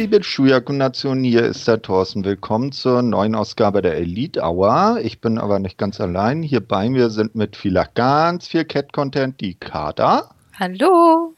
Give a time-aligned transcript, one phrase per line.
[0.00, 2.24] Liebe Schuyaku-Nation, hier ist der Thorsten.
[2.24, 4.98] Willkommen zur neuen Ausgabe der Elite Hour.
[5.02, 6.42] Ich bin aber nicht ganz allein.
[6.42, 10.34] Hier bei mir sind mit vielleicht ganz viel Cat-Content die Kater.
[10.58, 11.34] Hallo.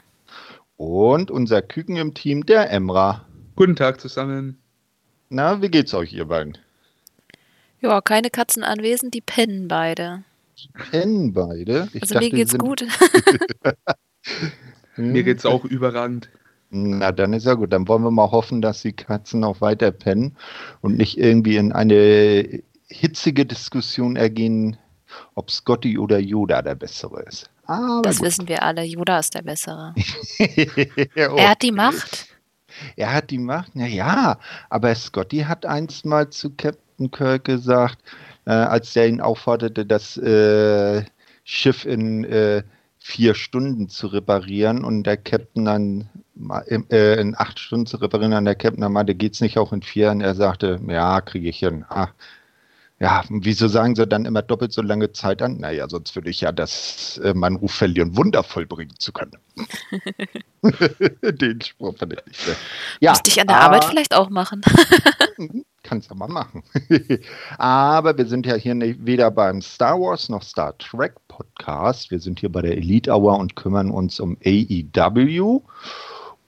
[0.77, 3.27] Und unser Küken im Team, der Emra.
[3.57, 4.61] Guten Tag zusammen.
[5.29, 6.57] Na, wie geht's euch, ihr beiden?
[7.81, 10.23] Ja, keine Katzen anwesend, die pennen beide.
[10.93, 11.89] Pennen beide?
[11.95, 12.85] Ich also dachte, mir geht's gut.
[14.97, 16.29] mir geht's auch überragend.
[16.75, 17.73] Na, dann ist ja gut.
[17.73, 20.37] Dann wollen wir mal hoffen, dass die Katzen auch weiter pennen
[20.81, 24.79] und nicht irgendwie in eine hitzige Diskussion ergehen,
[25.35, 27.51] ob Scotty oder Yoda der Bessere ist.
[27.67, 28.27] Aber das gut.
[28.27, 28.85] wissen wir alle.
[28.85, 29.95] Yoda ist der Bessere.
[31.15, 32.29] ja, Er hat die Macht.
[32.97, 34.39] Er hat die Macht, na ja.
[34.71, 37.99] Aber Scotty hat einst mal zu Captain Kirk gesagt,
[38.47, 41.05] äh, als der ihn aufforderte, das äh,
[41.45, 42.63] Schiff in äh,
[42.99, 46.09] vier Stunden zu reparieren und der Captain dann
[46.91, 50.11] äh, in acht Stunden zu reparieren und der dann meinte, geht's nicht auch in vier?
[50.11, 51.85] Und er sagte, ja, kriege ich hin.
[51.89, 52.09] Ah,
[53.03, 55.57] ja, wieso sagen sie dann immer doppelt so lange Zeit an?
[55.57, 59.33] Naja, sonst würde ich ja das, äh, meinen Ruf verlieren, wundervoll bringen zu können.
[60.63, 62.57] Den Spruch fand ich nicht.
[63.01, 64.61] Ja, Müsste ich an der Arbeit vielleicht auch machen.
[65.83, 66.63] Kannst du mal machen.
[67.59, 72.13] aber wir sind ja hier nicht, weder beim Star Wars noch Star Trek Podcast.
[72.13, 75.61] Wir sind hier bei der Elite Hour und kümmern uns um AEW.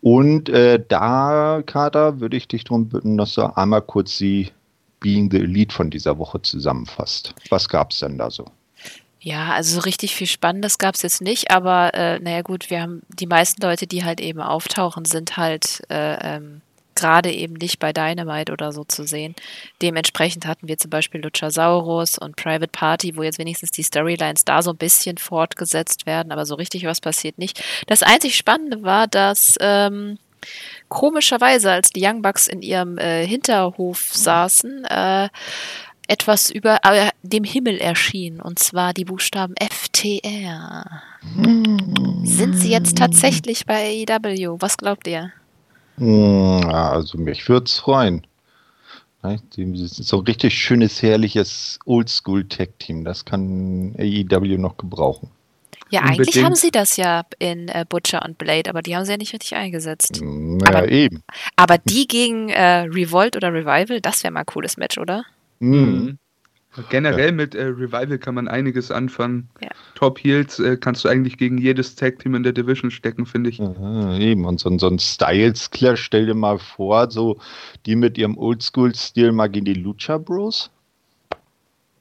[0.05, 4.51] Und äh, da, Kater, würde ich dich darum bitten, dass du einmal kurz die
[5.01, 7.35] Being the Elite von dieser Woche zusammenfasst.
[7.49, 8.45] Was gab es denn da so?
[9.21, 12.83] Ja, also so richtig viel Spannendes gab es jetzt nicht, aber äh, naja gut, wir
[12.83, 16.61] haben die meisten Leute, die halt eben auftauchen, sind halt äh, ähm,
[16.95, 19.35] gerade eben nicht bei Dynamite oder so zu sehen.
[19.83, 24.63] Dementsprechend hatten wir zum Beispiel Luchasaurus und Private Party, wo jetzt wenigstens die Storylines da
[24.63, 27.63] so ein bisschen fortgesetzt werden, aber so richtig was passiert nicht.
[27.87, 30.19] Das einzig Spannende war, dass ähm,
[30.89, 35.29] komischerweise, als die Young Bucks in ihrem äh, Hinterhof saßen, äh,
[36.07, 41.03] etwas über äh, dem Himmel erschien, und zwar die Buchstaben FTR.
[42.25, 44.57] Sind sie jetzt tatsächlich bei AEW?
[44.61, 45.33] Was glaubt ihr?
[45.97, 48.27] Hm, also mich würde es freuen.
[49.23, 53.05] So ein richtig schönes, herrliches Oldschool-Tech-Team.
[53.05, 55.31] Das kann AEW noch gebrauchen.
[55.91, 56.45] Ja, eigentlich Unbedingt.
[56.45, 59.33] haben sie das ja in äh, Butcher und Blade, aber die haben sie ja nicht
[59.33, 60.21] richtig eingesetzt.
[60.23, 61.23] Naja, aber, eben.
[61.57, 65.25] Aber die gegen äh, Revolt oder Revival, das wäre mal ein cooles Match, oder?
[65.61, 66.19] Mhm.
[66.91, 67.33] Generell ja.
[67.33, 69.49] mit äh, Revival kann man einiges anfangen.
[69.63, 69.71] Ja.
[69.95, 73.61] Top Heels äh, kannst du eigentlich gegen jedes Tag-Team in der Division stecken, finde ich.
[73.61, 77.39] Aha, eben, und so, so ein Styles-Clash, stell dir mal vor, so
[77.87, 80.71] die mit ihrem Oldschool-Stil mal gegen die Lucha Bros.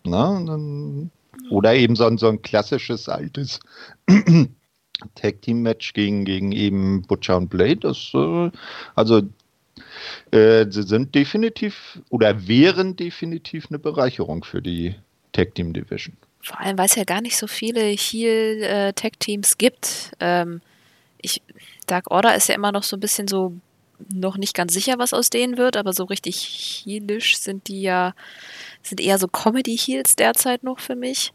[0.03, 1.11] Na, dann
[1.49, 3.59] oder eben so ein, so ein klassisches altes
[5.15, 7.77] Tag Team Match gegen, gegen eben Butcher und Blade.
[7.77, 8.51] Das, äh,
[8.95, 9.21] also
[10.31, 14.95] äh, sie sind definitiv oder wären definitiv eine Bereicherung für die
[15.31, 16.15] Tag Team Division.
[16.41, 18.93] Vor allem, weil es ja gar nicht so viele Heal äh,
[19.57, 20.11] gibt.
[20.19, 20.61] Ähm,
[21.21, 21.41] ich,
[21.87, 23.53] Dark Order ist ja immer noch so ein bisschen so
[24.11, 28.13] noch nicht ganz sicher, was aus denen wird, aber so richtig heelisch sind die ja,
[28.81, 31.31] sind eher so Comedy-Heels derzeit noch für mich.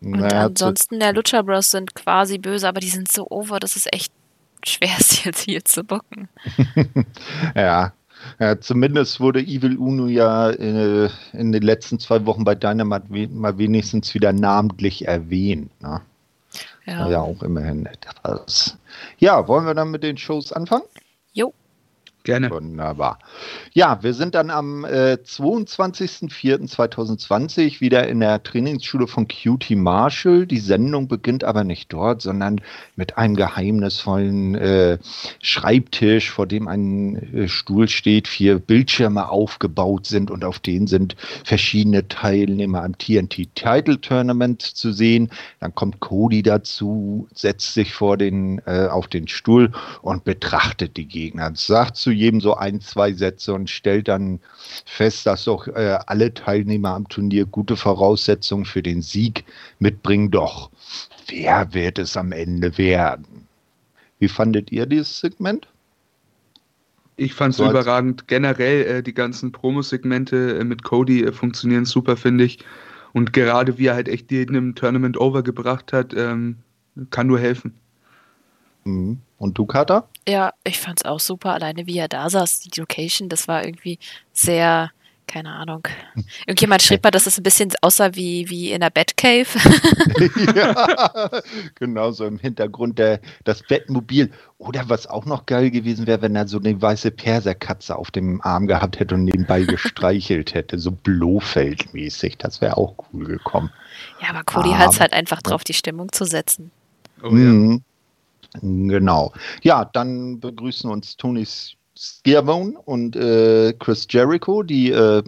[0.00, 3.76] Und naja, ansonsten, der Lucha Bros sind quasi böse, aber die sind so over, dass
[3.76, 4.12] es echt
[4.64, 6.28] schwer ist, jetzt hier zu bocken.
[7.54, 7.92] ja.
[8.38, 8.60] Ja.
[8.60, 13.58] zumindest wurde Evil Uno ja in, äh, in, den letzten zwei Wochen bei Dynamite mal
[13.58, 15.70] wenigstens wieder namentlich erwähnt.
[15.80, 16.00] Ne?
[16.86, 17.08] Ja.
[17.08, 18.78] ja, auch immerhin etwas.
[19.18, 20.84] Ja, wollen wir dann mit den Shows anfangen?
[21.32, 21.52] Jo.
[22.24, 22.50] Gerne.
[22.50, 23.20] Wunderbar.
[23.72, 30.46] Ja, wir sind dann am äh, 22.04.2020 wieder in der Trainingsschule von QT Marshall.
[30.46, 32.60] Die Sendung beginnt aber nicht dort, sondern
[32.96, 34.98] mit einem geheimnisvollen äh,
[35.40, 41.16] Schreibtisch, vor dem ein äh, Stuhl steht, vier Bildschirme aufgebaut sind und auf denen sind
[41.44, 45.30] verschiedene Teilnehmer am TNT Title Tournament zu sehen.
[45.60, 49.72] Dann kommt Cody dazu, setzt sich vor den, äh, auf den Stuhl
[50.02, 51.52] und betrachtet die Gegner.
[51.54, 54.40] Sagt zu jedem so ein, zwei Sätze und stellt dann
[54.84, 59.44] fest, dass doch äh, alle Teilnehmer am Turnier gute Voraussetzungen für den Sieg
[59.78, 60.30] mitbringen.
[60.30, 60.70] Doch
[61.28, 63.46] wer wird es am Ende werden?
[64.18, 65.68] Wie fandet ihr dieses Segment?
[67.16, 68.28] Ich fand es überragend.
[68.28, 72.60] Generell äh, die ganzen Promo-Segmente äh, mit Cody äh, funktionieren super, finde ich.
[73.12, 76.58] Und gerade wie er halt echt jeden im Tournament overgebracht hat, ähm,
[77.10, 77.74] kann nur helfen.
[78.84, 79.20] Mhm.
[79.38, 80.08] Und du, Kata?
[80.28, 81.54] Ja, ich fand es auch super.
[81.54, 83.98] Alleine wie er da saß, die Location, das war irgendwie
[84.32, 84.90] sehr
[85.28, 85.86] keine Ahnung.
[86.46, 89.46] Irgendjemand schrieb mal, dass es ein bisschen aussah wie, wie in der Batcave.
[90.56, 91.30] ja,
[91.76, 94.32] genau, so im Hintergrund der, das Bettmobil.
[94.56, 98.40] Oder was auch noch geil gewesen wäre, wenn er so eine weiße Perserkatze auf dem
[98.42, 102.38] Arm gehabt hätte und nebenbei gestreichelt hätte, so Blofeld-mäßig.
[102.38, 103.70] Das wäre auch cool gekommen.
[104.20, 106.72] Ja, aber Cody hat es halt einfach drauf, die Stimmung zu setzen.
[107.22, 107.78] Oh, ja.
[108.60, 109.32] Genau.
[109.62, 111.46] Ja, dann begrüßen uns Tony
[111.94, 115.22] Schiavone und äh, Chris Jericho, die äh,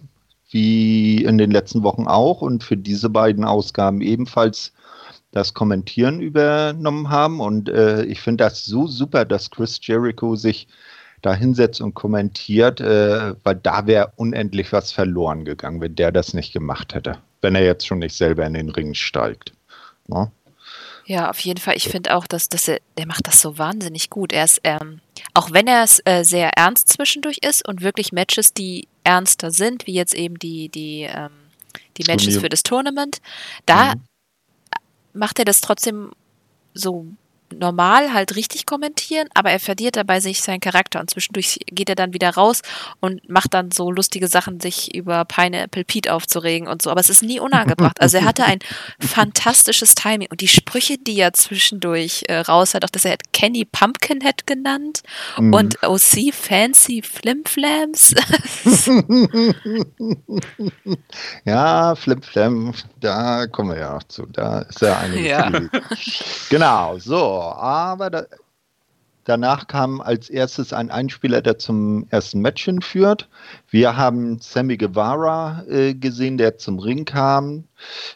[0.50, 4.72] wie in den letzten Wochen auch und für diese beiden Ausgaben ebenfalls
[5.32, 7.40] das Kommentieren übernommen haben.
[7.40, 10.66] Und äh, ich finde das so super, dass Chris Jericho sich
[11.22, 16.34] da hinsetzt und kommentiert, äh, weil da wäre unendlich was verloren gegangen, wenn der das
[16.34, 19.52] nicht gemacht hätte, wenn er jetzt schon nicht selber in den Ring steigt.
[20.08, 20.32] Ja, ne?
[21.10, 21.76] Ja auf jeden Fall.
[21.76, 24.32] Ich finde auch, dass, dass er, der macht das so wahnsinnig gut.
[24.32, 25.00] Er ist, ähm,
[25.34, 29.88] auch wenn er es äh, sehr ernst zwischendurch ist und wirklich Matches, die ernster sind,
[29.88, 31.32] wie jetzt eben die, die, ähm,
[31.96, 33.20] die Matches für das Tournament,
[33.66, 34.00] da mhm.
[35.12, 36.12] macht er das trotzdem
[36.74, 37.06] so
[37.52, 41.94] normal halt richtig kommentieren, aber er verliert dabei sich seinen Charakter und zwischendurch geht er
[41.94, 42.62] dann wieder raus
[43.00, 46.90] und macht dann so lustige Sachen, sich über Pineapple Pete aufzuregen und so.
[46.90, 48.00] Aber es ist nie unangebracht.
[48.00, 48.58] Also er hatte ein
[49.00, 53.64] fantastisches Timing und die Sprüche, die er zwischendurch äh, raus hat, auch dass er Kenny
[53.64, 55.02] Pumpkinhead genannt
[55.38, 55.54] mhm.
[55.54, 58.14] und OC Fancy Flimflams.
[61.44, 64.26] ja, Flimflam, da kommen wir ja auch zu.
[64.26, 65.26] Da ist ja einiges.
[65.26, 65.50] Ja.
[66.48, 68.24] Genau, so aber da,
[69.24, 73.28] danach kam als erstes ein Einspieler, der zum ersten Match hinführt.
[73.68, 77.64] Wir haben Sammy Guevara äh, gesehen, der zum Ring kam,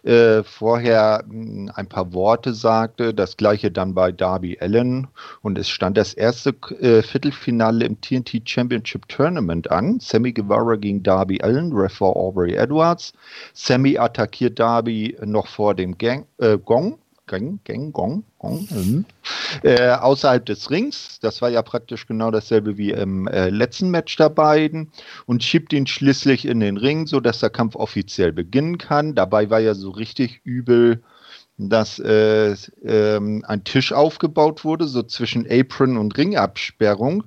[0.03, 5.07] äh, vorher mh, hm, ein paar Worte sagte, das gleiche dann bei Darby Allen
[5.43, 6.51] und es stand das erste
[6.81, 10.01] äh, Viertelfinale im TNT Championship Tournament an.
[10.01, 13.13] Sammy Guevara gegen Darby Allen, Refer Aubrey Edwards.
[13.53, 19.05] Sammy attackiert Darby noch vor dem Gang, äh, Gong Gang, Gang, Gong, Gong mhm.
[19.63, 21.19] äh, außerhalb des Rings.
[21.21, 24.91] Das war ja praktisch genau dasselbe wie im äh, letzten Match der beiden
[25.25, 29.15] und schiebt ihn schließlich in den Ring, sodass der Kampf offiziell beginnen kann.
[29.15, 31.03] Dabei war ja so richtig übel,
[31.57, 37.25] dass äh, ähm, ein Tisch aufgebaut wurde, so zwischen Apron und Ringabsperrung.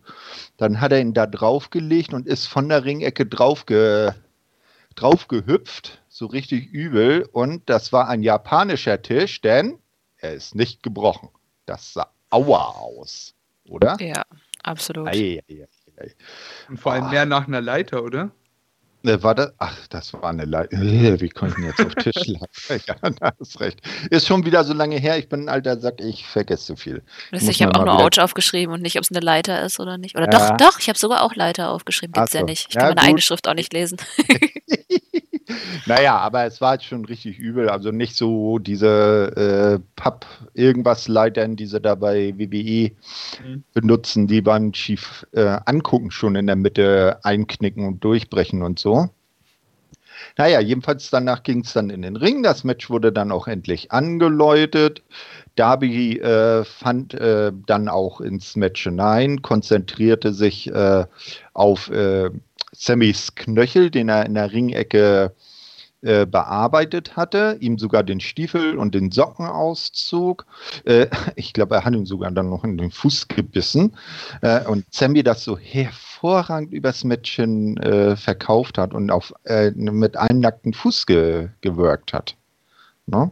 [0.58, 4.16] Dann hat er ihn da draufgelegt und ist von der Ringecke draufge
[4.96, 7.28] draufgehüpft, so richtig übel.
[7.32, 9.78] Und das war ein japanischer Tisch, denn
[10.18, 11.30] er ist nicht gebrochen.
[11.66, 13.36] Das sah aua aus,
[13.70, 13.98] oder?
[14.00, 14.24] Ja,
[14.64, 15.08] absolut.
[15.08, 15.68] Ei, ei,
[15.98, 16.12] ei,
[16.70, 17.10] Und vor allem oh.
[17.10, 18.32] mehr nach einer Leiter, oder?
[19.04, 19.54] Äh, war das?
[19.58, 20.76] Ach, das war eine Leiter.
[20.78, 22.46] Äh, wie konnten jetzt auf Tisch lagen?
[22.88, 23.80] ja, da hast recht.
[24.10, 25.18] Ist schon wieder so lange her.
[25.18, 27.04] Ich bin ein alter Sack, ich vergesse so viel.
[27.32, 29.98] Ich, ich habe auch nur Ouch aufgeschrieben und nicht, ob es eine Leiter ist oder
[29.98, 30.16] nicht.
[30.18, 30.56] Oder ja.
[30.56, 32.14] doch, doch, ich habe sogar auch Leiter aufgeschrieben.
[32.14, 32.40] Gibt's so.
[32.40, 32.68] ja nicht.
[32.70, 33.06] Ich kann ja, meine gut.
[33.06, 33.98] eigene Schrift auch nicht lesen.
[35.86, 37.70] Naja, aber es war jetzt schon richtig übel.
[37.70, 42.92] Also nicht so diese äh, Papp-Irgendwas-Leitern, die sie da bei WWE
[43.44, 43.64] mhm.
[43.74, 49.10] benutzen, die beim schief äh, angucken, schon in der Mitte einknicken und durchbrechen und so.
[50.38, 52.44] Naja, jedenfalls danach ging es dann in den Ring.
[52.44, 55.04] Das Match wurde dann auch endlich angeläutet.
[55.56, 61.06] Darby äh, fand äh, dann auch ins Match hinein, konzentrierte sich äh,
[61.54, 62.30] auf äh,
[62.80, 65.34] Sammys Knöchel, den er in der Ringecke
[66.02, 70.46] äh, bearbeitet hatte, ihm sogar den Stiefel und den Socken auszog.
[70.86, 73.98] Äh, ich glaube, er hat ihn sogar dann noch in den Fuß gebissen.
[74.42, 77.78] Äh, und Sammy das so hervorragend übers Mädchen
[78.16, 79.34] verkauft hat und auf,
[79.74, 82.36] mit einem nackten Fuß ge gewirkt hat.
[83.06, 83.26] No?
[83.26, 83.32] Ne?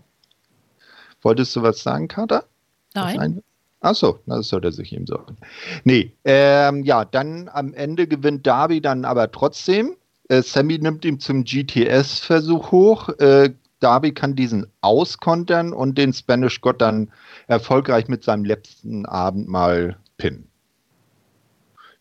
[1.22, 2.46] Wolltest du was sagen, Kater?
[2.94, 3.42] Nein.
[3.86, 5.38] Achso, das sollte sich ihm sagen.
[5.84, 9.96] Nee, ähm, ja, dann am Ende gewinnt Darby dann aber trotzdem.
[10.27, 13.10] Äh, Sammy nimmt ihn zum GTS-Versuch hoch.
[13.20, 13.51] Äh,
[13.82, 17.12] Darby kann diesen auskontern und den Spanish Gott dann
[17.46, 20.50] erfolgreich mit seinem letzten Abend mal pinnen.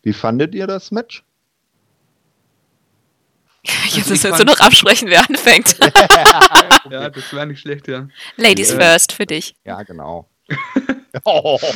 [0.01, 1.23] Wie fandet ihr das Match?
[3.63, 5.77] Jetzt müssen wir jetzt nur noch absprechen, wer anfängt.
[6.89, 8.07] ja, das wäre nicht schlecht, ja.
[8.37, 8.79] Ladies ja.
[8.79, 9.55] first für dich.
[9.65, 10.27] Ja, genau.
[11.25, 11.59] oh.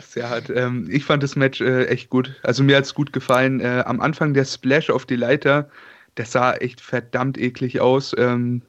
[0.00, 0.48] Sehr hart.
[0.50, 2.32] Ähm, ich fand das Match äh, echt gut.
[2.44, 3.60] Also mir hat es gut gefallen.
[3.60, 5.68] Äh, am Anfang der Splash auf die Leiter,
[6.16, 8.14] der sah echt verdammt eklig aus.
[8.16, 8.62] Ähm,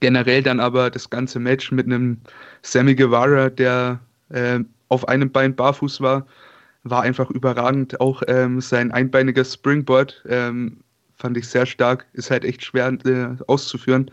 [0.00, 2.20] generell dann aber das ganze Match mit einem
[2.62, 6.26] Sammy Guevara, der äh, auf einem Bein barfuß war,
[6.82, 8.00] war einfach überragend.
[8.00, 10.78] Auch ähm, sein einbeiniger Springboard ähm,
[11.16, 12.06] fand ich sehr stark.
[12.14, 14.10] Ist halt echt schwer äh, auszuführen.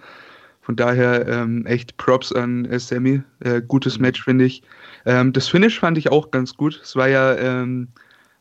[0.62, 3.22] Von daher ähm, echt Props an äh, Sammy.
[3.41, 4.63] Äh, gutes Match, finde ich.
[5.06, 6.80] Ähm, das Finish fand ich auch ganz gut.
[6.84, 7.90] Es war ja, ähm,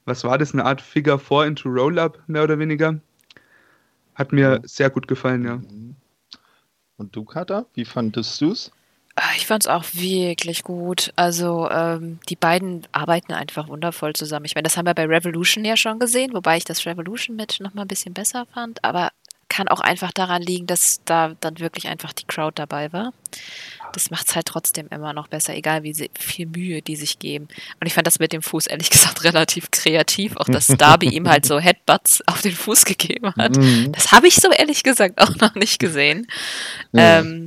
[0.05, 3.01] was war das, eine Art Figure 4 into Roll-Up, mehr oder weniger.
[4.15, 5.57] Hat mir sehr gut gefallen, ja.
[5.57, 5.97] Mhm.
[6.97, 8.71] Und du, Kata, wie fandest du es?
[9.17, 11.13] Ah, ich fand es auch wirklich gut.
[11.15, 14.45] Also ähm, die beiden arbeiten einfach wundervoll zusammen.
[14.45, 17.75] Ich meine, das haben wir bei Revolution ja schon gesehen, wobei ich das Revolution-Match noch
[17.75, 18.83] mal ein bisschen besser fand.
[18.83, 19.11] Aber
[19.55, 23.13] kann auch einfach daran liegen, dass da dann wirklich einfach die Crowd dabei war.
[23.93, 27.47] Das macht es halt trotzdem immer noch besser, egal wie viel Mühe die sich geben.
[27.79, 31.29] Und ich fand das mit dem Fuß ehrlich gesagt relativ kreativ, auch dass Darby ihm
[31.29, 33.57] halt so Headbutts auf den Fuß gegeben hat.
[33.57, 33.93] Mhm.
[33.93, 36.27] Das habe ich so ehrlich gesagt auch noch nicht gesehen.
[36.91, 37.21] Ja.
[37.21, 37.47] Ähm,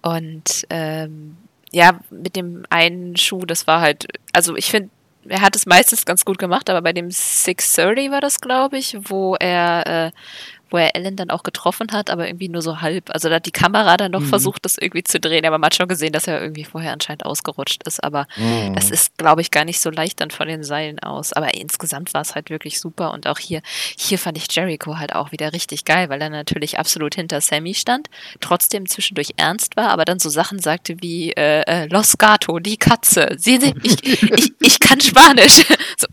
[0.00, 1.36] und ähm,
[1.72, 4.88] ja, mit dem einen Schuh, das war halt, also ich finde,
[5.28, 8.96] er hat es meistens ganz gut gemacht, aber bei dem 630 war das, glaube ich,
[9.08, 10.10] wo er äh,
[10.74, 13.08] wo er Ellen dann auch getroffen hat, aber irgendwie nur so halb.
[13.10, 14.26] Also da hat die Kamera dann noch mhm.
[14.26, 15.46] versucht, das irgendwie zu drehen.
[15.46, 18.02] Aber man hat schon gesehen, dass er irgendwie vorher anscheinend ausgerutscht ist.
[18.02, 18.74] Aber mhm.
[18.74, 21.32] das ist, glaube ich, gar nicht so leicht dann von den Seilen aus.
[21.32, 23.12] Aber insgesamt war es halt wirklich super.
[23.12, 23.62] Und auch hier,
[23.96, 27.74] hier fand ich Jericho halt auch wieder richtig geil, weil er natürlich absolut hinter Sammy
[27.74, 32.58] stand, trotzdem zwischendurch ernst war, aber dann so Sachen sagte wie äh, äh Los Gato,
[32.58, 33.28] die Katze.
[33.36, 35.64] Sehen Sie, ich, ich, ich kann Spanisch.
[35.96, 36.08] So,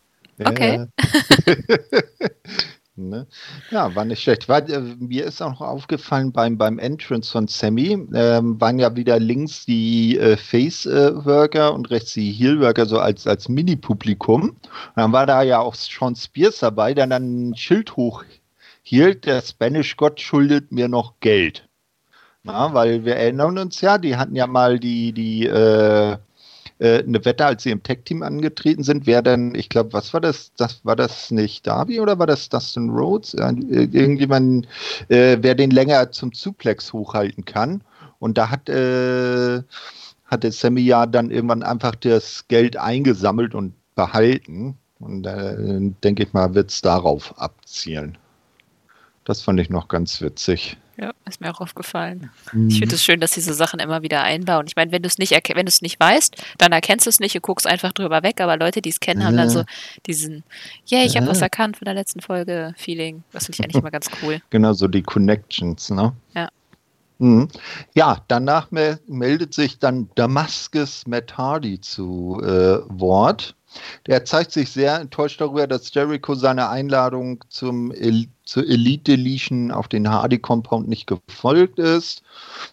[0.45, 0.85] okay.
[1.07, 1.55] Ja.
[2.95, 3.25] Ne?
[3.69, 4.49] Ja, war nicht schlecht.
[4.49, 8.95] War, äh, mir ist auch noch aufgefallen beim, beim Entrance von Sammy, ähm, waren ja
[8.95, 14.57] wieder links die äh, Face-Worker und rechts die Heel-Worker so als, als Mini-Publikum.
[14.95, 20.19] Dann war da ja auch Sean Spears dabei, der dann ein Schild hochhielt, der Spanish-Gott
[20.19, 21.69] schuldet mir noch Geld.
[22.43, 26.17] Na, weil wir erinnern uns ja, die hatten ja mal die, die äh,
[26.81, 30.21] äh, eine Wette, als sie im Tech-Team angetreten sind, wer denn, ich glaube, was war
[30.21, 30.51] das?
[30.57, 33.35] Das war das nicht Darby oder war das Dustin Rhodes?
[33.35, 34.67] Äh, irgendjemand,
[35.07, 37.83] äh, wer den länger zum Suplex hochhalten kann.
[38.17, 39.61] Und da hat äh,
[40.25, 44.77] hatte Sammy ja dann irgendwann einfach das Geld eingesammelt und behalten.
[44.99, 48.17] Und äh, denke ich mal, wird es darauf abzielen.
[49.23, 50.77] Das fand ich noch ganz witzig.
[51.01, 52.29] Ja, ist mir auch aufgefallen.
[52.53, 52.67] Mhm.
[52.67, 54.67] Ich finde es schön, dass diese Sachen immer wieder einbauen.
[54.67, 57.19] Ich meine, wenn du es nicht wenn du es nicht weißt, dann erkennst du es
[57.19, 59.63] nicht, du guckst einfach drüber weg, aber Leute, die es kennen, haben dann so
[60.05, 60.43] diesen,
[60.91, 63.23] yeah, ich habe was erkannt von der letzten Folge Feeling.
[63.31, 64.39] Das finde ich eigentlich immer ganz cool.
[64.51, 66.13] Genau, so die Connections, ne?
[66.35, 66.49] Ja.
[67.17, 67.47] Mhm.
[67.95, 73.55] Ja, danach me meldet sich dann Damascus Matt Hardy zu äh, Wort.
[74.07, 79.71] Der zeigt sich sehr enttäuscht darüber, dass Jericho seine Einladung zum El zur Elite Deletion
[79.71, 82.21] auf den Hardy Compound nicht gefolgt ist.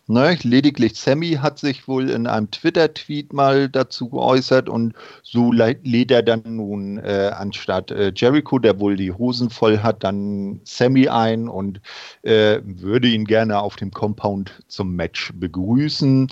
[0.09, 6.11] Ne, lediglich Sammy hat sich wohl in einem Twitter-Tweet mal dazu geäußert und so lädt
[6.11, 11.09] er dann nun äh, anstatt äh, Jericho, der wohl die Hosen voll hat, dann Sammy
[11.09, 11.81] ein und
[12.23, 16.27] äh, würde ihn gerne auf dem Compound zum Match begrüßen.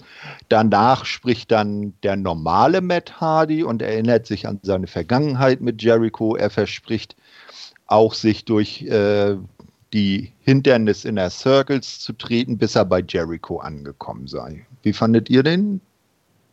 [0.49, 6.35] Danach spricht dann der normale Matt Hardy und erinnert sich an seine Vergangenheit mit Jericho.
[6.35, 7.15] Er verspricht,
[7.87, 9.37] auch sich durch äh,
[9.93, 14.67] die Hindernis in der Circles zu treten, bis er bei Jericho angekommen sei.
[14.83, 15.81] Wie fandet ihr denn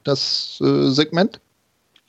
[0.04, 1.40] das äh, Segment?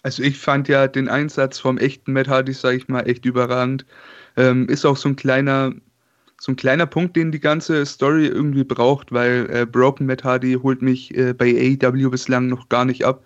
[0.03, 3.87] Also ich fand ja den Einsatz vom echten Matt Hardy, sage ich mal, echt überragend.
[4.37, 5.73] Ähm, ist auch so ein kleiner,
[6.39, 10.59] so ein kleiner Punkt, den die ganze Story irgendwie braucht, weil äh, Broken Matt Hardy
[10.63, 13.25] holt mich äh, bei AEW bislang noch gar nicht ab.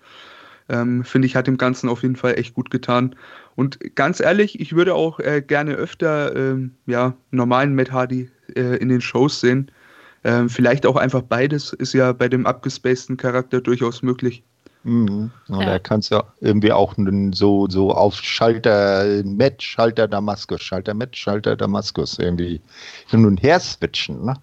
[0.69, 3.15] Ähm, Finde ich, hat dem Ganzen auf jeden Fall echt gut getan.
[3.59, 8.77] Und ganz ehrlich, ich würde auch äh, gerne öfter ähm, ja, normalen Matt Hardy äh,
[8.77, 9.69] in den Shows sehen.
[10.23, 14.43] Ähm, vielleicht auch einfach beides ist ja bei dem abgespaceden Charakter durchaus möglich.
[14.83, 15.31] Mhm.
[15.49, 15.65] Und ja.
[15.65, 16.95] da kannst du irgendwie auch
[17.33, 22.61] so, so auf Schalter Matt, Schalter Damaskus, Schalter Matt, Schalter Damaskus irgendwie
[23.07, 24.35] hin und her switchen, ne?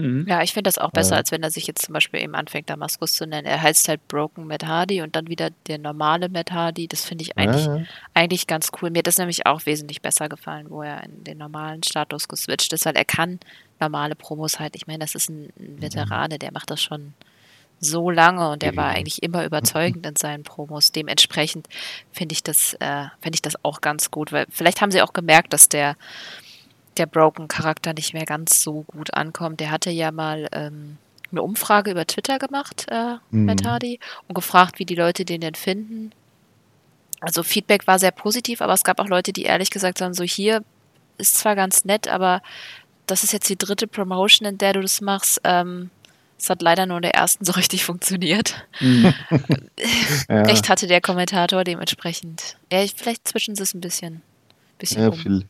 [0.00, 0.26] Mhm.
[0.28, 1.16] Ja, ich finde das auch besser, ja.
[1.18, 3.46] als wenn er sich jetzt zum Beispiel eben anfängt, Damaskus zu nennen.
[3.46, 6.88] Er heißt halt Broken Matt Hardy und dann wieder der normale Matt Hardy.
[6.88, 7.82] Das finde ich eigentlich, ja.
[8.14, 8.90] eigentlich ganz cool.
[8.90, 12.72] Mir hat das nämlich auch wesentlich besser gefallen, wo er in den normalen Status geswitcht
[12.72, 13.40] ist, weil er kann
[13.78, 14.76] normale Promos halt.
[14.76, 15.82] Ich meine, das ist ein, ein mhm.
[15.82, 17.14] Veterane, der macht das schon
[17.80, 20.92] so lange und er war eigentlich immer überzeugend in seinen Promos.
[20.92, 21.66] Dementsprechend
[22.12, 25.14] finde ich das, äh, finde ich das auch ganz gut, weil vielleicht haben sie auch
[25.14, 25.96] gemerkt, dass der
[26.96, 29.60] der Broken-Charakter nicht mehr ganz so gut ankommt.
[29.60, 30.98] Der hatte ja mal ähm,
[31.30, 33.46] eine Umfrage über Twitter gemacht, äh, mhm.
[33.46, 36.12] Matt Hardy, und gefragt, wie die Leute den denn finden.
[37.20, 40.24] Also Feedback war sehr positiv, aber es gab auch Leute, die ehrlich gesagt haben, so
[40.24, 40.64] hier
[41.18, 42.42] ist zwar ganz nett, aber
[43.06, 45.40] das ist jetzt die dritte Promotion, in der du das machst.
[45.44, 45.90] Ähm,
[46.38, 48.66] es hat leider nur in der ersten so richtig funktioniert.
[48.80, 49.12] Mhm.
[50.28, 50.42] ja.
[50.42, 52.56] Recht hatte der Kommentator dementsprechend.
[52.72, 54.22] Ja, vielleicht zwischen sie es ein bisschen.
[54.78, 55.18] bisschen ja, um.
[55.18, 55.48] viel,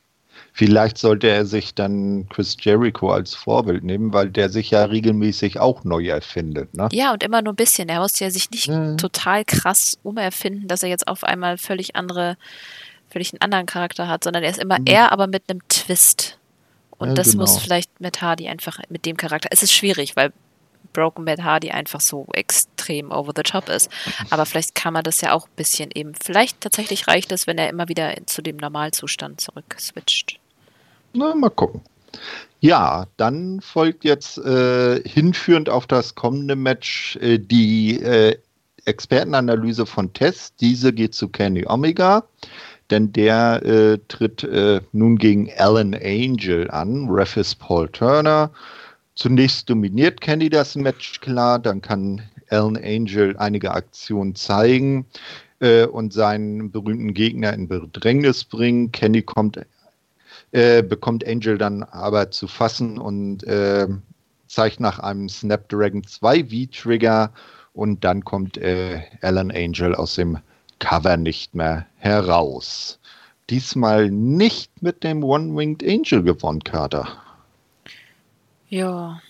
[0.53, 5.59] Vielleicht sollte er sich dann Chris Jericho als Vorbild nehmen, weil der sich ja regelmäßig
[5.59, 6.75] auch neu erfindet.
[6.75, 6.89] Ne?
[6.93, 7.89] Ja, und immer nur ein bisschen.
[7.89, 8.99] Er muss ja sich nicht mhm.
[8.99, 12.37] total krass umerfinden, dass er jetzt auf einmal völlig andere,
[13.09, 14.87] völlig einen anderen Charakter hat, sondern er ist immer mhm.
[14.87, 16.39] er, aber mit einem Twist.
[16.99, 17.43] Und ja, das genau.
[17.43, 19.49] muss vielleicht Matt Hardy einfach mit dem Charakter.
[19.53, 20.33] Es ist schwierig, weil
[20.93, 23.91] Broken Matt Hardy einfach so extrem over the top ist.
[24.31, 26.15] Aber vielleicht kann man das ja auch ein bisschen eben.
[26.15, 30.39] Vielleicht tatsächlich reicht es, wenn er immer wieder zu dem Normalzustand zurück switcht.
[31.13, 31.81] Na, mal gucken.
[32.61, 38.37] Ja, dann folgt jetzt äh, hinführend auf das kommende Match äh, die äh,
[38.85, 40.55] Expertenanalyse von Tess.
[40.61, 42.25] Diese geht zu Kenny Omega,
[42.91, 47.09] denn der äh, tritt äh, nun gegen Alan Angel an.
[47.09, 48.51] Ref ist Paul Turner.
[49.21, 55.05] Zunächst dominiert Kenny das Match klar, dann kann Alan Angel einige Aktionen zeigen
[55.59, 58.93] äh, und seinen berühmten Gegner in Bedrängnis bringen.
[58.93, 59.61] Kenny kommt,
[60.53, 63.89] äh, bekommt Angel dann aber zu fassen und äh,
[64.47, 67.31] zeigt nach einem Snapdragon 2 V-Trigger
[67.75, 70.39] und dann kommt äh, Alan Angel aus dem
[70.79, 72.99] Cover nicht mehr heraus.
[73.51, 77.07] Diesmal nicht mit dem One-Winged Angel gewonnen, Carter.
[78.71, 79.21] Ja,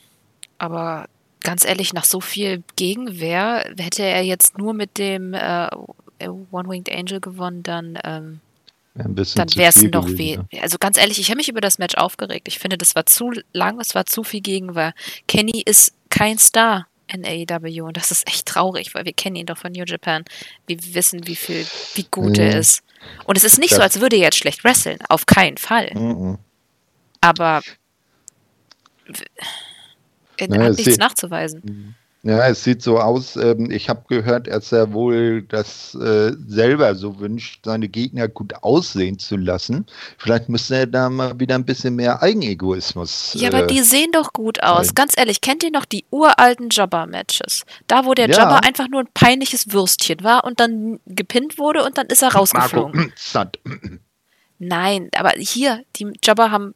[0.58, 1.08] aber
[1.40, 5.68] ganz ehrlich, nach so viel Gegenwehr, hätte er jetzt nur mit dem äh,
[6.50, 8.40] One-Winged Angel gewonnen, dann, ähm,
[8.94, 10.38] dann wäre es noch weh.
[10.52, 10.62] Ja.
[10.62, 12.48] Also ganz ehrlich, ich habe mich über das Match aufgeregt.
[12.48, 14.92] Ich finde, das war zu lang, es war zu viel Gegenwehr.
[15.26, 19.46] Kenny ist kein Star in AEW und das ist echt traurig, weil wir kennen ihn
[19.46, 20.24] doch von New Japan.
[20.66, 22.44] Wir wissen, wie viel, wie gut mhm.
[22.44, 22.82] er ist.
[23.24, 24.98] Und es ist nicht das so, als würde er jetzt schlecht wresteln.
[25.08, 25.90] Auf keinen Fall.
[25.94, 26.38] Mhm.
[27.20, 27.62] Aber er
[30.48, 31.94] naja, hat nichts nachzuweisen.
[32.22, 36.94] Ja, es sieht so aus, ähm, ich habe gehört, dass er wohl das äh, selber
[36.94, 39.86] so wünscht, seine Gegner gut aussehen zu lassen.
[40.18, 43.32] Vielleicht müsste er da mal wieder ein bisschen mehr Eigenegoismus.
[43.38, 44.88] Ja, äh, aber die sehen doch gut aus.
[44.88, 44.96] Sein.
[44.96, 47.64] Ganz ehrlich, kennt ihr noch die uralten Jobber-Matches?
[47.86, 48.36] Da, wo der ja.
[48.36, 52.34] Jobber einfach nur ein peinliches Würstchen war und dann gepinnt wurde und dann ist er
[52.34, 53.14] rausgeflogen.
[54.58, 56.74] Nein, aber hier, die Jobber haben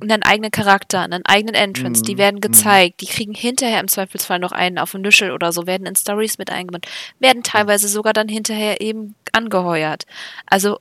[0.00, 2.18] einen eigenen Charakter, einen eigenen Entrance, die mhm.
[2.18, 2.40] werden mhm.
[2.40, 5.96] gezeigt, die kriegen hinterher im Zweifelsfall noch einen auf ein Nüschel oder so, werden in
[5.96, 10.04] Stories mit eingebunden, werden teilweise sogar dann hinterher eben angeheuert.
[10.46, 10.78] Also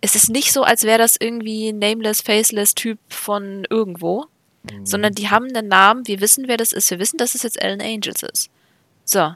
[0.00, 4.26] es ist nicht so, als wäre das irgendwie ein nameless, faceless Typ von irgendwo,
[4.62, 4.84] mhm.
[4.84, 7.60] sondern die haben einen Namen, wir wissen, wer das ist, wir wissen, dass es jetzt
[7.60, 8.50] Ellen Angels ist.
[9.04, 9.34] So,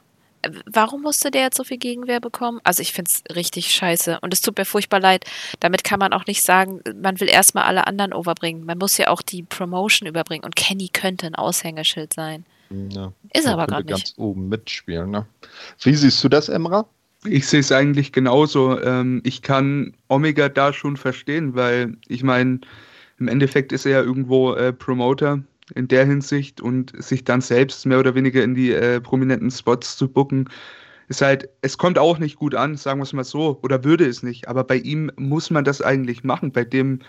[0.66, 2.60] Warum musste der jetzt so viel Gegenwehr bekommen?
[2.64, 5.24] Also ich finde es richtig scheiße und es tut mir furchtbar leid.
[5.60, 8.64] Damit kann man auch nicht sagen, man will erstmal alle anderen overbringen.
[8.64, 12.44] Man muss ja auch die Promotion überbringen und Kenny könnte ein Aushängeschild sein.
[12.70, 13.96] Ja, Ist aber gerade nicht.
[13.98, 15.10] ganz oben mitspielen.
[15.10, 15.26] Ne?
[15.82, 16.86] Wie siehst du das, Emra?
[17.24, 18.80] Ich sehe es eigentlich genauso.
[18.80, 22.60] Ähm, ich kann Omega da schon verstehen, weil ich meine,
[23.18, 25.42] im Endeffekt ist er ja irgendwo äh, Promoter
[25.74, 29.96] in der Hinsicht und sich dann selbst mehr oder weniger in die äh, prominenten Spots
[29.96, 30.48] zu bucken,
[31.08, 34.06] ist halt, es kommt auch nicht gut an, sagen wir es mal so, oder würde
[34.06, 37.00] es nicht, aber bei ihm muss man das eigentlich machen, bei dem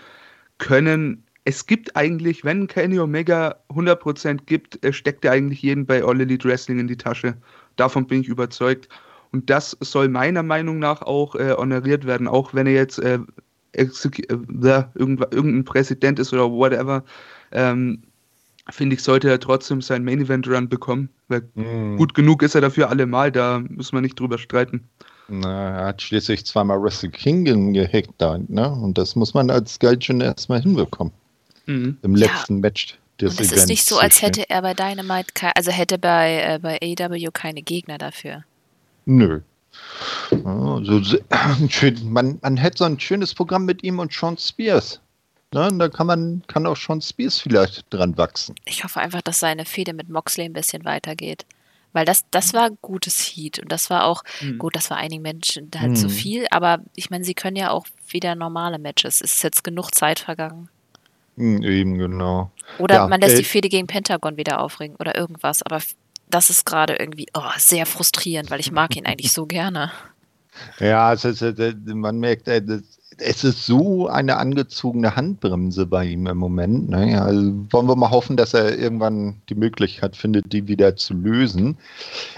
[0.58, 6.04] können, es gibt eigentlich, wenn Kenny Omega 100% gibt, äh, steckt er eigentlich jeden bei
[6.04, 7.36] All Elite Wrestling in die Tasche.
[7.76, 8.88] Davon bin ich überzeugt.
[9.32, 13.20] Und das soll meiner Meinung nach auch äh, honoriert werden, auch wenn er jetzt äh,
[13.72, 13.88] äh,
[14.94, 17.04] irgendein Präsident ist oder whatever.
[17.52, 18.02] Ähm,
[18.68, 21.08] finde ich, sollte er trotzdem seinen Main Event Run bekommen.
[21.28, 21.96] Weil mm.
[21.96, 24.88] gut genug ist er dafür allemal, da müssen wir nicht drüber streiten.
[25.28, 28.70] Na, er hat schließlich zweimal Wrestle Kingdom gehackt da, ne?
[28.70, 31.12] Und das muss man als Guide schon erstmal hinbekommen.
[31.66, 31.98] Mhm.
[32.02, 32.26] Im ja.
[32.26, 35.98] letzten Match des Und es ist nicht so, als hätte er bei Dynamite, also hätte
[35.98, 38.44] bei, äh, bei AW keine Gegner dafür.
[39.06, 39.40] Nö.
[40.44, 41.00] Also,
[42.04, 45.00] man, man hätte so ein schönes Programm mit ihm und Sean Spears.
[45.52, 48.54] Ne, da kann man, kann auch schon Spears vielleicht dran wachsen.
[48.64, 51.44] Ich hoffe einfach, dass seine Fehde mit Moxley ein bisschen weitergeht.
[51.92, 54.58] Weil das, das war gutes Heat und das war auch, mhm.
[54.58, 55.96] gut, das war einigen Menschen halt mhm.
[55.96, 59.20] zu viel, aber ich meine, sie können ja auch wieder normale Matches.
[59.20, 60.68] Es ist jetzt genug Zeit vergangen.
[61.34, 62.52] Mhm, eben, genau.
[62.78, 65.80] Oder ja, man lässt äh, die Fehde gegen Pentagon wieder aufregen oder irgendwas, aber
[66.28, 69.90] das ist gerade irgendwie oh, sehr frustrierend, weil ich mag ihn eigentlich so gerne.
[70.78, 71.42] Ja, es ist,
[71.86, 72.60] man merkt, äh,
[73.20, 76.88] es ist so eine angezogene Handbremse bei ihm im Moment.
[76.88, 77.20] Ne?
[77.20, 81.78] Also wollen wir mal hoffen, dass er irgendwann die Möglichkeit findet, die wieder zu lösen.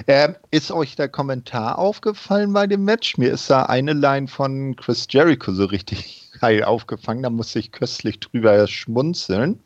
[0.07, 3.17] Äh, ist euch der Kommentar aufgefallen bei dem Match?
[3.19, 7.71] Mir ist da eine Line von Chris Jericho so richtig Teil aufgefangen, da musste ich
[7.71, 9.61] köstlich drüber schmunzeln.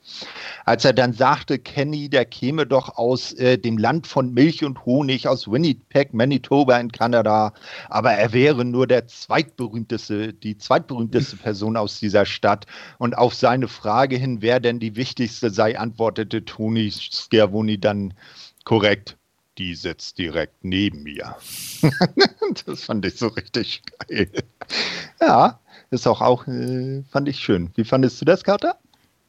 [0.66, 4.84] Als er dann sagte, Kenny, der käme doch aus äh, dem Land von Milch und
[4.84, 7.54] Honig, aus Winnipeg, Manitoba in Kanada,
[7.88, 12.66] aber er wäre nur der zweitberühmteste, die zweitberühmteste Person aus dieser Stadt.
[12.98, 18.12] Und auf seine Frage hin, wer denn die wichtigste sei, antwortete Tony Schiavone dann
[18.64, 19.16] korrekt
[19.58, 21.34] die sitzt direkt neben mir.
[22.66, 24.30] das fand ich so richtig geil.
[25.18, 25.58] Ja,
[25.90, 27.70] ist auch, auch äh, fand ich schön.
[27.74, 28.78] Wie fandest du das, Carter?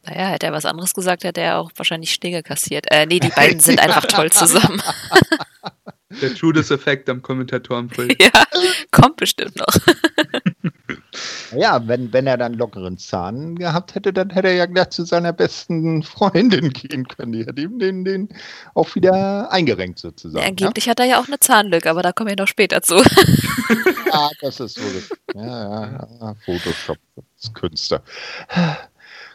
[0.04, 2.86] Naja, hätte er was anderes gesagt, hätte er auch wahrscheinlich Schläge kassiert.
[2.90, 4.80] Äh, nee, die beiden sind einfach toll zusammen.
[6.22, 8.20] Der Judas-Effekt am Kommentatorenpult.
[8.22, 8.44] ja,
[8.90, 9.66] kommt bestimmt noch.
[11.56, 15.04] Ja, wenn, wenn er dann lockeren Zahn gehabt hätte, dann hätte er ja gleich zu
[15.04, 17.32] seiner besten Freundin gehen können.
[17.32, 18.28] Die hat ihm den, den
[18.74, 20.42] auch wieder eingerenkt sozusagen.
[20.42, 20.90] Ja, angeblich ja?
[20.90, 22.96] hat er ja auch eine Zahnlücke, aber da kommen wir noch später zu.
[24.12, 24.82] ja, das ist so.
[25.34, 26.34] Ja, ja, ja.
[26.44, 28.02] Photoshop, das Künstler.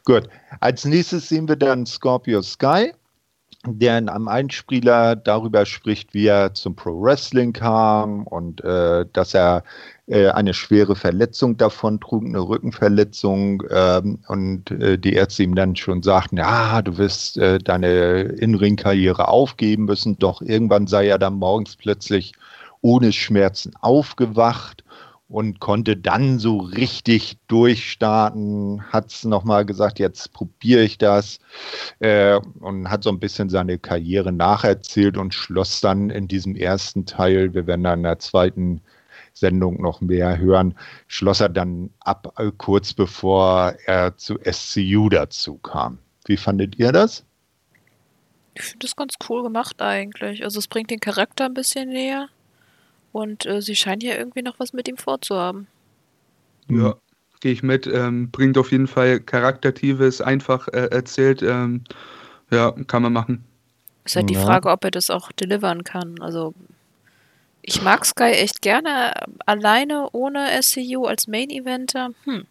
[0.06, 0.28] Gut,
[0.60, 2.94] als nächstes sehen wir dann Scorpio Sky
[3.66, 9.34] der in einem Einspieler darüber spricht, wie er zum Pro Wrestling kam und äh, dass
[9.34, 9.64] er
[10.08, 15.78] äh, eine schwere Verletzung davon trug, eine Rückenverletzung ähm, und äh, die Ärzte ihm dann
[15.78, 21.36] schon sagten, ja, du wirst äh, deine In-Ring-Karriere aufgeben müssen, doch irgendwann sei er dann
[21.36, 22.34] morgens plötzlich
[22.82, 24.83] ohne Schmerzen aufgewacht
[25.34, 31.40] und konnte dann so richtig durchstarten, hat es nochmal gesagt, jetzt probiere ich das
[31.98, 37.08] äh, und hat so ein bisschen seine Karriere nacherzählt und schloss dann in diesem ersten
[37.08, 38.82] Teil, wir werden dann in der zweiten
[39.34, 40.76] Sendung noch mehr hören,
[41.08, 45.98] schloss er dann ab, äh, kurz bevor er zu SCU dazu kam.
[46.26, 47.26] Wie fandet ihr das?
[48.54, 50.44] Ich finde das ganz cool gemacht eigentlich.
[50.44, 52.30] Also es bringt den Charakter ein bisschen näher.
[53.14, 55.68] Und äh, sie scheint ja irgendwie noch was mit ihm vorzuhaben.
[56.68, 56.96] Ja,
[57.40, 57.88] gehe ich mit.
[57.88, 61.42] Ähm, bringt auf jeden Fall Charaktertives, einfach äh, erzählt.
[61.42, 61.84] Ähm,
[62.50, 63.46] ja, kann man machen.
[64.04, 64.40] Ist halt ja.
[64.40, 66.20] die Frage, ob er das auch delivern kann.
[66.20, 66.54] Also,
[67.62, 69.14] ich mag Sky echt gerne
[69.46, 72.10] alleine ohne SCU als Main-Eventer.
[72.26, 72.46] Hm.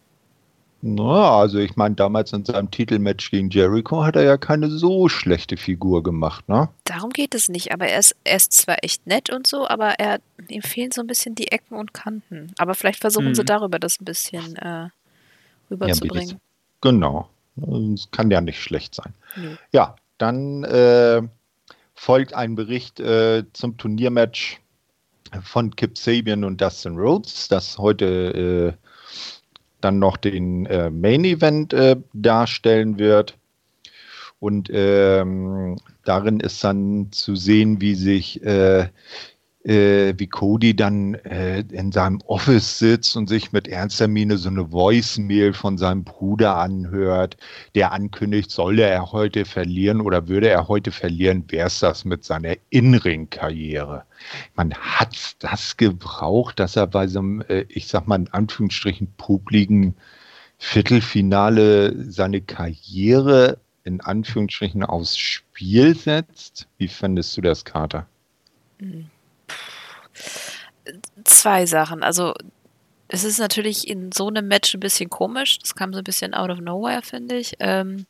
[0.85, 5.07] Na, also ich meine, damals in seinem Titelmatch gegen Jericho hat er ja keine so
[5.07, 6.67] schlechte Figur gemacht, ne?
[6.83, 9.91] Darum geht es nicht, aber er ist, er ist zwar echt nett und so, aber
[9.97, 10.19] er,
[10.49, 12.51] ihm fehlen so ein bisschen die Ecken und Kanten.
[12.57, 13.35] Aber vielleicht versuchen hm.
[13.35, 13.45] sie mhm.
[13.45, 14.89] darüber das ein bisschen äh,
[15.71, 16.31] rüberzubringen.
[16.31, 16.37] Ja,
[16.81, 17.29] genau.
[17.55, 19.13] Das kann ja nicht schlecht sein.
[19.37, 19.55] Nee.
[19.71, 21.21] Ja, dann äh,
[21.95, 24.59] folgt ein Bericht äh, zum Turniermatch
[25.43, 28.82] von Kip Sabian und Dustin Rhodes, das heute äh,
[29.83, 33.37] dann noch den äh, Main Event äh, darstellen wird.
[34.39, 38.89] Und ähm, darin ist dann zu sehen, wie sich äh,
[39.63, 44.49] äh, wie Cody dann äh, in seinem Office sitzt und sich mit ernster Miene so
[44.49, 47.37] eine Voicemail von seinem Bruder anhört,
[47.75, 52.23] der ankündigt, solle er heute verlieren oder würde er heute verlieren, wäre es das mit
[52.23, 54.03] seiner In-Ring-Karriere.
[54.55, 59.13] Man hat das gebraucht, dass er bei so einem, äh, ich sag mal in Anführungsstrichen,
[59.17, 59.95] publiken
[60.57, 66.67] Viertelfinale seine Karriere in Anführungsstrichen aufs Spiel setzt.
[66.77, 68.07] Wie findest du das, Kater?
[68.79, 69.09] Mhm.
[71.23, 72.03] Zwei Sachen.
[72.03, 72.33] Also,
[73.07, 75.59] es ist natürlich in so einem Match ein bisschen komisch.
[75.59, 77.53] Das kam so ein bisschen out of nowhere, finde ich.
[77.59, 78.05] Ähm,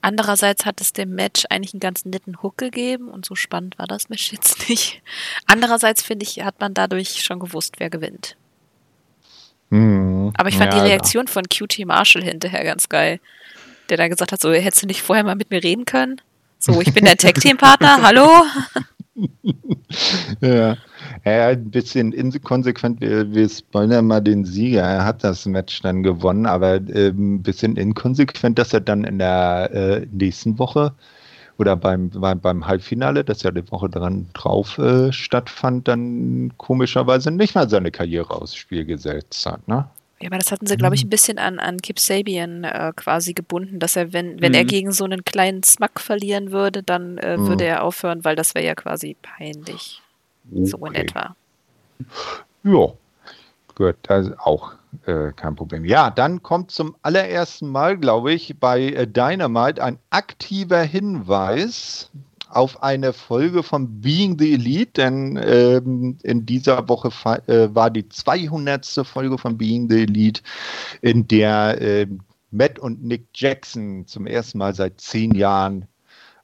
[0.00, 3.86] andererseits hat es dem Match eigentlich einen ganz netten Hook gegeben und so spannend war
[3.86, 5.02] das Match jetzt nicht.
[5.46, 8.36] Andererseits, finde ich, hat man dadurch schon gewusst, wer gewinnt.
[9.70, 11.32] Hm, Aber ich fand ja, die Reaktion ja.
[11.32, 13.18] von QT Marshall hinterher ganz geil.
[13.88, 16.20] Der dann gesagt hat, so, hättest du nicht vorher mal mit mir reden können?
[16.58, 18.44] So, ich bin der Tag-Team-Partner, hallo?
[20.40, 20.76] ja.
[21.24, 23.00] Ja, ein bisschen inkonsequent.
[23.00, 24.82] Wir, wir spoilern mal den Sieger.
[24.82, 29.18] Er hat das Match dann gewonnen, aber äh, ein bisschen inkonsequent, dass er dann in
[29.18, 30.92] der äh, nächsten Woche
[31.56, 37.30] oder beim, beim, beim Halbfinale, das ja die Woche dran drauf äh, stattfand, dann komischerweise
[37.30, 39.66] nicht mal seine Karriere aufs Spiel gesetzt hat.
[39.66, 39.88] Ne?
[40.20, 41.06] Ja, aber das hatten sie, glaube ich, mhm.
[41.06, 44.58] ein bisschen an, an Kip Sabian äh, quasi gebunden, dass er, wenn, wenn mhm.
[44.58, 47.46] er gegen so einen kleinen Smack verlieren würde, dann äh, mhm.
[47.48, 50.02] würde er aufhören, weil das wäre ja quasi peinlich.
[50.50, 50.66] Okay.
[50.66, 51.36] So in etwa.
[52.64, 52.92] Ja,
[53.74, 54.72] gut, das ist auch
[55.06, 55.84] äh, kein Problem.
[55.84, 62.10] Ja, dann kommt zum allerersten Mal, glaube ich, bei äh, Dynamite ein aktiver Hinweis
[62.48, 67.10] auf eine Folge von Being the Elite, denn ähm, in dieser Woche
[67.48, 68.86] äh, war die 200.
[69.04, 70.40] Folge von Being the Elite,
[71.00, 72.06] in der äh,
[72.52, 75.86] Matt und Nick Jackson zum ersten Mal seit zehn Jahren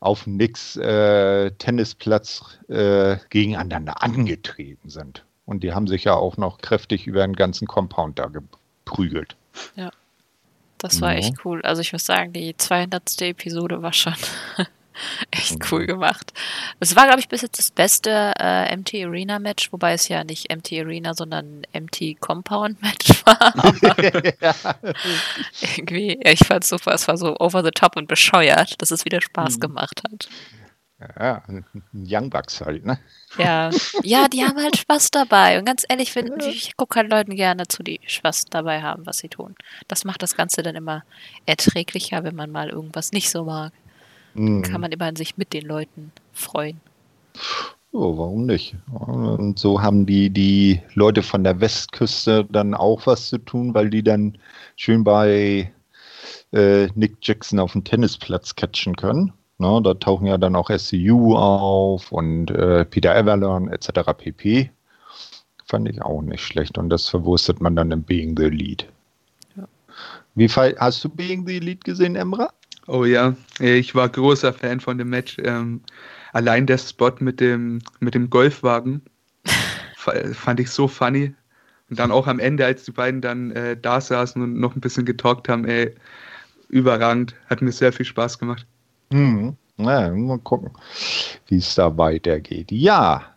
[0.00, 5.24] auf Nicks äh, Tennisplatz äh, gegeneinander angetreten sind.
[5.44, 9.36] Und die haben sich ja auch noch kräftig über den ganzen Compound da geprügelt.
[9.76, 9.90] Ja,
[10.78, 11.18] das war ja.
[11.18, 11.60] echt cool.
[11.62, 13.20] Also ich muss sagen, die 200.
[13.22, 14.14] Episode war schon
[15.30, 15.66] Echt mhm.
[15.70, 16.32] cool gemacht.
[16.80, 20.24] Es war, glaube ich, bis jetzt das beste äh, MT Arena Match, wobei es ja
[20.24, 23.52] nicht MT Arena, sondern MT Compound Match war.
[24.40, 24.54] ja.
[25.76, 28.90] Irgendwie, ja, ich fand es super, es war so over the top und bescheuert, dass
[28.90, 29.60] es wieder Spaß mhm.
[29.60, 30.28] gemacht hat.
[31.18, 31.42] Ja,
[31.94, 32.98] Young Bucks halt, ne?
[33.38, 33.70] Ja.
[34.02, 35.58] ja, die haben halt Spaß dabei.
[35.58, 39.18] Und ganz ehrlich, find, ich gucke halt Leuten gerne zu, die Spaß dabei haben, was
[39.18, 39.54] sie tun.
[39.88, 41.04] Das macht das Ganze dann immer
[41.46, 43.72] erträglicher, wenn man mal irgendwas nicht so mag.
[44.34, 44.62] Mhm.
[44.62, 46.80] Kann man immer sich mit den Leuten freuen.
[47.92, 48.76] Oh, warum nicht?
[48.92, 53.90] Und so haben die, die Leute von der Westküste dann auch was zu tun, weil
[53.90, 54.38] die dann
[54.76, 55.72] schön bei
[56.52, 59.32] äh, Nick Jackson auf dem Tennisplatz catchen können.
[59.58, 63.90] Ne, da tauchen ja dann auch SCU auf und äh, Peter Avalon etc.
[64.16, 64.70] pp.
[65.66, 68.86] Fand ich auch nicht schlecht und das verwurstet man dann im Being the Lead.
[69.56, 69.68] Ja.
[70.34, 72.50] Wie hast du Being the Lead gesehen, Emra?
[72.92, 75.37] Oh ja, ich war großer Fan von dem Match.
[75.44, 75.81] Ähm,
[76.33, 79.03] allein der Spot mit dem, mit dem Golfwagen
[80.33, 81.33] fand ich so funny.
[81.88, 84.81] Und dann auch am Ende, als die beiden dann äh, da saßen und noch ein
[84.81, 85.94] bisschen getalkt haben, ey,
[86.68, 87.37] überragend.
[87.48, 88.66] Hat mir sehr viel Spaß gemacht.
[89.12, 89.57] Hm.
[89.76, 90.70] Na, mal gucken,
[91.46, 92.72] wie es da weitergeht.
[92.72, 93.37] Ja,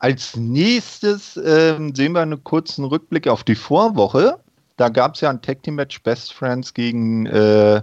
[0.00, 4.40] als nächstes ähm, sehen wir einen kurzen Rückblick auf die Vorwoche.
[4.76, 7.82] Da gab es ja ein Tag Team Match Best Friends gegen äh,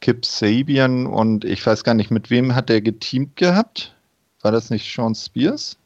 [0.00, 3.94] Kip Sabian und ich weiß gar nicht, mit wem hat er geteamt gehabt?
[4.42, 5.76] War das nicht Sean Spears?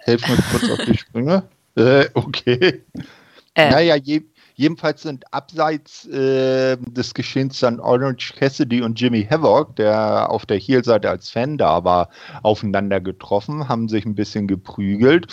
[0.00, 1.44] Helf mir kurz auf die Sprünge.
[1.76, 2.84] Äh, okay.
[3.54, 3.70] Äh.
[3.70, 4.22] Naja, je,
[4.56, 10.58] Jedenfalls sind abseits äh, des Geschehens dann Orange Cassidy und Jimmy Havoc, der auf der
[10.58, 12.08] Heel-Seite als Fan da war,
[12.44, 15.26] aufeinander getroffen, haben sich ein bisschen geprügelt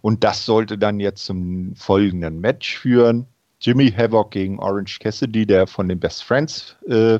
[0.00, 3.26] und das sollte dann jetzt zum folgenden Match führen.
[3.60, 7.18] Jimmy Havoc gegen Orange Cassidy, der von den Best Friends äh,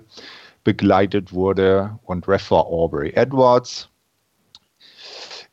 [0.65, 3.89] begleitet wurde und Ref war Aubrey Edwards.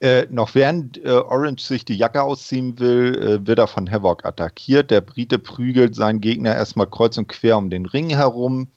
[0.02, 4.26] Äh, noch während äh, Orange sich die Jacke ausziehen will, äh, wird er von Havoc
[4.26, 4.92] attackiert.
[4.92, 8.68] Der Brite prügelt seinen Gegner erstmal kreuz und quer um den Ring herum.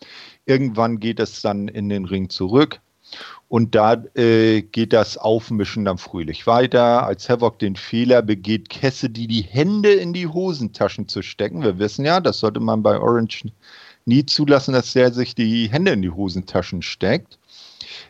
[0.47, 2.81] Irgendwann geht es dann in den Ring zurück.
[3.49, 7.07] Und da äh, geht das Aufmischen dann fröhlich weiter.
[7.07, 11.63] Als Havoc den Fehler begeht, Cassidy die Hände in die Hosentaschen zu stecken.
[11.63, 13.47] Wir wissen ja, das sollte man bei Orange
[14.05, 17.39] nie zulassen, dass er sich die Hände in die Hosentaschen steckt.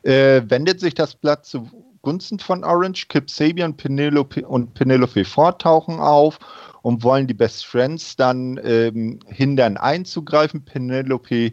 [0.02, 1.70] Äh, wendet sich das Blatt zu
[2.02, 3.06] Gunsten von Orange.
[3.08, 6.38] Kip Sabian Penelope und Penelope Ford tauchen auf
[6.82, 10.64] und wollen die Best Friends dann ähm, hindern einzugreifen.
[10.64, 11.52] Penelope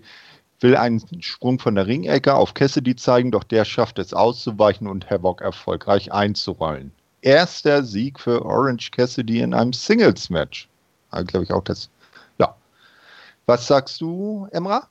[0.65, 5.09] will einen Sprung von der Ringecke auf Cassidy zeigen, doch der schafft es auszuweichen und
[5.09, 6.91] Havoc erfolgreich einzurollen.
[7.21, 10.67] Erster Sieg für Orange Cassidy in einem Singles-Match.
[11.11, 11.89] Also, glaube ich auch das.
[12.39, 12.55] Ja.
[13.45, 14.87] Was sagst du, Emra?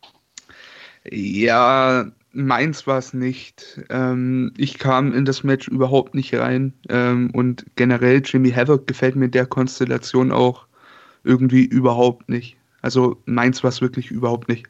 [1.10, 2.06] Ja,
[2.36, 3.80] Meins war es nicht.
[3.90, 6.72] Ähm, ich kam in das Match überhaupt nicht rein.
[6.88, 10.66] Ähm, und generell Jimmy Havoc gefällt mir in der Konstellation auch
[11.22, 12.56] irgendwie überhaupt nicht.
[12.82, 14.66] Also meins war es wirklich überhaupt nicht.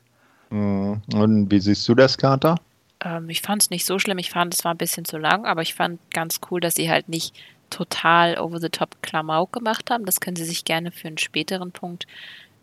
[0.54, 1.02] Mhm.
[1.12, 2.54] Und wie siehst du das, Kater?
[3.04, 4.18] Ähm, ich fand es nicht so schlimm.
[4.18, 6.88] Ich fand, es war ein bisschen zu lang, aber ich fand ganz cool, dass sie
[6.88, 7.34] halt nicht
[7.70, 10.04] total over the top Klamauk gemacht haben.
[10.04, 12.06] Das können sie sich gerne für einen späteren Punkt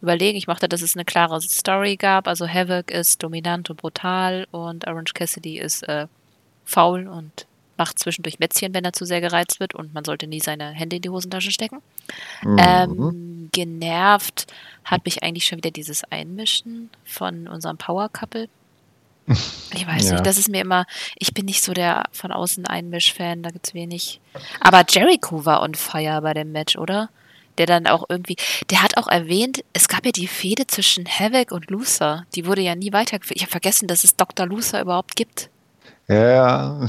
[0.01, 0.37] überlegen.
[0.37, 2.29] Ich mochte, dass es eine klare Story gab.
[2.29, 6.07] Also Havoc ist dominant und brutal und Orange Cassidy ist äh,
[6.63, 7.45] faul und
[7.81, 10.97] macht zwischendurch Mätzchen, wenn er zu sehr gereizt wird und man sollte nie seine Hände
[10.97, 11.79] in die Hosentasche stecken.
[12.43, 12.57] Mhm.
[12.59, 14.45] Ähm, genervt
[14.83, 18.49] hat mich eigentlich schon wieder dieses Einmischen von unserem Power Couple.
[19.73, 20.13] Ich weiß ja.
[20.13, 20.85] nicht, das ist mir immer,
[21.17, 24.19] ich bin nicht so der von außen Einmisch-Fan, da gibt es wenig.
[24.59, 27.09] Aber Jericho war on fire bei dem Match, oder?
[27.57, 28.37] der dann auch irgendwie,
[28.69, 32.25] der hat auch erwähnt, es gab ja die Fehde zwischen Havoc und Luther.
[32.33, 33.35] Die wurde ja nie weitergeführt.
[33.35, 34.45] Ich habe vergessen, dass es Dr.
[34.45, 35.49] Luther überhaupt gibt.
[36.07, 36.87] Ja.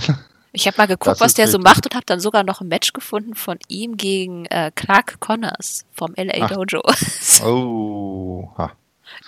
[0.53, 2.93] Ich habe mal geguckt, was der so macht und habe dann sogar noch ein Match
[2.93, 6.51] gefunden von ihm gegen äh, Clark Connors vom LA Ach.
[6.51, 6.83] Dojo.
[7.45, 8.51] oh.
[8.59, 8.73] Ha.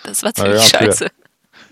[0.05, 1.11] Das war ziemlich ja, scheiße.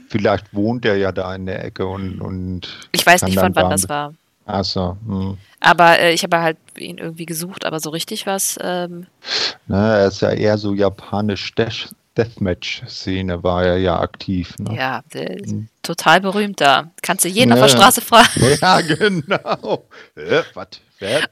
[0.09, 2.21] Vielleicht wohnt er ja da in der Ecke und.
[2.21, 4.15] und ich weiß nicht, von wann das war.
[4.47, 4.97] Achso.
[5.07, 5.39] Hm.
[5.61, 8.59] Aber äh, ich habe halt ihn irgendwie gesucht, aber so richtig was.
[8.61, 9.07] Ähm
[9.67, 11.55] Na, er ist ja eher so japanisch
[12.17, 14.55] Deathmatch-Szene war er ja aktiv.
[14.59, 14.77] Ne?
[14.77, 15.69] Ja, hm.
[15.83, 16.91] total berühmt da.
[17.03, 17.55] Kannst du jeden ja.
[17.57, 18.29] auf der Straße fragen.
[18.61, 19.87] Ja, genau.
[20.15, 20.69] Äh, was?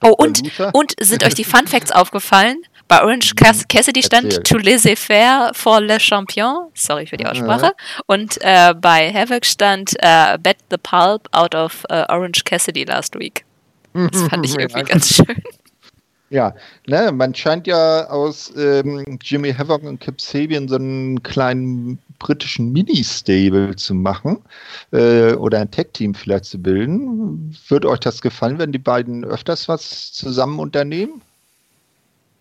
[0.03, 2.57] Oh, und, und sind euch die Fun Facts aufgefallen?
[2.89, 4.43] Bei Orange Cass Cassidy stand Erzähl.
[4.43, 6.71] To laissez-faire for le champion.
[6.75, 7.67] Sorry für die Aussprache.
[7.67, 7.73] Ja.
[8.07, 13.17] Und äh, bei Havoc stand uh, Bet the pulp out of uh, Orange Cassidy last
[13.17, 13.45] week.
[13.93, 15.43] Das fand ich irgendwie ganz schön.
[16.31, 16.55] Ja,
[16.87, 22.73] ne, man scheint ja aus ähm, Jimmy Havoc und Kip Sabian so einen kleinen britischen
[22.73, 24.39] Mini-Stable zu machen
[24.93, 27.57] äh, oder ein Tech-Team vielleicht zu bilden.
[27.67, 31.21] Würde euch das gefallen, wenn die beiden öfters was zusammen unternehmen?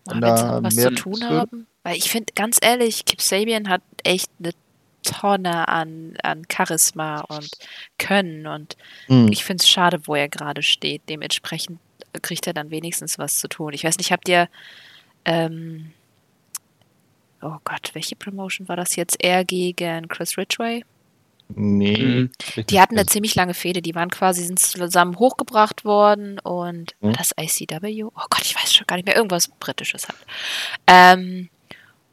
[0.06, 1.66] wenn sie was zu tun haben?
[1.82, 4.52] Weil ich finde, ganz ehrlich, Kip Sabian hat echt eine
[5.02, 7.50] Tonne an, an Charisma und
[7.98, 8.76] Können und
[9.08, 9.32] mhm.
[9.32, 11.02] ich finde es schade, wo er gerade steht.
[11.08, 11.80] Dementsprechend
[12.22, 13.72] kriegt er dann wenigstens was zu tun.
[13.72, 14.48] Ich weiß nicht, habt ihr
[15.24, 15.92] ähm,
[17.42, 19.16] oh Gott, welche Promotion war das jetzt?
[19.22, 20.84] Er gegen Chris Ridgway?
[21.54, 21.96] Nee.
[21.96, 22.30] Mhm.
[22.68, 23.82] Die hatten eine ziemlich lange Fehde.
[23.82, 27.12] Die waren quasi sind zusammen hochgebracht worden und mhm.
[27.12, 28.04] das ICW.
[28.04, 29.16] Oh Gott, ich weiß schon gar nicht mehr.
[29.16, 30.18] Irgendwas Britisches halt.
[30.86, 31.48] Ähm,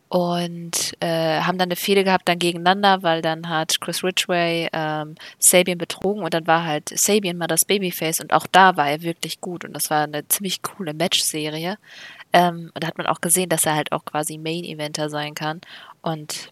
[0.09, 5.15] und äh, haben dann eine Fehde gehabt dann gegeneinander, weil dann hat Chris Ridgway ähm,
[5.37, 9.01] Sabian betrogen und dann war halt Sabian mal das Babyface und auch da war er
[9.01, 11.77] wirklich gut und das war eine ziemlich coole Match-Serie.
[12.33, 15.61] Ähm, und da hat man auch gesehen, dass er halt auch quasi Main-Eventer sein kann
[16.01, 16.51] und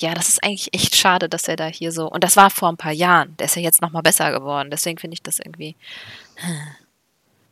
[0.00, 2.08] ja, das ist eigentlich echt schade, dass er da hier so.
[2.08, 3.36] Und das war vor ein paar Jahren.
[3.36, 4.70] Der ist ja jetzt nochmal besser geworden.
[4.70, 5.74] Deswegen finde ich das irgendwie.
[6.36, 6.68] Hm,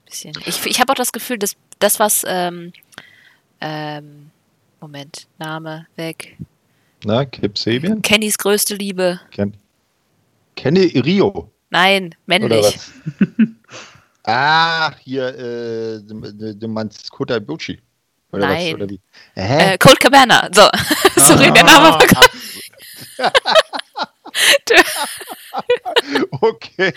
[0.05, 0.33] bisschen.
[0.45, 2.25] Ich, ich habe auch das Gefühl, dass das, was.
[2.25, 2.73] Ähm,
[3.61, 4.31] ähm,
[4.81, 6.37] Moment, Name weg.
[7.05, 8.03] Na, Kip Sabian?
[8.03, 9.21] Kennys größte Liebe.
[9.31, 9.57] Ken
[10.57, 11.53] Kenny Rio.
[11.71, 12.79] Nein, männlich.
[14.25, 17.81] ah, hier, äh, du, meinst Kota Ibushi.
[18.33, 18.67] Oder Nein.
[18.67, 19.01] Was, oder wie?
[19.35, 20.49] Äh, Cold Cabana.
[20.53, 20.69] So,
[21.17, 22.29] sorry, der Name war gerade.
[26.41, 26.93] okay.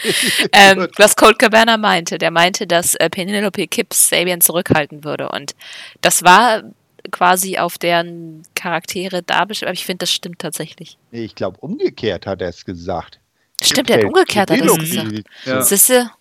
[0.51, 5.29] Ähm, was Cold Cabana meinte, der meinte, dass äh, Penelope Kips Sabian zurückhalten würde.
[5.29, 5.55] Und
[6.01, 6.63] das war
[7.11, 10.97] quasi auf deren Charaktere dargestellt, aber ich finde, das stimmt tatsächlich.
[11.11, 13.19] Nee, ich glaube, umgekehrt hat er es gesagt.
[13.61, 15.23] Stimmt, er hat umgekehrt hat er es gesagt.
[15.45, 15.61] Ja.
[15.61, 16.11] Sisse,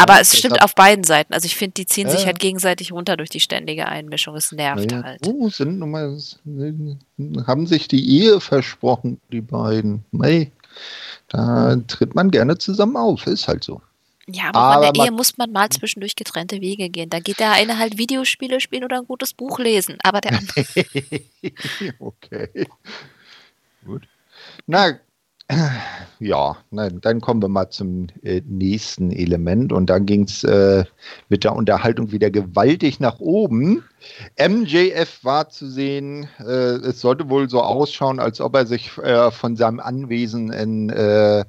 [0.00, 1.34] aber ja, es stimmt auf beiden Seiten.
[1.34, 2.16] Also ich finde, die ziehen ja.
[2.16, 4.34] sich halt gegenseitig runter durch die ständige Einmischung.
[4.34, 5.02] Es nervt ja.
[5.02, 5.26] halt.
[5.26, 6.18] Oh, sind mal,
[7.46, 10.04] haben sich die Ehe versprochen, die beiden.
[10.20, 10.52] Hey,
[11.28, 13.26] da tritt man gerne zusammen auf.
[13.26, 13.82] Ist halt so.
[14.32, 17.10] Ja, aber, aber in der Ehe muss man mal zwischendurch getrennte Wege gehen.
[17.10, 19.98] Da geht der eine halt Videospiele spielen oder ein gutes Buch lesen.
[20.02, 20.64] Aber der andere.
[21.98, 22.66] okay.
[23.84, 24.02] Gut.
[24.66, 24.98] Na,
[26.20, 30.84] ja, nein, dann kommen wir mal zum äh, nächsten Element und dann ging es äh,
[31.28, 33.82] mit der Unterhaltung wieder gewaltig nach oben.
[34.38, 39.30] MJF war zu sehen, äh, es sollte wohl so ausschauen, als ob er sich äh,
[39.30, 41.44] von seinem Anwesen in äh,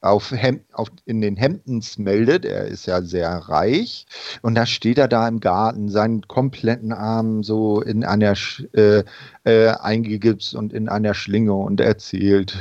[0.00, 2.44] auf, Hem auf in den Hemdens meldet.
[2.44, 4.06] Er ist ja sehr reich.
[4.42, 8.34] Und da steht er da im Garten, seinen kompletten Arm so in einer
[8.74, 9.02] äh,
[9.44, 12.56] äh, eingegipst und in einer Schlinge und erzählt,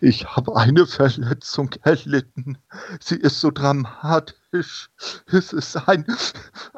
[0.00, 2.58] ich habe eine Verletzung erlitten.
[3.00, 4.90] Sie ist so dramatisch.
[5.32, 6.04] Es ist ein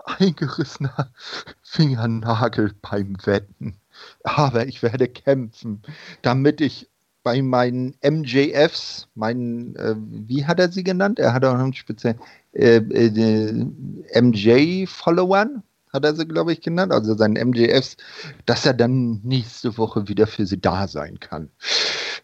[0.04, 1.10] eingerissener
[1.62, 3.80] Fingernagel beim Wetten.
[4.22, 5.82] Aber ich werde kämpfen,
[6.22, 6.90] damit ich
[7.24, 11.18] bei meinen MJFs, meinen, äh, wie hat er sie genannt?
[11.18, 12.20] Er hat auch einen speziellen
[12.52, 13.66] äh, äh,
[14.20, 17.96] MJ-Followern, hat er sie, glaube ich, genannt, also seinen MJFs,
[18.46, 21.48] dass er dann nächste Woche wieder für sie da sein kann.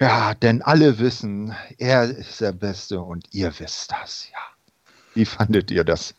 [0.01, 4.39] Ja, denn alle wissen, er ist der Beste und ihr wisst das, ja.
[5.15, 6.15] Wie fandet ihr das?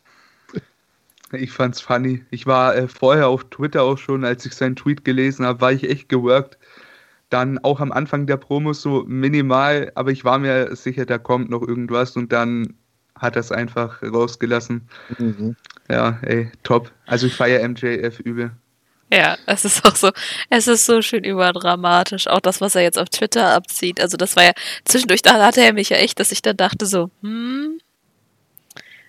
[1.34, 2.26] Ich fand's funny.
[2.30, 5.72] Ich war äh, vorher auf Twitter auch schon, als ich seinen Tweet gelesen habe, war
[5.72, 6.58] ich echt geworkt
[7.32, 11.50] dann auch am Anfang der Promos so minimal, aber ich war mir sicher, da kommt
[11.50, 12.76] noch irgendwas und dann
[13.15, 14.88] hat er es einfach rausgelassen.
[15.17, 15.56] Mhm.
[15.89, 16.91] Ja, ey, top.
[17.06, 18.52] Also ich feiere MJF übel.
[19.13, 20.12] Ja, es ist auch so,
[20.50, 22.28] es ist so schön überdramatisch.
[22.28, 24.00] Auch das, was er jetzt auf Twitter abzieht.
[24.00, 24.54] Also das war ja,
[24.86, 27.80] zwischendurch da hatte er mich ja echt, dass ich dann dachte so, hm,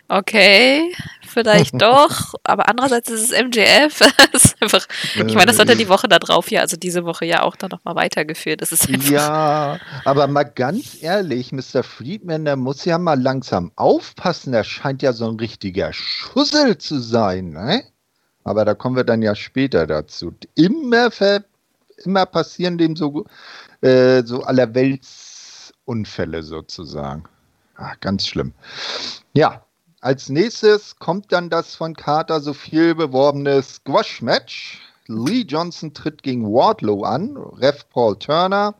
[0.09, 0.93] okay,
[1.27, 4.01] vielleicht doch, aber andererseits ist es MJF.
[4.33, 7.25] ist einfach, ich meine, das hat er die Woche da drauf ja, also diese Woche
[7.25, 8.63] ja auch dann nochmal weitergeführt.
[8.63, 11.83] Das ist ja, aber mal ganz ehrlich, Mr.
[11.83, 14.53] Friedman, der muss ja mal langsam aufpassen.
[14.53, 17.85] Der scheint ja so ein richtiger Schussel zu sein, ne?
[18.45, 20.35] Aber da kommen wir dann ja später dazu.
[20.55, 21.11] Immer,
[22.05, 23.25] immer passieren dem so,
[23.83, 27.25] äh, so allerweltsunfälle sozusagen.
[27.77, 28.53] Ach, ganz schlimm.
[29.33, 29.65] Ja,
[30.03, 34.81] als nächstes kommt dann das von Carter so viel beworbene Squash-Match.
[35.07, 38.75] Lee Johnson tritt gegen Wardlow an, Ref Paul Turner.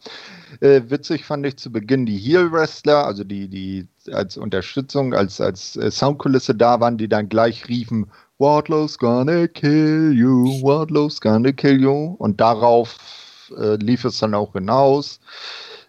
[0.61, 5.77] Äh, witzig fand ich zu Beginn die Heel-Wrestler, also die, die als Unterstützung, als, als
[5.77, 11.81] äh, Soundkulisse da waren, die dann gleich riefen, Wardlow's gonna kill you, Wardlow's gonna kill
[11.81, 12.17] you.
[12.19, 12.97] Und darauf
[13.57, 15.21] äh, lief es dann auch hinaus.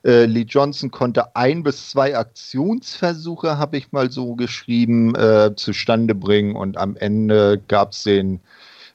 [0.04, 6.14] Äh, Lee Johnson konnte ein bis zwei Aktionsversuche, habe ich mal so geschrieben, äh, zustande
[6.14, 8.41] bringen und am Ende gab es den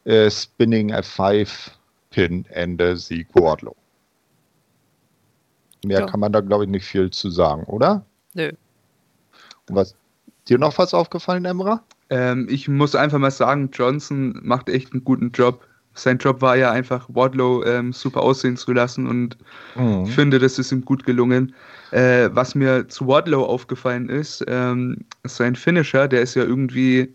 [0.04, 1.70] äh, Spinning F5
[2.10, 3.76] Pin Ende Sieg Wardlow.
[5.84, 6.06] Mehr ja.
[6.06, 8.04] kann man da, glaube ich, nicht viel zu sagen, oder?
[8.34, 8.50] Nö.
[9.68, 9.94] Und was,
[10.48, 11.82] dir noch was aufgefallen, Emra?
[12.10, 15.66] Ähm, ich muss einfach mal sagen, Johnson macht echt einen guten Job.
[15.98, 19.36] Sein Job war ja einfach, Wardlow ähm, super aussehen zu lassen und
[19.74, 20.04] mhm.
[20.04, 21.54] ich finde, das ist ihm gut gelungen.
[21.90, 27.14] Äh, was mir zu Wardlow aufgefallen ist, ähm, sein Finisher, der ist ja irgendwie,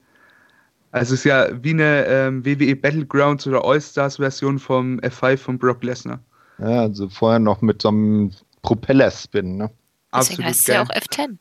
[0.91, 5.83] also es ist ja wie eine ähm, WWE Battlegrounds oder All-Stars-Version vom F5 von Brock
[5.83, 6.19] Lesnar.
[6.57, 8.31] Ja, also vorher noch mit so einem
[8.63, 9.69] Propeller-Spin, ne?
[10.15, 11.37] Deswegen Absolut heißt es ja auch F10.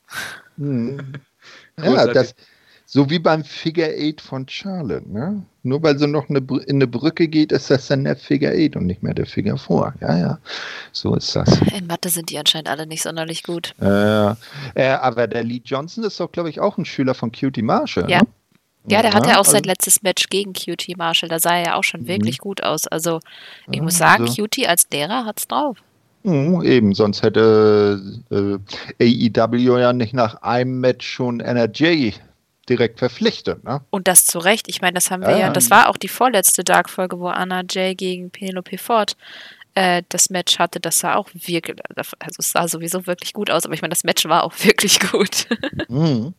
[0.57, 0.99] Mhm.
[1.83, 2.35] ja, das,
[2.93, 5.41] so wie beim Figure Eight von Charlotte, ne?
[5.63, 6.37] Nur weil sie noch eine,
[6.67, 9.57] in eine Brücke geht, ist das dann der Figure Eight und nicht mehr der Figure
[9.57, 9.95] Four.
[9.99, 10.37] Ja, ja.
[10.91, 11.59] So ist das.
[11.75, 13.73] In Mathe sind die anscheinend alle nicht sonderlich gut.
[13.81, 14.35] Äh,
[14.75, 18.07] äh, aber der Lee Johnson ist doch, glaube ich, auch ein Schüler von Cutie Marshall.
[18.11, 18.19] Ja.
[18.19, 18.27] Ne?
[18.85, 21.29] Ja, der ja, hatte auch also, sein letztes Match gegen Cutie Marshall.
[21.29, 22.43] Da sah er ja auch schon wirklich mhm.
[22.43, 22.85] gut aus.
[22.85, 23.21] Also,
[23.71, 24.35] ich muss sagen, also.
[24.35, 25.77] Cutie als Lehrer hat's drauf.
[26.21, 32.13] Mhm, eben, sonst hätte äh, AEW ja nicht nach einem Match schon NRJ
[32.69, 33.63] direkt verpflichtet.
[33.63, 33.81] Ne?
[33.89, 34.67] Und das zu Recht.
[34.67, 37.63] Ich meine, das haben wir ja, ja das war auch die vorletzte Dark-Folge, wo Anna
[37.69, 39.17] Jay gegen Penelope Ford
[39.75, 40.79] äh, das Match hatte.
[40.79, 44.03] Das sah auch wirklich, also es sah sowieso wirklich gut aus, aber ich meine, das
[44.03, 45.47] Match war auch wirklich gut.
[45.89, 46.33] Mhm.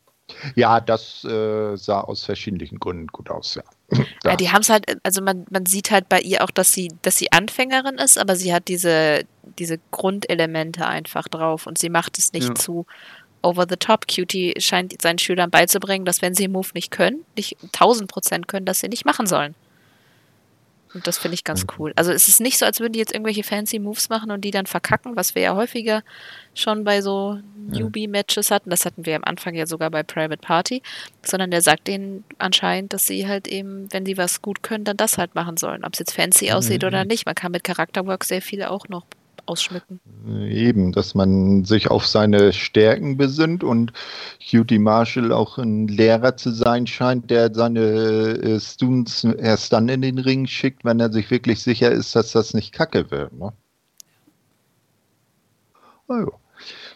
[0.55, 3.62] Ja, das äh, sah aus verschiedenen Gründen gut aus, ja.
[4.25, 6.91] ja die haben es halt, also man, man sieht halt bei ihr auch, dass sie,
[7.03, 9.25] dass sie Anfängerin ist, aber sie hat diese,
[9.59, 12.55] diese Grundelemente einfach drauf und sie macht es nicht ja.
[12.55, 12.87] zu
[13.45, 14.07] over the top.
[14.09, 18.66] Cutie scheint seinen Schülern beizubringen, dass wenn sie Move nicht können, nicht 1000 Prozent können,
[18.66, 19.55] dass sie nicht machen sollen.
[20.95, 21.92] Und das finde ich ganz cool.
[21.97, 24.53] Also es ist nicht so, als würden die jetzt irgendwelche fancy Moves machen und die
[24.53, 26.05] dann verkacken, was wir ja häufiger
[26.55, 28.70] schon bei so Newbie-Matches hatten.
[28.70, 30.82] Das hatten wir am Anfang ja sogar bei Private Party.
[31.24, 34.97] Sondern der sagt denen anscheinend, dass sie halt eben, wenn sie was gut können, dann
[34.97, 35.84] das halt machen sollen.
[35.84, 36.88] Ob es jetzt fancy aussieht mhm.
[36.88, 37.26] oder nicht.
[37.26, 39.05] Man kann mit Charakterwork sehr viel auch noch
[39.47, 40.01] ausschmücken.
[40.49, 43.92] Eben, dass man sich auf seine Stärken besinnt und
[44.51, 50.03] Cutie Marshall auch ein Lehrer zu sein scheint, der seine äh, Students erst dann in
[50.03, 53.32] den Ring schickt, wenn er sich wirklich sicher ist, dass das nicht kacke wird.
[53.32, 53.53] Ne?
[56.09, 56.32] Also.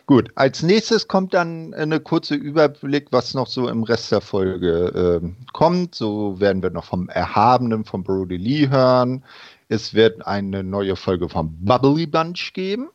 [0.06, 5.20] Gut, als nächstes kommt dann eine kurze Überblick, was noch so im Rest der Folge
[5.22, 5.94] äh, kommt.
[5.94, 9.22] So werden wir noch vom Erhabenen von Brody Lee hören.
[9.68, 12.88] Es wird eine neue Folge vom Bubbly Bunch geben.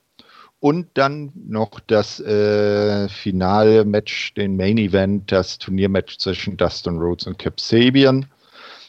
[0.60, 7.28] Und dann noch das äh, finale Match, den Main Event, das Turniermatch zwischen Dustin Rhodes
[7.28, 8.28] und Kip Sabian.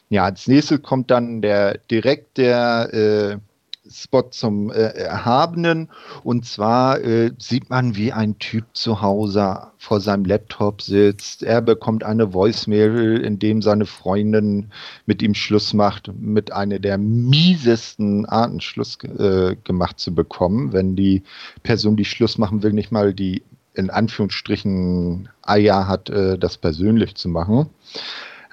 [0.08, 3.38] Ja, als nächstes kommt dann der direkt der äh,
[3.88, 5.90] Spot zum äh, Erhabenen.
[6.22, 11.42] Und zwar äh, sieht man, wie ein Typ zu Hause vor seinem Laptop sitzt.
[11.42, 14.70] Er bekommt eine Voicemail, in dem seine Freundin
[15.06, 20.96] mit ihm Schluss macht, mit einer der miesesten Arten Schluss äh, gemacht zu bekommen, wenn
[20.96, 21.22] die
[21.62, 23.42] Person, die Schluss machen will, nicht mal die
[23.74, 27.68] in Anführungsstrichen Eier hat, äh, das persönlich zu machen.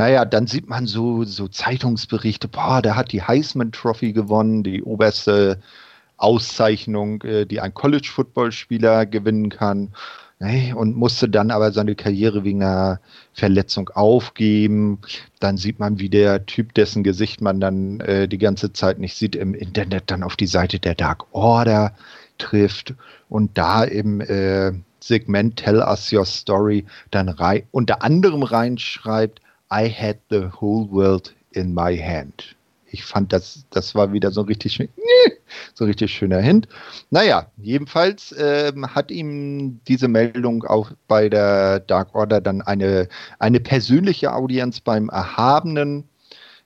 [0.02, 4.82] Naja, dann sieht man so, so Zeitungsberichte, boah, der hat die Heisman Trophy gewonnen, die
[4.82, 5.62] oberste
[6.18, 9.90] Auszeichnung, äh, die ein College-Football-Spieler gewinnen kann.
[10.74, 13.00] Und musste dann aber seine Karriere wegen einer
[13.34, 14.98] Verletzung aufgeben.
[15.40, 19.16] Dann sieht man, wie der Typ, dessen Gesicht man dann äh, die ganze Zeit nicht
[19.16, 21.94] sieht, im Internet dann auf die Seite der Dark Order
[22.40, 22.96] trifft
[23.30, 29.42] und da im äh, Segment Tell Us Your Story dann rein, unter anderem reinschreibt,
[29.72, 32.56] I had the whole world in my hand.
[32.94, 34.90] Ich fand, das, das war wieder so richtig,
[35.74, 36.68] so richtig schöner Hint.
[37.10, 43.08] Naja, jedenfalls ähm, hat ihm diese Meldung auch bei der Dark Order dann eine,
[43.40, 46.04] eine persönliche Audienz beim Erhabenen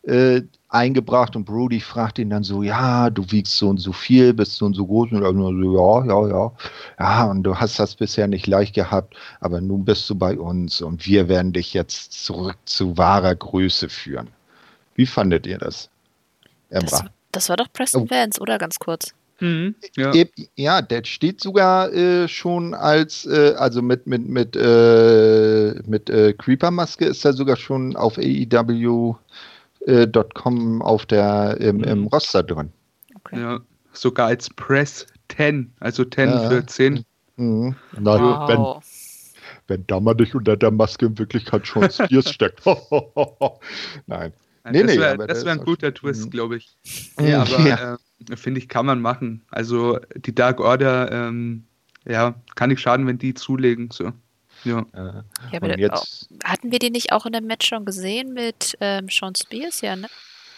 [0.01, 4.33] äh, eingebracht und Brody fragt ihn dann so, ja, du wiegst so und so viel,
[4.33, 6.51] bist so und so groß und er so, ja, ja, ja,
[6.99, 10.81] ja, und du hast das bisher nicht leicht gehabt, aber nun bist du bei uns
[10.81, 14.29] und wir werden dich jetzt zurück zu wahrer Größe führen.
[14.95, 15.89] Wie fandet ihr das?
[16.69, 18.09] Das, das, war doch Preston oh.
[18.09, 19.13] Vance, oder ganz kurz?
[19.39, 20.11] Mhm, ja.
[20.55, 20.81] ja.
[20.81, 27.05] der steht sogar äh, schon als, äh, also mit, mit, mit, äh, mit äh, Creeper-Maske
[27.05, 29.15] ist er sogar schon auf AEW
[29.85, 32.07] äh, .com auf der, im, im mhm.
[32.07, 32.71] Roster drin.
[33.15, 33.39] Okay.
[33.39, 33.59] Ja,
[33.93, 36.49] sogar als Press 10, also 10 ja.
[36.49, 37.05] für 10.
[37.37, 37.75] Mhm.
[37.99, 38.83] Na, wow.
[39.67, 42.61] wenn, wenn da mal nicht unter der Maske in Wirklichkeit schon Spears steckt.
[44.07, 44.33] Nein.
[44.71, 46.29] Nee, das wäre nee, wär ein guter Twist, mhm.
[46.31, 46.75] glaube ich.
[47.19, 47.97] Nee, aber ja.
[48.31, 49.45] äh, finde ich, kann man machen.
[49.51, 51.65] Also die Dark Order, ähm,
[52.07, 53.89] ja, kann nicht schaden, wenn die zulegen.
[53.91, 54.11] So.
[54.65, 54.79] Ja.
[54.93, 58.33] Äh, ja aber jetzt, auch, hatten wir die nicht auch in dem Match schon gesehen
[58.33, 60.07] mit ähm, Sean Spears, ja, ne?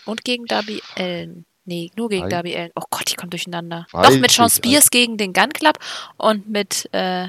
[0.06, 1.46] Und gegen Darby Allen.
[1.66, 2.72] Nee, nur gegen Darby Allen.
[2.76, 3.86] Oh Gott, ich komme durcheinander.
[3.92, 5.78] Doch, mit Sean Spears ich, gegen den Gun Club
[6.16, 7.28] und mit, äh,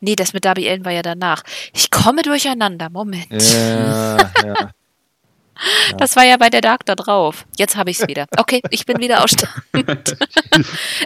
[0.00, 1.44] nee, das mit Darby Allen war ja danach.
[1.72, 3.30] Ich komme durcheinander, Moment.
[3.30, 4.70] Ja, ja.
[5.98, 7.46] Das war ja bei der Dark da drauf.
[7.56, 8.26] Jetzt habe ich es wieder.
[8.36, 9.52] Okay, ich bin wieder ausstand.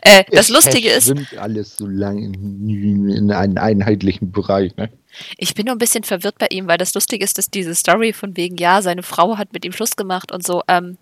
[0.02, 1.12] äh, das Lustige ist.
[1.36, 4.90] alles so lang in, in einen einheitlichen Bereich, ne?
[5.38, 8.12] Ich bin nur ein bisschen verwirrt bei ihm, weil das Lustige ist, dass diese Story
[8.12, 10.62] von wegen, ja, seine Frau hat mit ihm Schluss gemacht und so.
[10.68, 10.98] Ähm,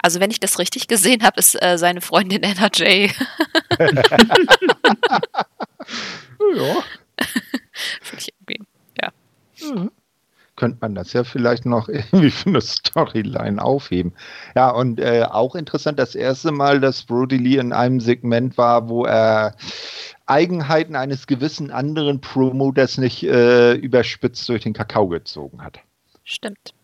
[0.00, 3.10] also, wenn ich das richtig gesehen habe, ist äh, seine Freundin Anna Jay.
[3.78, 3.88] ja.
[8.00, 8.60] Finde ich irgendwie,
[9.00, 9.12] ja.
[9.60, 9.90] Mhm
[10.58, 14.12] könnte man das ja vielleicht noch irgendwie für eine Storyline aufheben.
[14.54, 18.88] Ja, und äh, auch interessant, das erste Mal, dass Brody Lee in einem Segment war,
[18.88, 19.54] wo er
[20.26, 25.78] Eigenheiten eines gewissen anderen Promoters nicht äh, überspitzt durch den Kakao gezogen hat.
[26.24, 26.74] Stimmt.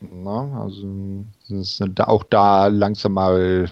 [0.00, 1.24] Na, also
[1.98, 3.70] auch da langsam mal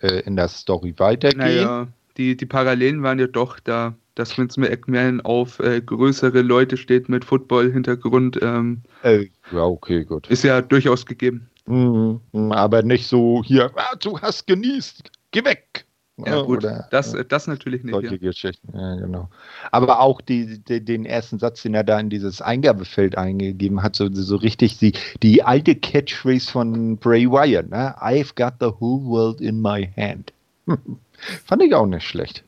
[0.00, 1.38] äh, in der Story weitergehen.
[1.38, 1.88] Naja,
[2.18, 7.08] die, die Parallelen waren ja doch da dass Vince McMahon auf äh, größere Leute steht
[7.08, 8.38] mit Football-Hintergrund.
[8.42, 10.28] Ähm, äh, ja, okay, gut.
[10.28, 11.48] Ist ja durchaus gegeben.
[11.66, 15.86] Mhm, aber nicht so hier, ah, du hast genießt, geh weg.
[16.26, 17.94] Ja, gut, Oder, das, das natürlich nicht.
[17.94, 18.16] Solche ja.
[18.16, 19.28] Geschichten, ja, genau.
[19.70, 23.96] Aber auch die, die, den ersten Satz, den er da in dieses Eingabefeld eingegeben hat,
[23.96, 24.92] so, so richtig die,
[25.22, 27.94] die alte Catchphrase von Bray Wyatt, ne?
[28.00, 30.32] I've got the whole world in my hand.
[31.46, 32.44] Fand ich auch nicht schlecht.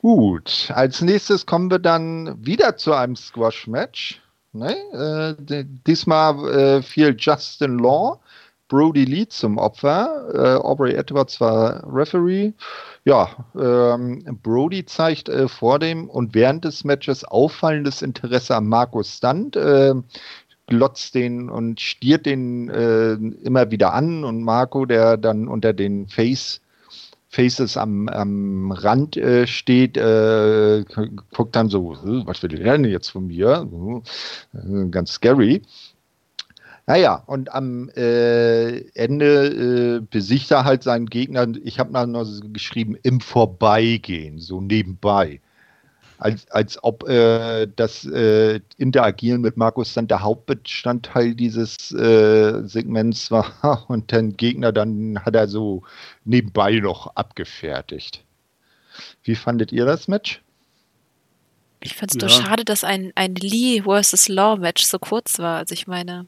[0.00, 4.20] Gut, als nächstes kommen wir dann wieder zu einem Squash-Match.
[4.52, 5.36] Ne?
[5.48, 8.20] Äh, diesmal äh, fiel Justin Law,
[8.68, 10.28] Brody Lee zum Opfer.
[10.32, 12.52] Äh, Aubrey Edwards war Referee.
[13.04, 13.28] Ja,
[13.58, 19.56] ähm, Brody zeigt äh, vor dem und während des Matches auffallendes Interesse an Markus Stunt.
[19.56, 19.94] Äh,
[20.66, 26.08] glotzt den und stiert den äh, immer wieder an und Marco, der dann unter den
[26.08, 26.60] Face
[27.34, 30.84] Faces am, am Rand äh, steht, äh,
[31.32, 33.68] guckt dann so, was will der denn jetzt von mir?
[34.52, 35.62] Äh, ganz scary.
[36.86, 41.48] Naja, und am äh, Ende äh, besiegt er halt seinen Gegner.
[41.64, 45.40] Ich habe mal noch geschrieben, im Vorbeigehen, so nebenbei
[46.24, 53.30] als, als ob äh, das äh, Interagieren mit Markus dann der Hauptbestandteil dieses äh, Segments
[53.30, 55.82] war und den Gegner dann hat er so
[56.24, 58.24] nebenbei noch abgefertigt.
[59.22, 60.40] Wie fandet ihr das Match?
[61.80, 62.26] Ich fand es ja.
[62.26, 64.28] doch schade, dass ein, ein Lee vs.
[64.28, 65.58] Law Match so kurz war.
[65.58, 66.26] Also ich meine,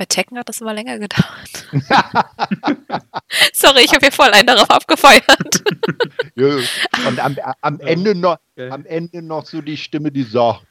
[0.00, 1.68] bei Tekken hat das immer länger gedauert.
[3.52, 5.62] Sorry, ich habe hier voll einen darauf abgefeuert.
[7.06, 10.64] Und am, am, Ende noch, am Ende noch so die Stimme, die sagt,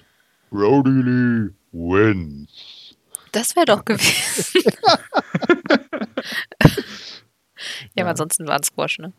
[0.50, 2.96] Brody Lee wins.
[3.32, 4.64] Das wäre doch gewesen.
[7.94, 9.14] ja, aber ansonsten war es Squash, ne?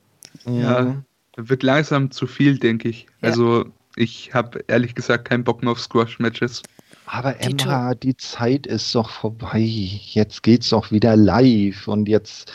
[0.45, 1.05] Ja,
[1.37, 3.07] wird langsam zu viel, denke ich.
[3.23, 3.29] Ja.
[3.29, 6.65] Also ich habe ehrlich gesagt keinen Bock mehr auf Squash-Matches.
[7.13, 9.59] Aber Emma, die Zeit ist doch vorbei.
[9.59, 11.89] Jetzt geht's doch wieder live.
[11.89, 12.53] Und jetzt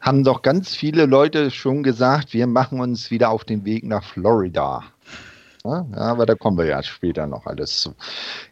[0.00, 4.02] haben doch ganz viele Leute schon gesagt, wir machen uns wieder auf den Weg nach
[4.02, 4.82] Florida.
[5.64, 7.94] Ja, aber da kommen wir ja später noch alles zu.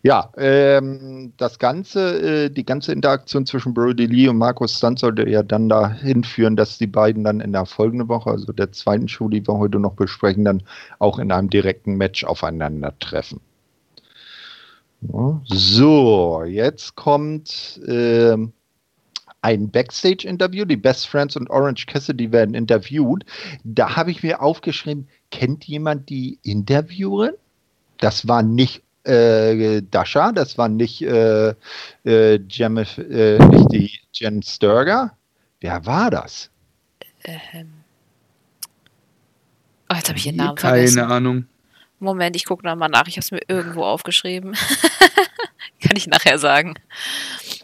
[0.04, 5.28] Ja, ähm, das Ganze, äh, die ganze Interaktion zwischen Brody Lee und Markus Stunt sollte
[5.28, 9.08] ja dann dahin führen, dass die beiden dann in der folgenden Woche, also der zweiten
[9.08, 10.62] Show, die wir heute noch besprechen, dann
[11.00, 13.40] auch in einem direkten Match aufeinandertreffen.
[15.44, 18.36] So, jetzt kommt äh,
[19.42, 20.64] ein Backstage-Interview.
[20.64, 23.24] Die Best Friends und Orange Cassidy werden interviewt.
[23.64, 27.34] Da habe ich mir aufgeschrieben, kennt jemand die Interviewerin?
[27.98, 31.54] Das war nicht äh, Dasha, das war nicht, äh,
[32.04, 35.16] äh, Jem, äh, nicht die Jen Sturger.
[35.60, 36.50] Wer war das?
[37.24, 37.72] Ähm.
[39.90, 41.00] Oh, jetzt habe ich ihren Namen Keine vergessen.
[41.00, 41.44] Keine Ahnung.
[42.00, 43.06] Moment, ich gucke nochmal nach.
[43.06, 44.56] Ich habe es mir irgendwo aufgeschrieben.
[45.80, 46.74] Kann ich nachher sagen.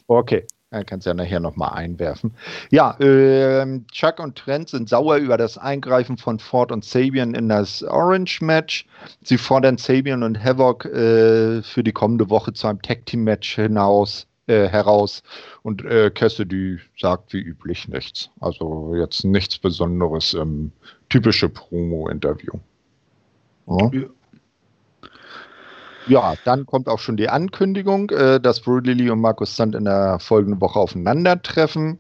[0.07, 0.47] Okay.
[0.71, 2.35] Er kann es ja nachher nochmal einwerfen.
[2.71, 7.49] Ja, äh, Chuck und Trent sind sauer über das Eingreifen von Ford und Sabian in
[7.49, 8.85] das Orange-Match.
[9.23, 14.67] Sie fordern Sabian und Havoc äh, für die kommende Woche zu einem Tag-Team-Match hinaus, äh,
[14.67, 15.23] heraus.
[15.63, 18.29] Und äh, Cassidy sagt wie üblich nichts.
[18.41, 20.73] Also jetzt nichts Besonderes im
[21.09, 22.55] typische Promo-Interview.
[23.69, 23.91] Ja.
[26.09, 29.85] Ja, dann kommt auch schon die Ankündigung, äh, dass Brody Lee und Markus Stunt in
[29.85, 31.99] der folgenden Woche aufeinandertreffen.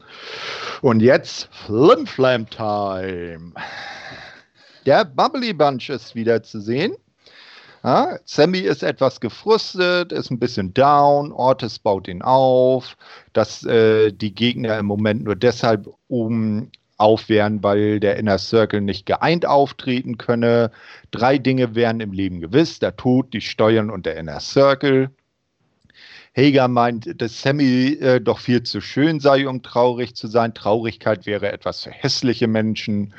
[0.80, 3.52] Und jetzt Flim Flam Time.
[4.84, 6.94] Der Bubbly Bunch ist wieder zu sehen.
[7.82, 11.32] Ja, Sammy ist etwas gefrustet, ist ein bisschen down.
[11.32, 12.96] Ortiz baut ihn auf,
[13.32, 19.06] dass äh, die Gegner im Moment nur deshalb um aufwehren, weil der Inner Circle nicht
[19.06, 20.70] geeint auftreten könne.
[21.10, 25.10] Drei Dinge wären im Leben gewiss: der Tod, die Steuern und der Inner Circle.
[26.36, 30.52] Hager meint, dass Sammy äh, doch viel zu schön sei, um traurig zu sein.
[30.52, 33.14] Traurigkeit wäre etwas für hässliche Menschen.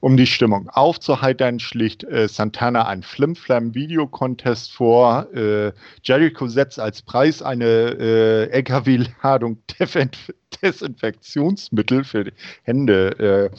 [0.00, 5.32] Um die Stimmung aufzuheitern, schlicht äh, Santana ein Flimflam-Video-Contest vor.
[5.34, 5.72] Äh,
[6.02, 9.58] Jericho setzt als Preis eine äh, LKW-Ladung
[10.62, 12.32] Desinfektionsmittel für die
[12.62, 13.50] Hände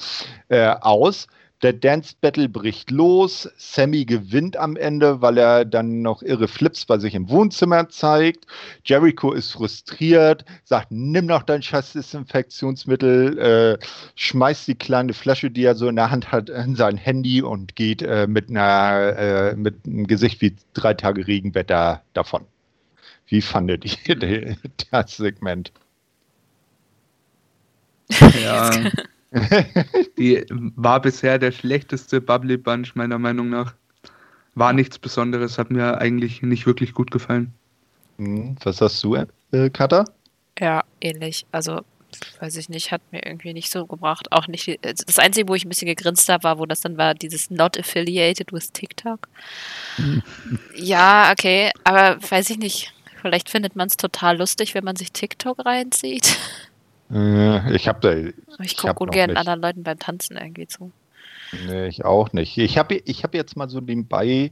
[0.49, 1.27] äh, äh, aus.
[1.63, 3.49] Der Dance Battle bricht los.
[3.57, 8.45] Sammy gewinnt am Ende, weil er dann noch irre Flips bei sich im Wohnzimmer zeigt.
[8.85, 13.85] Jericho ist frustriert, sagt, nimm noch dein scheiß Desinfektionsmittel, äh,
[14.15, 17.75] schmeißt die kleine Flasche, die er so in der Hand hat, in sein Handy und
[17.75, 22.45] geht äh, mit, einer, äh, mit einem Gesicht wie drei Tage Regenwetter davon.
[23.25, 24.55] Wie fandet ihr
[24.91, 25.71] das Segment?
[28.43, 28.91] Ja.
[30.17, 33.73] Die war bisher der schlechteste Bubbly Bunch, meiner Meinung nach.
[34.55, 37.53] War nichts Besonderes, hat mir eigentlich nicht wirklich gut gefallen.
[38.17, 40.05] Hm, was hast du, äh, Kata?
[40.59, 41.45] Ja, ähnlich.
[41.51, 41.81] Also,
[42.39, 44.31] weiß ich nicht, hat mir irgendwie nicht so gebracht.
[44.31, 44.79] Auch nicht.
[44.81, 47.77] Das Einzige, wo ich ein bisschen gegrinst habe, war, wo das dann war, dieses Not
[47.77, 49.27] affiliated with TikTok.
[50.75, 52.93] ja, okay, aber weiß ich nicht.
[53.21, 56.37] Vielleicht findet man es total lustig, wenn man sich TikTok reinzieht.
[57.11, 58.63] Äh, ich habe da.
[58.63, 60.91] Ich gucke gut gerne anderen Leuten beim Tanzen irgendwie zu.
[61.67, 62.57] Nee, ich auch nicht.
[62.57, 64.51] Ich habe ich hab jetzt mal so nebenbei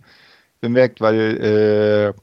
[0.61, 2.21] bemerkt, weil äh,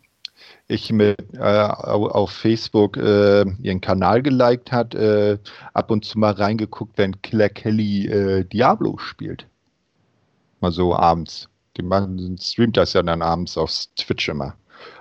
[0.68, 5.38] ich mit äh, auf Facebook äh, ihren Kanal geliked hat, äh,
[5.74, 9.46] ab und zu mal reingeguckt, wenn Killer Kelly äh, Diablo spielt.
[10.60, 11.48] Mal so abends.
[11.76, 14.54] Die machen, streamt das ja dann abends auf Twitch immer.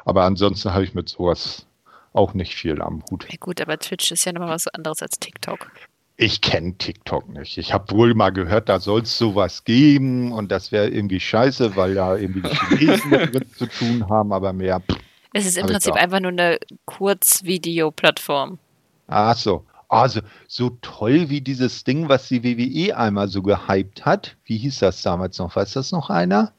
[0.05, 1.65] Aber ansonsten habe ich mit sowas
[2.13, 3.27] auch nicht viel am Hut.
[3.29, 5.71] Ja, gut, aber Twitch ist ja nochmal was anderes als TikTok.
[6.17, 7.57] Ich kenne TikTok nicht.
[7.57, 11.75] Ich habe wohl mal gehört, da soll es sowas geben und das wäre irgendwie scheiße,
[11.75, 14.81] weil da irgendwie die Chinesen mit zu tun haben, aber mehr.
[15.33, 18.59] es ist im Prinzip einfach nur eine Kurzvideo-Plattform.
[19.07, 19.65] Ach so.
[19.89, 24.37] Also, so toll wie dieses Ding, was die WWE einmal so gehypt hat.
[24.45, 25.55] Wie hieß das damals noch?
[25.55, 26.53] Weiß das noch einer?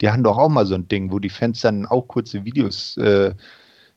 [0.00, 2.96] Die haben doch auch mal so ein Ding, wo die Fans dann auch kurze Videos
[2.96, 3.34] äh,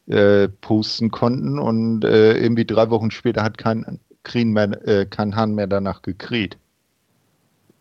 [0.08, 5.36] äh, posten konnten und äh, irgendwie drei Wochen später hat kein, Krin mehr, äh, kein
[5.36, 6.58] Hahn mehr danach gekräht.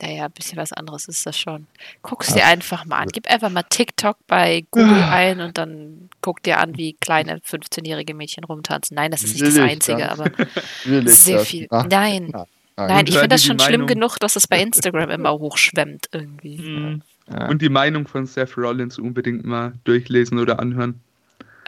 [0.03, 1.69] Naja, ein bisschen was anderes ist das schon.
[2.03, 3.09] Guck es dir einfach mal an.
[3.13, 8.13] Gib einfach mal TikTok bei Google ein und dann guck dir an, wie kleine 15-jährige
[8.13, 8.97] Mädchen rumtanzen.
[8.97, 10.29] Nein, das ist nicht das Einzige, aber
[11.05, 11.69] sehr viel.
[11.71, 12.33] Nein.
[12.33, 12.47] Nein,
[12.77, 16.59] Nein ich finde das schon schlimm genug, dass es bei Instagram immer hochschwemmt irgendwie.
[16.63, 17.03] Mhm.
[17.31, 17.49] Ja.
[17.49, 21.01] Und die Meinung von Seth Rollins unbedingt mal durchlesen oder anhören.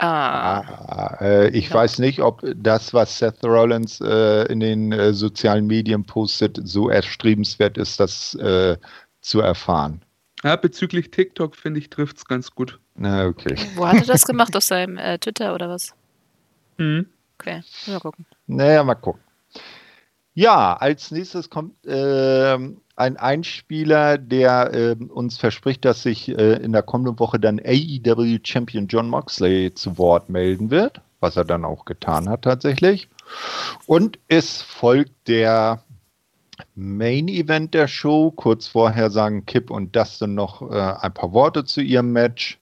[0.05, 0.61] Ah.
[0.61, 1.75] ah äh, ich ja.
[1.77, 6.89] weiß nicht, ob das, was Seth Rollins äh, in den äh, sozialen Medien postet, so
[6.89, 8.77] erstrebenswert ist, das äh,
[9.21, 10.03] zu erfahren.
[10.43, 12.79] Ja, bezüglich TikTok finde ich, trifft es ganz gut.
[12.97, 13.57] Na, okay.
[13.77, 14.55] Wo hat er das gemacht?
[14.57, 15.95] Auf seinem äh, Twitter oder was?
[16.77, 17.07] Mhm.
[17.39, 18.27] Okay, mal gucken.
[18.47, 19.23] Naja, mal gucken.
[20.35, 26.73] Ja, als nächstes kommt ähm, ein Einspieler, der äh, uns verspricht, dass sich äh, in
[26.73, 31.65] der kommenden Woche dann AEW Champion John Moxley zu Wort melden wird, was er dann
[31.65, 33.09] auch getan hat tatsächlich.
[33.87, 35.83] Und es folgt der
[36.75, 38.31] Main Event der Show.
[38.31, 42.59] Kurz vorher sagen Kip und Dustin noch äh, ein paar Worte zu ihrem Match.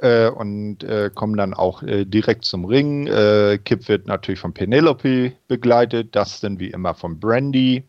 [0.00, 3.06] Äh, und äh, kommen dann auch äh, direkt zum Ring.
[3.06, 7.84] Äh, Kip wird natürlich von Penelope begleitet, Dustin wie immer von Brandy.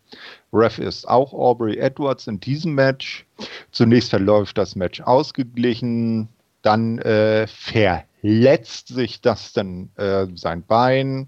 [0.51, 3.25] Ref ist auch Aubrey Edwards in diesem Match.
[3.71, 6.27] Zunächst verläuft das Match ausgeglichen,
[6.61, 11.28] dann äh, fair letzt sich das dann äh, sein Bein.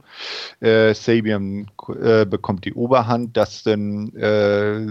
[0.60, 1.70] Äh, Sabian
[2.02, 3.38] äh, bekommt die Oberhand.
[3.38, 4.88] Das dann äh,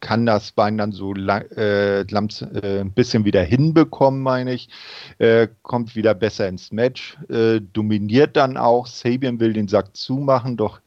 [0.00, 4.68] kann das Bein dann so lang, äh, äh, ein bisschen wieder hinbekommen, meine ich.
[5.62, 7.18] kommt wieder besser ins Match.
[7.72, 8.86] dominiert dann auch.
[8.86, 10.80] Sabian will den Sack zumachen, doch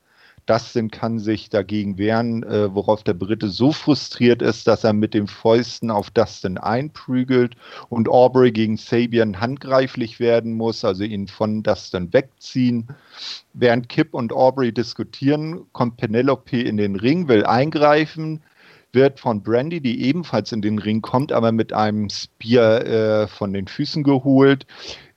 [0.46, 5.14] Dustin kann sich dagegen wehren, äh, worauf der Brite so frustriert ist, dass er mit
[5.14, 7.56] den Fäusten auf Dustin einprügelt
[7.90, 12.88] und Aubrey gegen Sabian handgreiflich werden muss, also ihn von Dustin wegziehen.
[13.54, 18.42] Während Kip und Aubrey diskutieren, kommt Penelope in den Ring, will eingreifen,
[18.92, 23.54] wird von Brandy, die ebenfalls in den Ring kommt, aber mit einem Spear äh, von
[23.54, 24.68] den Füßen geholt.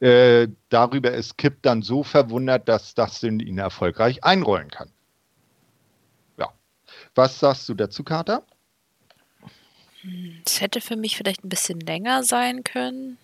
[0.01, 4.91] Äh, darüber ist Kip dann so verwundert, dass Dustin ihn erfolgreich einrollen kann.
[7.17, 8.45] Was sagst du dazu, Kater?
[10.45, 13.19] Es hätte für mich vielleicht ein bisschen länger sein können.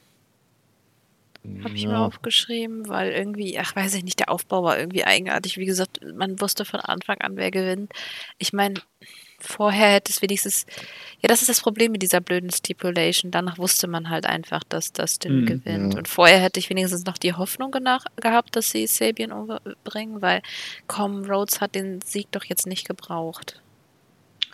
[1.62, 1.90] Habe ich ja.
[1.90, 5.58] mir aufgeschrieben, weil irgendwie, ach weiß ich nicht, der Aufbau war irgendwie eigenartig.
[5.58, 7.92] Wie gesagt, man wusste von Anfang an, wer gewinnt.
[8.38, 8.80] Ich meine,
[9.40, 10.66] vorher hätte es wenigstens,
[11.20, 13.32] ja, das ist das Problem mit dieser blöden Stipulation.
[13.32, 15.94] Danach wusste man halt einfach, dass Dustin mhm, gewinnt.
[15.94, 15.98] Ja.
[15.98, 20.42] Und vorher hätte ich wenigstens noch die Hoffnung gehabt, dass sie Sabian umbringen, weil
[20.86, 23.61] komm, Rhodes hat den Sieg doch jetzt nicht gebraucht.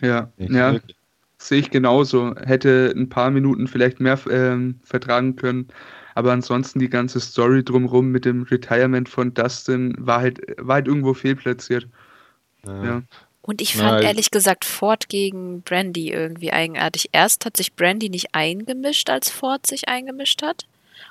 [0.01, 0.73] Ja, nicht ja.
[0.73, 0.97] Wirklich.
[1.41, 2.35] Sehe ich genauso.
[2.35, 5.69] Hätte ein paar Minuten vielleicht mehr ähm, vertragen können.
[6.13, 10.87] Aber ansonsten die ganze Story drumherum mit dem Retirement von Dustin war halt, war halt
[10.87, 11.87] irgendwo fehlplatziert.
[12.65, 12.83] Ja.
[12.83, 13.01] ja.
[13.41, 14.03] Und ich fand Nein.
[14.03, 17.09] ehrlich gesagt Ford gegen Brandy irgendwie eigenartig.
[17.13, 20.65] Erst hat sich Brandy nicht eingemischt, als Ford sich eingemischt hat.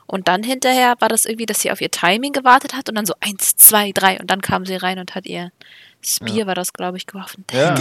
[0.06, 3.06] Und dann hinterher war das irgendwie, dass sie auf ihr Timing gewartet hat und dann
[3.06, 5.50] so eins, zwei, drei und dann kam sie rein und hat ihr
[6.04, 6.46] Spear, ja.
[6.46, 7.44] war das, glaube ich, geworfen.
[7.50, 7.74] Ja,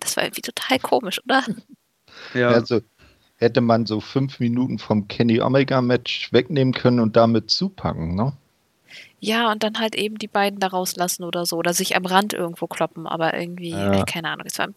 [0.00, 1.44] das war irgendwie total komisch, oder?
[2.34, 2.48] Ja.
[2.48, 2.80] Also
[3.36, 8.32] hätte man so fünf Minuten vom Kenny Omega Match wegnehmen können und damit zupacken, ne?
[9.20, 11.56] Ja, und dann halt eben die beiden da rauslassen oder so.
[11.56, 13.92] Oder sich am Rand irgendwo kloppen, aber irgendwie, ja.
[13.92, 14.46] äh, keine Ahnung.
[14.46, 14.68] Es war,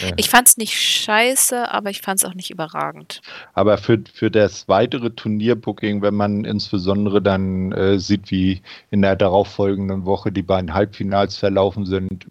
[0.00, 0.10] ja.
[0.16, 3.20] Ich fand es nicht scheiße, aber ich fand es auch nicht überragend.
[3.54, 9.16] Aber für, für das weitere Turnierbooking, wenn man insbesondere dann äh, sieht, wie in der
[9.16, 12.26] darauffolgenden Woche die beiden Halbfinals verlaufen sind,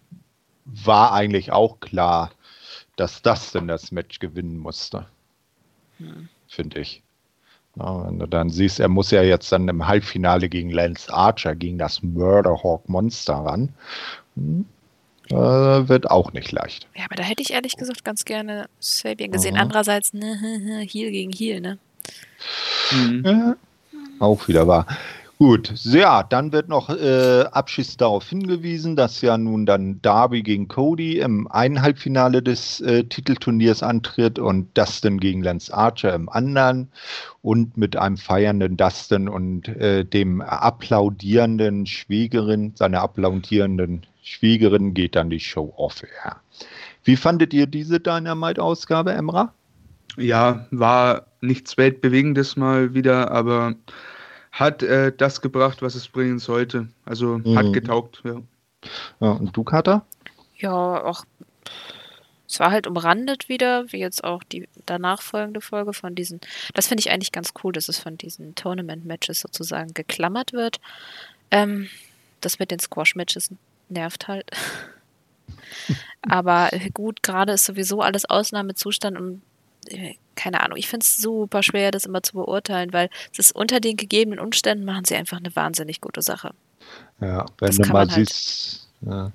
[0.68, 2.32] war eigentlich auch klar,
[2.96, 5.08] dass das denn das Match gewinnen musste.
[5.98, 6.30] Hm.
[6.48, 7.04] Finde ich.
[7.76, 11.56] Na, wenn du dann siehst, er muss ja jetzt dann im Halbfinale gegen Lance Archer,
[11.56, 13.74] gegen das Murderhawk Monster ran.
[14.36, 14.66] Hm.
[15.30, 15.36] Äh,
[15.90, 16.88] wird auch nicht leicht.
[16.96, 19.56] Ja, aber da hätte ich ehrlich gesagt ganz gerne Sabian gesehen.
[19.56, 19.62] Mhm.
[19.62, 20.36] Andererseits, ne,
[20.90, 21.78] Heal gegen Heal, ne?
[22.92, 23.24] Mhm.
[23.26, 23.56] Ja,
[24.20, 24.88] auch wieder wahr.
[25.40, 30.68] Gut, ja, dann wird noch äh, abschließend darauf hingewiesen, dass ja nun dann Darby gegen
[30.68, 36.90] Cody im einen Halbfinale des äh, Titelturniers antritt und Dustin gegen Lance Archer im anderen
[37.44, 45.30] und mit einem feiernden Dustin und äh, dem applaudierenden Schwiegerin, seiner applaudierenden Schwiegerin geht dann
[45.30, 46.02] die Show off.
[46.26, 46.38] Ja.
[47.04, 49.54] Wie fandet ihr diese Dynamite-Ausgabe, Emra?
[50.18, 53.76] Ja, war nichts Weltbewegendes mal wieder, aber
[54.52, 56.88] hat äh, das gebracht, was es bringen sollte.
[57.06, 57.58] Also mhm.
[57.58, 58.42] hat getaugt, ja.
[59.20, 59.32] ja.
[59.32, 60.06] Und du, Kater?
[60.58, 61.26] Ja, auch.
[62.50, 66.40] Es war halt umrandet wieder, wie jetzt auch die danach folgende Folge von diesen.
[66.74, 70.80] Das finde ich eigentlich ganz cool, dass es von diesen Tournament-Matches sozusagen geklammert wird.
[71.52, 71.90] Ähm,
[72.40, 73.52] das mit den Squash-Matches
[73.90, 74.50] nervt halt.
[76.22, 79.42] Aber gut, gerade ist sowieso alles Ausnahmezustand und
[80.36, 83.80] keine Ahnung, ich finde es super schwer, das immer zu beurteilen, weil es ist unter
[83.80, 86.52] den gegebenen Umständen machen sie einfach eine wahnsinnig gute Sache.
[87.20, 89.32] Ja, wenn das du mal halt siehst, ja,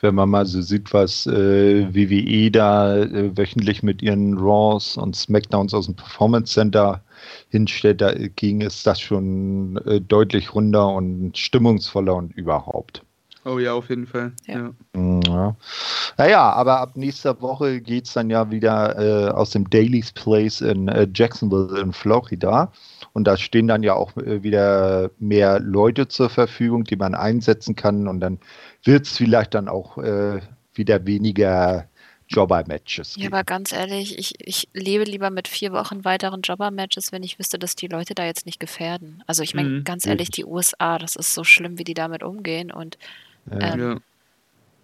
[0.00, 5.16] wenn man mal so sieht, was äh, WWE da äh, wöchentlich mit ihren Raws und
[5.16, 7.02] Smackdowns aus dem Performance Center
[7.48, 13.02] hinstellt, da ging es das schon äh, deutlich runder und stimmungsvoller und überhaupt.
[13.44, 14.32] Oh ja, auf jeden Fall.
[14.46, 14.72] Ja.
[14.94, 15.56] ja.
[16.16, 20.60] Naja, aber ab nächster Woche geht es dann ja wieder äh, aus dem Daily's Place
[20.60, 22.72] in äh, Jacksonville in Florida.
[23.12, 27.76] Und da stehen dann ja auch äh, wieder mehr Leute zur Verfügung, die man einsetzen
[27.76, 28.08] kann.
[28.08, 28.38] Und dann
[28.84, 30.40] wird es vielleicht dann auch äh,
[30.74, 31.86] wieder weniger
[32.28, 33.16] Jobber-Matches.
[33.16, 37.38] Ja, aber ganz ehrlich, ich, ich lebe lieber mit vier Wochen weiteren Jobber-Matches, wenn ich
[37.38, 39.22] wüsste, dass die Leute da jetzt nicht gefährden.
[39.26, 39.84] Also ich meine, mhm.
[39.84, 42.72] ganz ehrlich, die USA, das ist so schlimm, wie die damit umgehen.
[42.72, 42.98] Und
[43.50, 43.96] ähm, ja.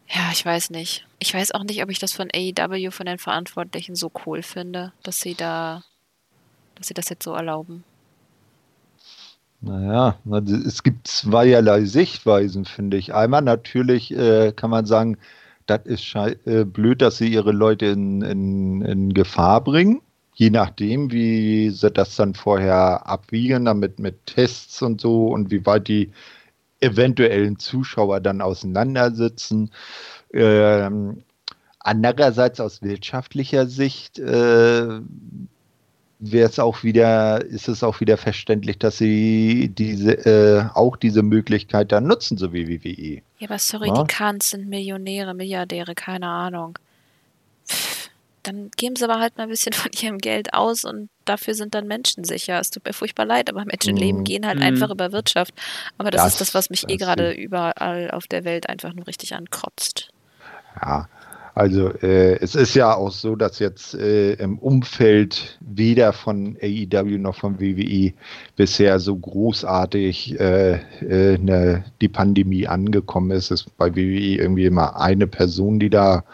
[0.09, 1.07] ja, ich weiß nicht.
[1.19, 4.93] Ich weiß auch nicht, ob ich das von AEW, von den Verantwortlichen so cool finde,
[5.03, 5.83] dass sie da,
[6.75, 7.85] dass sie das jetzt so erlauben.
[9.63, 10.19] Naja,
[10.67, 13.13] es gibt zweierlei Sichtweisen, finde ich.
[13.13, 15.19] Einmal natürlich äh, kann man sagen,
[15.67, 20.01] das ist äh, blöd, dass sie ihre Leute in, in, in Gefahr bringen.
[20.35, 25.67] Je nachdem, wie sie das dann vorher abwiegen, damit mit Tests und so und wie
[25.67, 26.11] weit die
[26.81, 29.71] eventuellen Zuschauer dann auseinandersitzen.
[30.33, 31.23] Ähm,
[31.79, 35.01] andererseits aus wirtschaftlicher Sicht äh,
[36.21, 41.23] wäre es auch wieder, ist es auch wieder verständlich, dass sie diese äh, auch diese
[41.23, 43.23] Möglichkeit dann nutzen, so wie WWE.
[43.39, 44.03] Ja, aber sorry, ja?
[44.03, 46.79] die Kans sind Millionäre, Milliardäre, keine Ahnung
[48.43, 51.75] dann geben sie aber halt mal ein bisschen von ihrem Geld aus und dafür sind
[51.75, 52.59] dann Menschen sicher.
[52.61, 54.25] Es tut mir furchtbar leid, aber Menschenleben mm.
[54.25, 54.63] gehen halt mm.
[54.63, 55.55] einfach über Wirtschaft.
[55.99, 59.07] Aber das, das ist das, was mich eh gerade überall auf der Welt einfach nur
[59.07, 60.09] richtig ankotzt.
[60.81, 61.09] Ja,
[61.55, 67.19] Also äh, es ist ja auch so, dass jetzt äh, im Umfeld weder von AEW
[67.19, 68.13] noch von WWE
[68.57, 73.51] bisher so großartig äh, äh, ne, die Pandemie angekommen ist.
[73.51, 76.25] Es ist bei WWE irgendwie immer eine Person, die da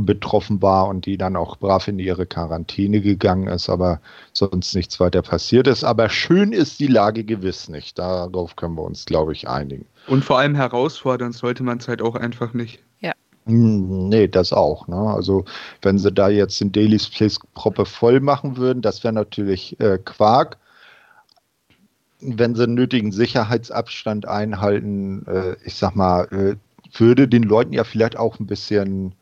[0.00, 4.00] betroffen war und die dann auch brav in ihre Quarantäne gegangen ist, aber
[4.32, 5.84] sonst nichts weiter passiert ist.
[5.84, 7.98] Aber schön ist die Lage gewiss nicht.
[7.98, 9.86] Darauf können wir uns, glaube ich, einigen.
[10.06, 12.80] Und vor allem herausfordern sollte man es halt auch einfach nicht.
[13.00, 13.12] Ja.
[13.44, 14.88] Hm, nee, das auch.
[14.88, 14.96] Ne?
[14.96, 15.44] Also
[15.82, 19.98] wenn sie da jetzt den Daily's Place proppe voll machen würden, das wäre natürlich äh,
[19.98, 20.56] Quark.
[22.20, 26.56] Wenn sie nötigen Sicherheitsabstand einhalten, äh, ich sag mal, äh,
[26.98, 29.14] würde den Leuten ja vielleicht auch ein bisschen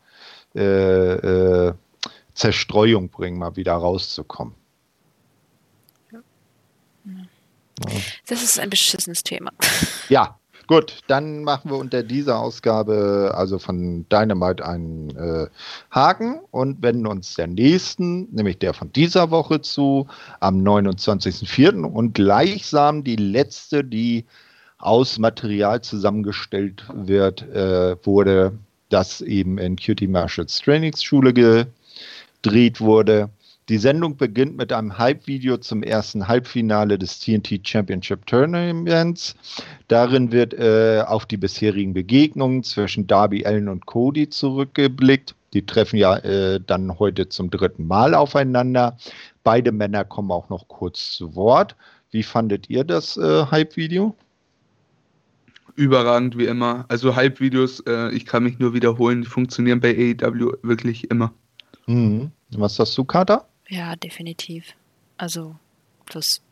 [0.55, 1.75] äh, äh,
[2.35, 4.55] Zerstreuung bringen, mal wieder rauszukommen.
[6.13, 6.21] Ja.
[8.27, 9.53] Das ist ein beschissenes Thema.
[10.09, 10.41] Ja,
[10.71, 15.49] Gut, dann machen wir unter dieser Ausgabe, also von Dynamite, einen äh,
[15.91, 20.07] Haken und wenden uns der nächsten, nämlich der von dieser Woche zu,
[20.39, 21.83] am 29.04.
[21.83, 24.27] und gleichsam die letzte, die
[24.79, 28.57] aus Material zusammengestellt wird, äh, wurde,
[28.91, 33.31] das eben in Cutie Marshalls Trainingsschule gedreht wurde.
[33.71, 39.37] Die Sendung beginnt mit einem Hype-Video zum ersten Halbfinale des TNT Championship Tournaments.
[39.87, 45.37] Darin wird äh, auf die bisherigen Begegnungen zwischen Darby Allen und Cody zurückgeblickt.
[45.53, 48.97] Die treffen ja äh, dann heute zum dritten Mal aufeinander.
[49.45, 51.77] Beide Männer kommen auch noch kurz zu Wort.
[52.11, 54.17] Wie fandet ihr das äh, Hype-Video?
[55.81, 56.85] Überragend wie immer.
[56.89, 61.33] Also Hype-Videos, äh, ich kann mich nur wiederholen, die funktionieren bei AEW wirklich immer.
[61.87, 62.33] Mhm.
[62.51, 63.47] Was sagst du, Kater?
[63.67, 64.75] Ja, definitiv.
[65.17, 65.57] Also,
[66.13, 66.43] das,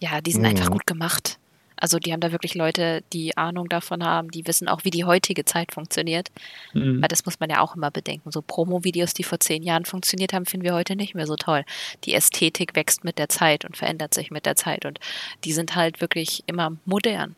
[0.00, 0.48] ja, die sind mhm.
[0.48, 1.38] einfach gut gemacht.
[1.76, 5.04] Also, die haben da wirklich Leute, die Ahnung davon haben, die wissen auch, wie die
[5.04, 6.32] heutige Zeit funktioniert.
[6.72, 7.00] Mhm.
[7.00, 8.32] Weil das muss man ja auch immer bedenken.
[8.32, 11.64] So Promo-Videos, die vor zehn Jahren funktioniert haben, finden wir heute nicht mehr so toll.
[12.02, 14.98] Die Ästhetik wächst mit der Zeit und verändert sich mit der Zeit und
[15.44, 17.36] die sind halt wirklich immer modern.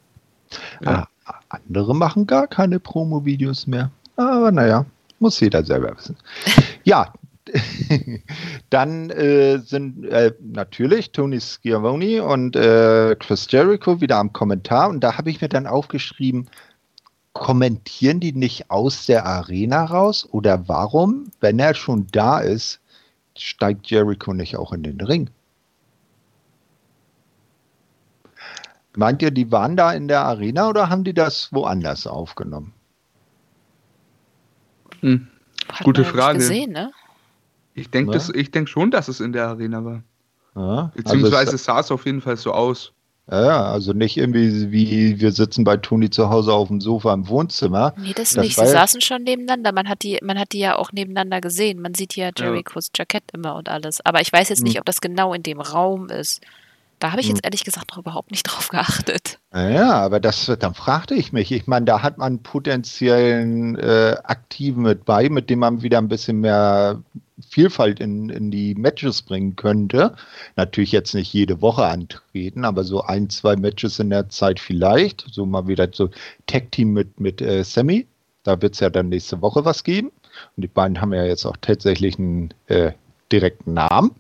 [0.85, 1.09] Ja.
[1.25, 3.91] Ah, andere machen gar keine Promo-Videos mehr.
[4.17, 4.85] Aber naja,
[5.19, 6.17] muss jeder selber wissen.
[6.85, 7.13] ja,
[8.71, 15.01] Dann äh, sind äh, natürlich Tony Schiavone und äh, Chris Jericho wieder am Kommentar und
[15.01, 16.49] da habe ich mir dann aufgeschrieben,
[17.33, 22.81] kommentieren die nicht aus der Arena raus oder warum, wenn er schon da ist,
[23.37, 25.31] steigt Jericho nicht auch in den Ring?
[29.01, 32.75] Meint ihr, die waren da in der Arena oder haben die das woanders aufgenommen?
[35.01, 35.27] Hm.
[35.83, 36.37] Gute Frage.
[36.39, 36.93] Gesehen, ne?
[37.73, 40.03] Ich denke denk schon, dass es in der Arena war.
[40.55, 42.93] Ja, Beziehungsweise also es sah es auf jeden Fall so aus.
[43.31, 47.27] Ja, also nicht irgendwie wie wir sitzen bei Toni zu Hause auf dem Sofa im
[47.27, 47.95] Wohnzimmer.
[47.97, 48.57] Nee, das, das nicht.
[48.59, 49.73] Sie saßen schon nebeneinander.
[49.73, 51.81] Man hat, die, man hat die ja auch nebeneinander gesehen.
[51.81, 52.99] Man sieht ja Jerichos ja.
[52.99, 54.05] Jackett immer und alles.
[54.05, 54.81] Aber ich weiß jetzt nicht, hm.
[54.81, 56.43] ob das genau in dem Raum ist.
[57.01, 57.45] Da habe ich jetzt hm.
[57.45, 59.39] ehrlich gesagt noch überhaupt nicht drauf geachtet.
[59.53, 61.51] Ja, aber das, dann fragte ich mich.
[61.51, 66.09] Ich meine, da hat man potenziellen äh, Aktiven mit bei, mit dem man wieder ein
[66.09, 67.03] bisschen mehr
[67.49, 70.15] Vielfalt in, in die Matches bringen könnte.
[70.57, 75.25] Natürlich jetzt nicht jede Woche antreten, aber so ein, zwei Matches in der Zeit vielleicht.
[75.33, 76.11] So mal wieder so
[76.47, 78.07] Tag-Team mit, mit äh, Sammy.
[78.43, 80.13] Da wird es ja dann nächste Woche was geben.
[80.57, 82.93] Und die beiden haben ja jetzt auch tatsächlich einen äh,
[83.33, 84.12] direkten Namen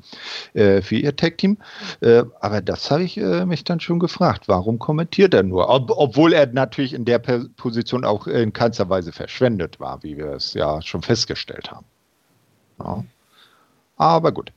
[0.54, 1.58] äh, für ihr Tag-Team.
[2.00, 4.48] Äh, aber das habe ich äh, mich dann schon gefragt.
[4.48, 5.68] Warum kommentiert er nur?
[5.68, 10.32] Ob, obwohl er natürlich in der Position auch in keinster Weise verschwendet war, wie wir
[10.32, 11.86] es ja schon festgestellt haben.
[12.78, 13.04] Ja.
[13.96, 14.52] Aber gut.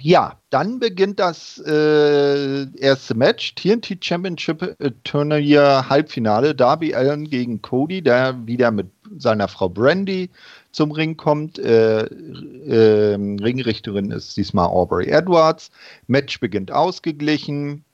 [0.00, 7.62] Ja, dann beginnt das äh, erste Match, TNT Championship äh, Turnier Halbfinale, Darby Allen gegen
[7.62, 8.88] Cody, der wieder mit
[9.18, 10.30] seiner Frau Brandy
[10.72, 11.58] zum Ring kommt.
[11.58, 15.70] Äh, äh, Ringrichterin ist diesmal Aubrey Edwards.
[16.06, 17.84] Match beginnt ausgeglichen.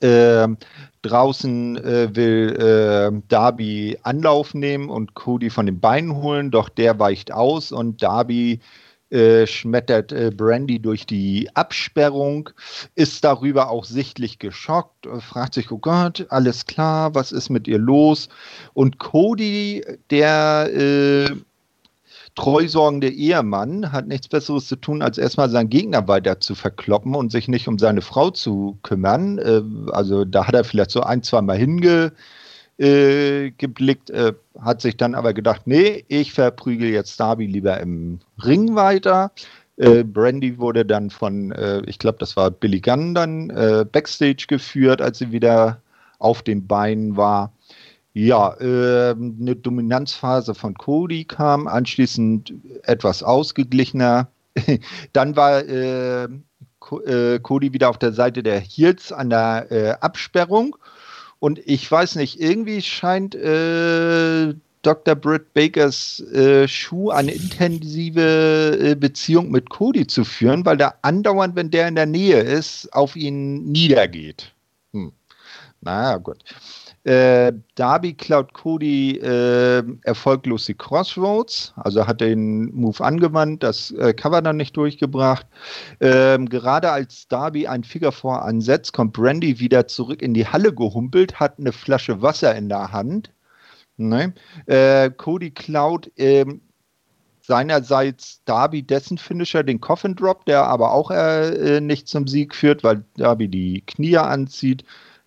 [0.00, 0.48] Äh,
[1.02, 6.98] draußen äh, will äh, Darby Anlauf nehmen und Cody von den Beinen holen, doch der
[6.98, 8.60] weicht aus und Darby
[9.14, 12.50] äh, schmettert äh, Brandy durch die Absperrung,
[12.96, 17.78] ist darüber auch sichtlich geschockt, fragt sich, oh Gott, alles klar, was ist mit ihr
[17.78, 18.28] los?
[18.72, 21.30] Und Cody, der äh,
[22.34, 27.30] treusorgende Ehemann hat nichts Besseres zu tun, als erstmal seinen Gegner weiter zu verkloppen und
[27.30, 29.38] sich nicht um seine Frau zu kümmern.
[29.38, 29.62] Äh,
[29.92, 32.16] also da hat er vielleicht so ein, zwei Mal hingeblickt,
[32.78, 33.52] äh,
[34.60, 39.32] hat sich dann aber gedacht, nee, ich verprügel jetzt Darby lieber im Ring weiter.
[39.76, 44.46] Äh, Brandy wurde dann von, äh, ich glaube, das war Billy Gunn dann, äh, Backstage
[44.48, 45.80] geführt, als sie wieder
[46.18, 47.52] auf den Beinen war.
[48.12, 52.54] Ja, äh, eine Dominanzphase von Cody kam, anschließend
[52.84, 54.28] etwas ausgeglichener.
[55.12, 60.76] Dann war äh, äh, Cody wieder auf der Seite der Heels an der äh, Absperrung.
[61.44, 65.14] Und ich weiß nicht, irgendwie scheint äh, Dr.
[65.14, 71.54] Britt Bakers äh, Schuh eine intensive äh, Beziehung mit Cody zu führen, weil der andauernd,
[71.54, 74.54] wenn der in der Nähe ist, auf ihn niedergeht.
[74.94, 75.12] Hm.
[75.82, 76.38] Naja, gut.
[77.04, 84.14] Äh, Darby klaut Cody äh, erfolglos die Crossroads, also hat den Move angewandt, das äh,
[84.14, 85.46] Cover dann nicht durchgebracht.
[86.00, 90.72] Ähm, gerade als Darby ein Figure vor ansetzt, kommt Brandy wieder zurück in die Halle
[90.72, 93.30] gehumpelt, hat eine Flasche Wasser in der Hand.
[93.98, 94.32] Ne?
[94.64, 96.62] Äh, Cody klaut ähm,
[97.42, 102.82] seinerseits Darby dessen Finisher, den Coffin Drop, der aber auch äh, nicht zum Sieg führt,
[102.82, 104.84] weil Darby die Knie anzieht.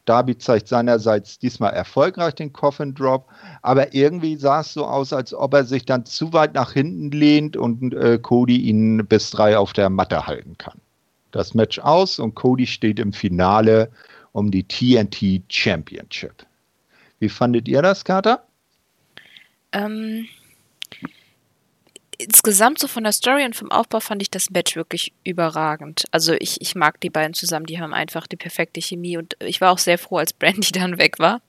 [0.07, 3.27] Darby zeigt seinerseits diesmal erfolgreich den Coffin Drop,
[3.61, 7.11] aber irgendwie sah es so aus, als ob er sich dann zu weit nach hinten
[7.11, 10.79] lehnt und äh, Cody ihn bis drei auf der Matte halten kann.
[11.31, 13.91] Das Match aus und Cody steht im Finale
[14.31, 16.45] um die TNT Championship.
[17.19, 18.43] Wie fandet ihr das, Carter?
[19.73, 20.25] Ähm,
[22.17, 26.05] insgesamt so von der Story und vom Aufbau fand ich das Match wirklich überragend.
[26.11, 29.61] Also ich, ich mag die beiden zusammen, die haben einfach die perfekte Chemie und ich
[29.61, 31.41] war auch sehr froh, als Brandy dann weg war.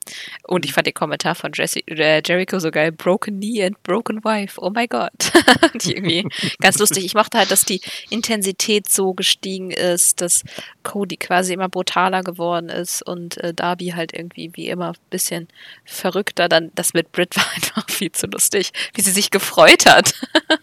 [0.43, 4.23] Und ich fand den Kommentar von Jesse, äh, Jericho so geil, Broken Knee and Broken
[4.23, 5.09] Wife, oh my God.
[5.85, 6.27] irgendwie
[6.59, 7.05] ganz lustig.
[7.05, 10.43] Ich mochte halt, dass die Intensität so gestiegen ist, dass
[10.83, 15.47] Cody quasi immer brutaler geworden ist und äh, Darby halt irgendwie wie immer ein bisschen
[15.85, 16.47] verrückter.
[16.47, 20.13] Dann das mit Brit war einfach viel zu lustig, wie sie sich gefreut hat.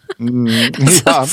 [0.19, 1.23] Mm, ja.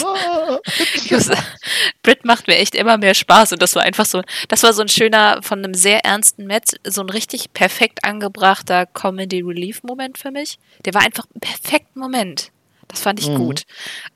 [1.08, 1.32] Ist,
[2.02, 4.82] Brit macht mir echt immer mehr Spaß und das war einfach so, das war so
[4.82, 10.58] ein schöner, von einem sehr ernsten Match, so ein richtig perfekt angebrachter Comedy-Relief-Moment für mich.
[10.84, 12.50] Der war einfach ein perfekter Moment.
[12.88, 13.36] Das fand ich mhm.
[13.36, 13.62] gut.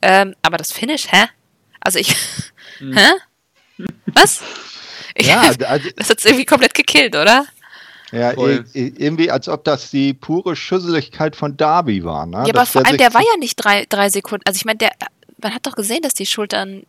[0.03, 1.26] Ähm, aber das Finish, hä?
[1.80, 2.14] Also ich,
[2.80, 2.99] mhm.
[2.99, 3.86] hä?
[4.07, 4.42] Was?
[5.16, 7.46] Ja, also, das hat es irgendwie komplett gekillt, oder?
[8.11, 8.32] Ja,
[8.72, 12.26] irgendwie, als ob das die pure Schüsseligkeit von Darby war.
[12.26, 12.44] Ne?
[12.46, 14.44] Ja, aber vor allem, der war ja nicht drei, drei Sekunden.
[14.46, 14.92] Also ich meine, der,
[15.42, 16.84] man hat doch gesehen, dass die Schultern,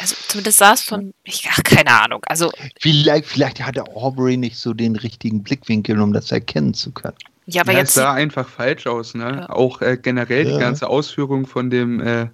[0.00, 2.22] also zumindest saß von, ich, ach, keine Ahnung.
[2.26, 2.50] Also
[2.80, 7.16] vielleicht, vielleicht hatte Aubrey nicht so den richtigen Blickwinkel, um das erkennen zu können.
[7.46, 7.90] Ja, aber ja, jetzt.
[7.90, 9.40] Es sah einfach falsch aus, ne?
[9.40, 9.50] Ja.
[9.50, 10.54] Auch äh, generell ja.
[10.54, 12.28] die ganze Ausführung von dem äh,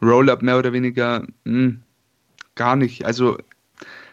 [0.00, 1.82] Roll-Up mehr oder weniger mh, hm,
[2.54, 3.04] gar nicht.
[3.04, 3.36] Also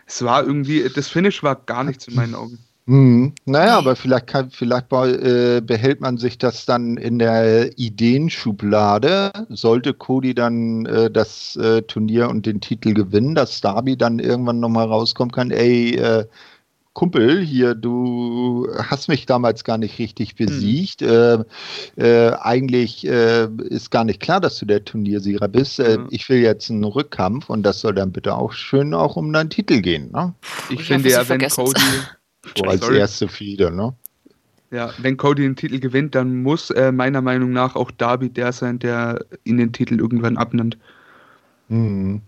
[0.06, 2.60] es war irgendwie, das Finish war gar nichts in meinen Augen.
[2.86, 9.32] Hm, naja, aber vielleicht, kann, vielleicht äh, behält man sich das dann in der Ideenschublade.
[9.50, 14.60] Sollte Cody dann äh, das äh, Turnier und den Titel gewinnen, dass Darby dann irgendwann
[14.60, 16.26] nochmal rauskommen kann, ey, äh,
[16.92, 20.46] Kumpel, hier, du hast mich damals gar nicht richtig hm.
[20.46, 21.02] besiegt.
[21.02, 21.44] Mhm.
[21.96, 25.80] eigentlich ist gar nicht klar, dass du der Turniersieger bist.
[25.80, 26.06] Mhm.
[26.12, 29.50] ich will jetzt einen Rückkampf und das soll dann bitte auch schön auch um deinen
[29.50, 30.12] Titel gehen.
[30.12, 30.36] Ne?
[30.70, 31.82] Ich, ich finde ja, wenn Cody
[32.58, 32.98] so als Sorry.
[32.98, 33.94] erste Fieder, ne?
[34.72, 38.52] Ja, wenn Cody den Titel gewinnt, dann muss äh, meiner Meinung nach auch Darby der
[38.52, 40.78] sein, der ihn den Titel irgendwann abnimmt.
[41.70, 42.22] Hm.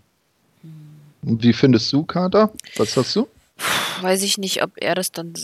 [1.22, 2.52] Wie findest du, Kater?
[2.76, 3.28] Was hast du?
[4.00, 5.34] Weiß ich nicht, ob er das dann.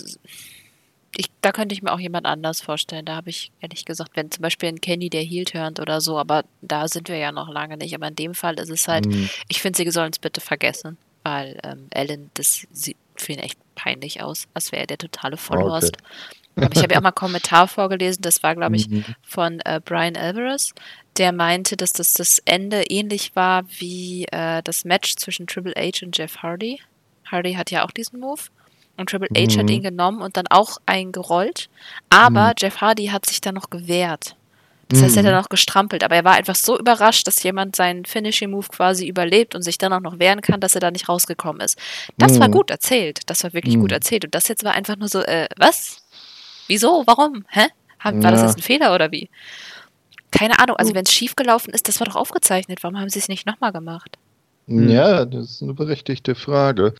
[1.16, 3.04] Ich, da könnte ich mir auch jemand anders vorstellen.
[3.04, 6.18] Da habe ich ehrlich gesagt, wenn zum Beispiel ein Kenny der Heel turnt oder so,
[6.18, 7.96] aber da sind wir ja noch lange nicht.
[7.96, 9.28] Aber in dem Fall ist es halt, hm.
[9.48, 13.58] ich finde, sie sollen es bitte vergessen, weil ähm, Ellen, das sieht für ihn echt
[13.74, 15.96] peinlich aus, als wäre er der totale Vollhorst.
[15.96, 16.66] Okay.
[16.66, 19.04] Aber ich habe ja auch mal einen Kommentar vorgelesen, das war, glaube ich, mhm.
[19.22, 20.74] von äh, Brian Alvarez,
[21.16, 26.04] der meinte, dass das, das Ende ähnlich war wie äh, das Match zwischen Triple H
[26.04, 26.80] und Jeff Hardy.
[27.30, 28.42] Hardy hat ja auch diesen Move.
[28.98, 29.72] Und Triple H hat mhm.
[29.72, 31.70] ihn genommen und dann auch eingerollt.
[32.10, 32.54] Aber mhm.
[32.58, 34.36] Jeff Hardy hat sich dann noch gewehrt.
[34.92, 35.44] Das heißt, er hat dann mhm.
[35.44, 39.54] auch gestrampelt, aber er war einfach so überrascht, dass jemand seinen Finishing Move quasi überlebt
[39.54, 41.78] und sich dann auch noch wehren kann, dass er da nicht rausgekommen ist.
[42.18, 42.40] Das mhm.
[42.40, 43.20] war gut erzählt.
[43.26, 43.82] Das war wirklich mhm.
[43.82, 44.24] gut erzählt.
[44.24, 46.02] Und das jetzt war einfach nur so, äh, was?
[46.66, 47.04] Wieso?
[47.06, 47.44] Warum?
[47.48, 47.66] Hä?
[48.02, 48.30] War ja.
[48.30, 49.30] das jetzt ein Fehler oder wie?
[50.30, 50.76] Keine Ahnung.
[50.76, 52.82] Also, wenn es schiefgelaufen ist, das war doch aufgezeichnet.
[52.82, 54.18] Warum haben sie es nicht nochmal gemacht?
[54.66, 56.94] Ja, das ist eine berechtigte Frage.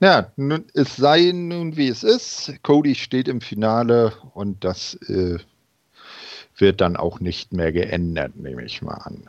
[0.00, 2.52] Ja, nun, es sei nun wie es ist.
[2.62, 5.38] Cody steht im Finale und das äh,
[6.58, 9.28] wird dann auch nicht mehr geändert, nehme ich mal an.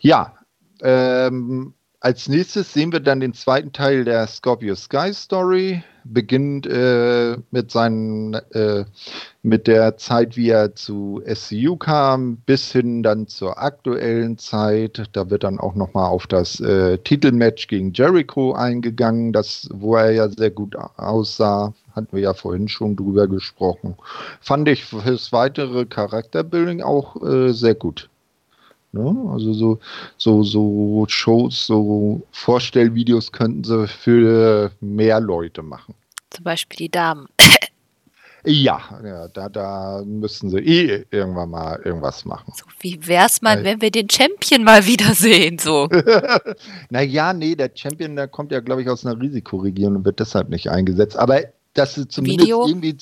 [0.00, 0.34] Ja,
[0.82, 5.82] ähm, als nächstes sehen wir dann den zweiten Teil der Scorpio Sky Story.
[6.04, 8.84] Beginnt äh, mit seinen, äh,
[9.42, 15.04] mit der Zeit, wie er zu SCU kam, bis hin dann zur aktuellen Zeit.
[15.12, 20.10] Da wird dann auch nochmal auf das äh, Titelmatch gegen Jericho eingegangen, das, wo er
[20.10, 21.72] ja sehr gut aussah.
[21.94, 23.96] Hatten wir ja vorhin schon drüber gesprochen.
[24.40, 28.08] Fand ich fürs weitere Charakterbuilding auch äh, sehr gut.
[28.94, 29.30] Ne?
[29.30, 29.78] Also so,
[30.16, 35.94] so, so Shows, so Vorstellvideos könnten sie für mehr Leute machen.
[36.30, 37.28] Zum Beispiel die Damen.
[38.46, 42.52] Ja, ja da, da müssten sie eh irgendwann mal irgendwas machen.
[42.54, 45.58] So, wie wär's mal, wenn wir den Champion mal wiedersehen?
[45.58, 45.88] So.
[46.90, 50.50] naja, nee, der Champion, der kommt ja, glaube ich, aus einer Risikoregion und wird deshalb
[50.50, 51.16] nicht eingesetzt.
[51.16, 51.40] Aber
[51.74, 52.66] dass sie zumindest Video?
[52.66, 52.96] irgendwie.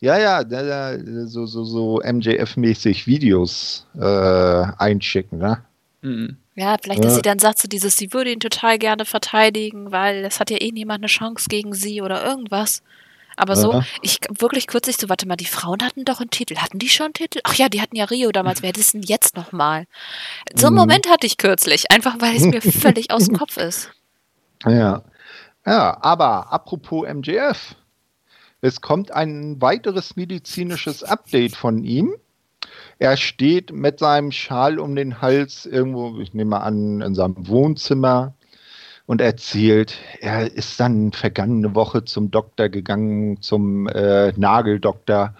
[0.00, 5.64] Ja, ja, so, so, so MJF-mäßig Videos äh, einschicken, ne?
[6.00, 6.38] Mhm.
[6.54, 7.16] Ja, vielleicht, dass ja.
[7.16, 10.60] sie dann sagt, so dieses, sie würde ihn total gerne verteidigen, weil es hat ja
[10.60, 12.82] eh niemand eine Chance gegen sie oder irgendwas.
[13.36, 13.82] Aber so, ja.
[14.02, 16.56] ich wirklich kürzlich so, warte mal, die Frauen hatten doch einen Titel.
[16.56, 17.40] Hatten die schon einen Titel?
[17.44, 18.62] Ach ja, die hatten ja Rio damals.
[18.62, 19.86] Wer ist denn jetzt nochmal?
[20.54, 20.80] So einen mhm.
[20.80, 23.90] Moment hatte ich kürzlich, einfach weil es mir völlig aus dem Kopf ist.
[24.66, 25.02] Ja.
[25.64, 27.76] Ja, aber apropos MJF.
[28.64, 32.14] Es kommt ein weiteres medizinisches Update von ihm.
[33.00, 38.34] Er steht mit seinem Schal um den Hals irgendwo, ich nehme an, in seinem Wohnzimmer
[39.06, 45.34] und erzählt, er ist dann vergangene Woche zum Doktor gegangen, zum äh, Nageldoktor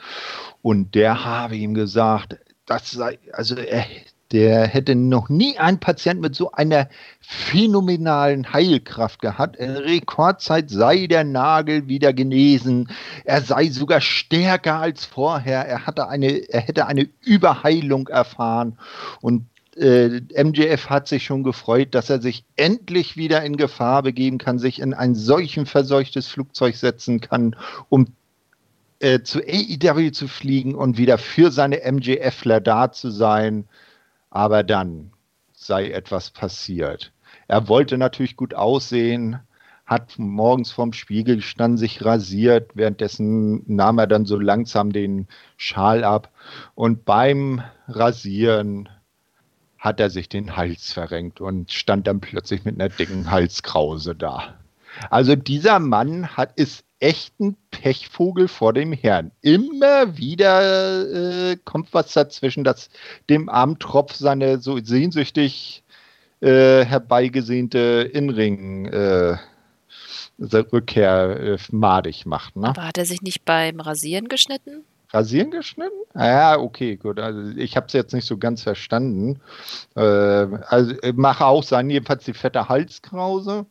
[0.60, 3.86] und der habe ihm gesagt, das sei, also er,
[4.33, 6.89] der hätte noch nie einen Patient mit so einer
[7.20, 9.57] phänomenalen Heilkraft gehabt.
[9.57, 12.89] In Rekordzeit sei der Nagel wieder genesen.
[13.24, 15.66] Er sei sogar stärker als vorher.
[15.66, 18.78] Er, hatte eine, er hätte eine Überheilung erfahren.
[19.20, 24.39] Und äh, MJF hat sich schon gefreut, dass er sich endlich wieder in Gefahr begeben
[24.39, 27.57] kann, sich in ein solchen verseuchtes Flugzeug setzen kann,
[27.89, 28.09] um
[29.01, 33.64] äh, zu AEW zu fliegen und wieder für seine MJFler da zu sein.
[34.33, 35.12] Aber dann
[35.53, 37.12] sei etwas passiert.
[37.49, 39.41] Er wollte natürlich gut aussehen,
[39.85, 42.70] hat morgens vorm Spiegel gestanden, sich rasiert.
[42.74, 45.28] Währenddessen nahm er dann so langsam den
[45.59, 46.30] Schal ab.
[46.74, 48.89] Und beim Rasieren
[49.78, 54.55] hat er sich den Hals verrenkt und stand dann plötzlich mit einer dicken Halskrause da.
[55.11, 59.32] Also dieser Mann hat, ist echt ein Pechvogel vor dem Herrn.
[59.42, 62.90] Immer wieder äh, kommt was dazwischen, das
[63.28, 65.82] dem armen Tropf seine so sehnsüchtig
[66.40, 69.36] äh, herbeigesehnte Inring äh,
[70.40, 72.57] Rückkehr äh, madig macht.
[72.57, 72.68] Ne?
[72.68, 74.84] Aber hat er sich nicht beim Rasieren geschnitten?
[75.11, 75.98] Rasieren geschnitten?
[76.14, 77.18] Ah, ja, okay, gut.
[77.18, 79.40] Also ich habe es jetzt nicht so ganz verstanden.
[79.96, 83.66] Äh, also mache auch sein, jedenfalls die fette Halskrause.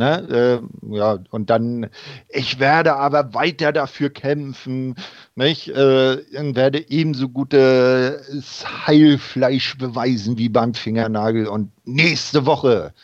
[0.00, 1.90] Ne, äh, ja, und dann,
[2.30, 4.94] ich werde aber weiter dafür kämpfen,
[5.34, 5.68] nicht?
[5.68, 11.48] Äh, werde ebenso gutes Heilfleisch beweisen wie beim Fingernagel.
[11.48, 12.94] Und nächste Woche,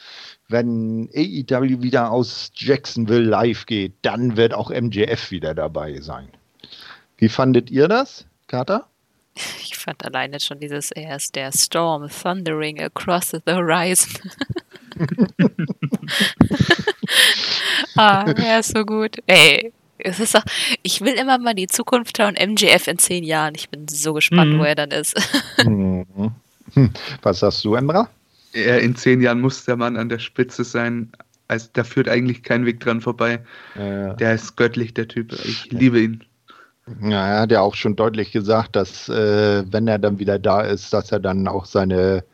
[0.48, 6.30] wenn AEW wieder aus Jacksonville live geht, dann wird auch MJF wieder dabei sein.
[7.18, 8.86] Wie fandet ihr das, Kater?
[9.34, 14.30] Ich fand alleine schon dieses erst der Storm thundering across the horizon.
[17.96, 19.16] ah, er ist so gut.
[19.26, 20.44] Ey, es ist doch,
[20.82, 23.54] ich will immer mal die Zukunft schauen, MJF in zehn Jahren.
[23.54, 24.58] Ich bin so gespannt, mhm.
[24.58, 25.14] wo er dann ist.
[25.64, 26.06] Mhm.
[27.22, 28.08] Was sagst du, Emra?
[28.52, 31.12] In zehn Jahren muss der Mann an der Spitze sein.
[31.48, 33.40] Also, da führt eigentlich kein Weg dran vorbei.
[33.78, 34.14] Ja.
[34.14, 35.32] Der ist göttlich, der Typ.
[35.44, 36.24] Ich liebe ihn.
[37.02, 40.60] Ja, er hat ja auch schon deutlich gesagt, dass äh, wenn er dann wieder da
[40.60, 42.24] ist, dass er dann auch seine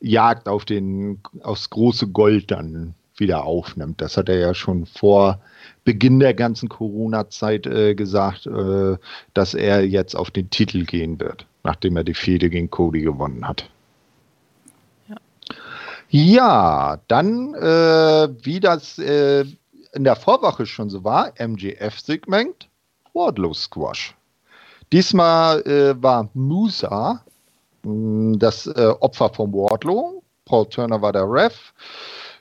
[0.00, 4.00] Jagd auf den aufs große Gold dann wieder aufnimmt.
[4.00, 5.40] Das hat er ja schon vor
[5.84, 8.96] Beginn der ganzen Corona-Zeit äh, gesagt, äh,
[9.34, 13.46] dass er jetzt auf den Titel gehen wird, nachdem er die Fehde gegen Cody gewonnen
[13.46, 13.68] hat.
[15.08, 15.16] Ja,
[16.10, 19.44] ja dann, äh, wie das äh,
[19.92, 22.68] in der Vorwoche schon so war, MGF-Segment
[23.12, 24.14] Wardlow Squash.
[24.92, 27.22] Diesmal äh, war Musa
[27.84, 30.22] mh, das äh, Opfer von Wardlow.
[30.44, 31.72] Paul Turner war der Ref.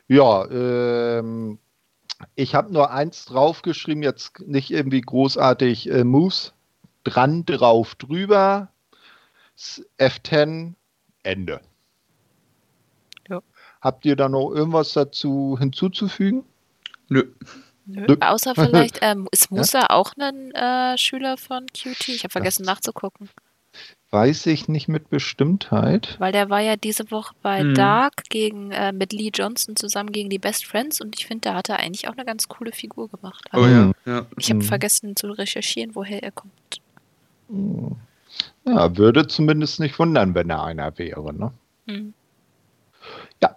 [0.07, 1.59] Ja, ähm,
[2.35, 6.53] ich habe nur eins draufgeschrieben, jetzt nicht irgendwie großartig äh, Moves.
[7.03, 8.69] Dran, drauf, drüber.
[9.57, 10.73] F10,
[11.23, 11.61] Ende.
[13.29, 13.41] Ja.
[13.81, 16.43] Habt ihr da noch irgendwas dazu hinzuzufügen?
[17.09, 17.23] Nö.
[17.85, 18.15] Nö.
[18.21, 19.89] Außer vielleicht, ähm, ist Musa ja?
[19.89, 22.07] auch ein äh, Schüler von QT?
[22.09, 23.29] Ich habe vergessen das nachzugucken.
[24.11, 26.17] Weiß ich nicht mit Bestimmtheit.
[26.19, 27.73] Weil der war ja diese Woche bei hm.
[27.73, 31.55] Dark gegen, äh, mit Lee Johnson zusammen gegen die Best Friends und ich finde, da
[31.55, 33.45] hat er eigentlich auch eine ganz coole Figur gemacht.
[33.49, 33.91] Also, oh ja.
[34.05, 34.25] ja.
[34.37, 34.67] Ich habe hm.
[34.67, 36.81] vergessen zu recherchieren, woher er kommt.
[37.49, 37.95] Hm.
[38.65, 41.51] Ja, würde zumindest nicht wundern, wenn er einer wäre, ne?
[41.87, 42.13] Hm.
[43.41, 43.55] Ja.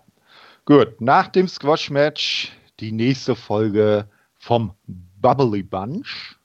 [0.65, 4.73] Gut, nach dem Squash-Match die nächste Folge vom
[5.21, 6.36] Bubbly Bunch.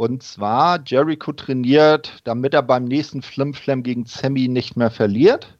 [0.00, 5.58] Und zwar Jericho trainiert, damit er beim nächsten Flimflam gegen Sammy nicht mehr verliert.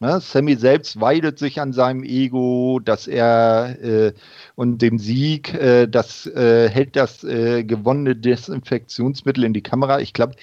[0.00, 4.14] Ne, Sammy selbst weidet sich an seinem Ego, dass er äh,
[4.54, 10.00] und dem Sieg, äh, das äh, hält das äh, gewonnene Desinfektionsmittel in die Kamera.
[10.00, 10.36] Ich glaube,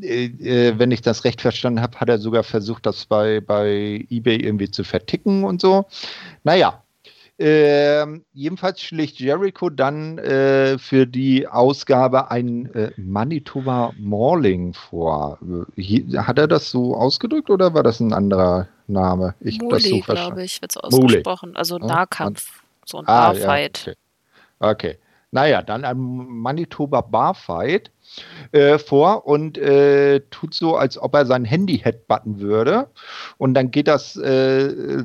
[0.00, 4.06] äh, äh, wenn ich das recht verstanden habe, hat er sogar versucht, das bei, bei
[4.08, 5.84] eBay irgendwie zu verticken und so.
[6.44, 6.82] Naja,
[7.38, 15.38] ähm, jedenfalls schlägt Jericho dann äh, für die Ausgabe ein äh, Manitoba Mauling vor.
[15.76, 19.34] Hier, hat er das so ausgedrückt oder war das ein anderer Name?
[19.40, 21.50] Ich Mole, so glaube ich, wird so ausgesprochen.
[21.50, 21.58] Mole.
[21.58, 23.86] Also Nahkampf, so ein ah, Barfight.
[23.86, 23.92] Ja,
[24.60, 24.90] okay.
[24.90, 24.98] okay.
[25.32, 27.90] Naja, dann ein Manitoba Barfight
[28.52, 32.88] äh, vor und äh, tut so, als ob er sein Handy headbutten würde.
[33.36, 35.02] Und dann geht das äh,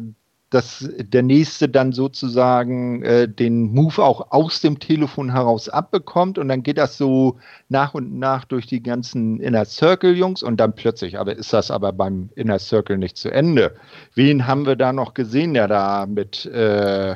[0.52, 6.50] dass der Nächste dann sozusagen äh, den Move auch aus dem Telefon heraus abbekommt und
[6.50, 10.76] dann geht das so nach und nach durch die ganzen Inner Circle Jungs und dann
[10.76, 13.76] plötzlich, aber ist das aber beim Inner Circle nicht zu Ende.
[14.14, 17.16] Wen haben wir da noch gesehen, der da mit äh,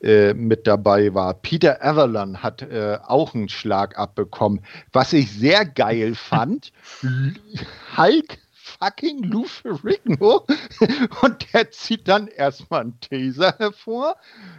[0.00, 1.34] äh, mit dabei war.
[1.34, 4.60] Peter Avalon hat äh, auch einen Schlag abbekommen.
[4.92, 6.72] Was ich sehr geil fand,
[7.96, 8.38] Hulk
[8.80, 10.46] fucking Lou Ferrigno
[11.22, 14.16] und der zieht dann erstmal einen Taser hervor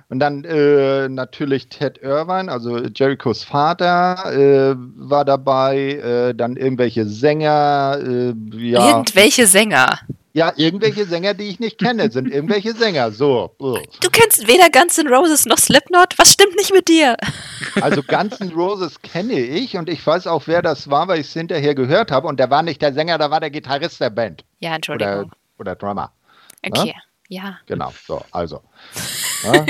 [0.10, 7.06] und dann äh, natürlich Ted Irvine, also Jerichos Vater, äh, war dabei, äh, dann irgendwelche
[7.06, 8.00] Sänger.
[8.02, 8.90] Äh, ja.
[8.90, 10.00] Irgendwelche Sänger?
[10.34, 13.12] Ja, irgendwelche Sänger, die ich nicht kenne, sind irgendwelche Sänger.
[13.12, 13.56] So.
[13.58, 16.18] Du kennst weder Guns N' Roses noch Slipknot.
[16.18, 17.18] Was stimmt nicht mit dir?
[17.82, 21.28] Also Guns N' Roses kenne ich und ich weiß auch, wer das war, weil ich
[21.28, 22.28] es hinterher gehört habe.
[22.28, 24.46] Und der war nicht der Sänger, da war der Gitarrist der Band.
[24.60, 25.14] Ja, Entschuldigung.
[25.14, 26.12] Oder, oder Drummer.
[26.64, 26.94] Okay, ne?
[27.30, 27.60] ja.
[27.66, 28.62] Genau, so, also.
[29.42, 29.66] Ne?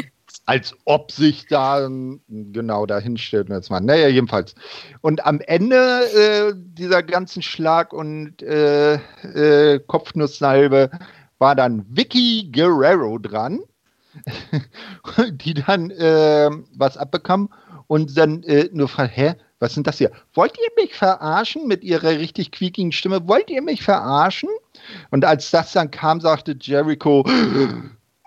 [0.50, 1.88] Als ob sich da
[2.28, 3.82] genau dahin stellt und jetzt mal.
[3.82, 4.56] Naja, jedenfalls.
[5.02, 10.90] Und am Ende äh, dieser ganzen Schlag- und äh, äh, Kopfnusssalbe
[11.38, 13.60] war dann Vicky Guerrero dran,
[15.34, 17.50] die dann äh, was abbekam
[17.86, 20.10] und dann äh, nur fragt, hä, was sind das hier?
[20.34, 23.28] Wollt ihr mich verarschen mit ihrer richtig quiekigen Stimme?
[23.28, 24.50] Wollt ihr mich verarschen?
[25.12, 27.24] Und als das dann kam, sagte Jericho,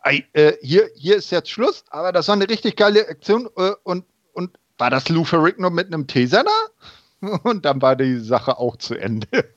[0.05, 4.05] äh, hier, hier ist jetzt Schluss, aber das war eine richtig geile Aktion äh, und,
[4.33, 6.45] und war das Lou Ferrigno mit einem Taser
[7.21, 7.39] da?
[7.45, 9.29] Und dann war die Sache auch zu Ende.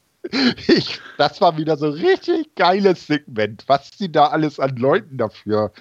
[0.68, 5.20] Ich, das war wieder so ein richtig geiles Segment, was sie da alles an Leuten
[5.20, 5.72] dafür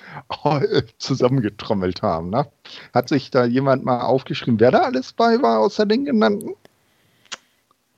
[0.45, 2.28] äh, zusammengetrommelt haben.
[2.28, 2.47] Ne?
[2.93, 6.51] Hat sich da jemand mal aufgeschrieben, wer da alles bei war, außer den genannten?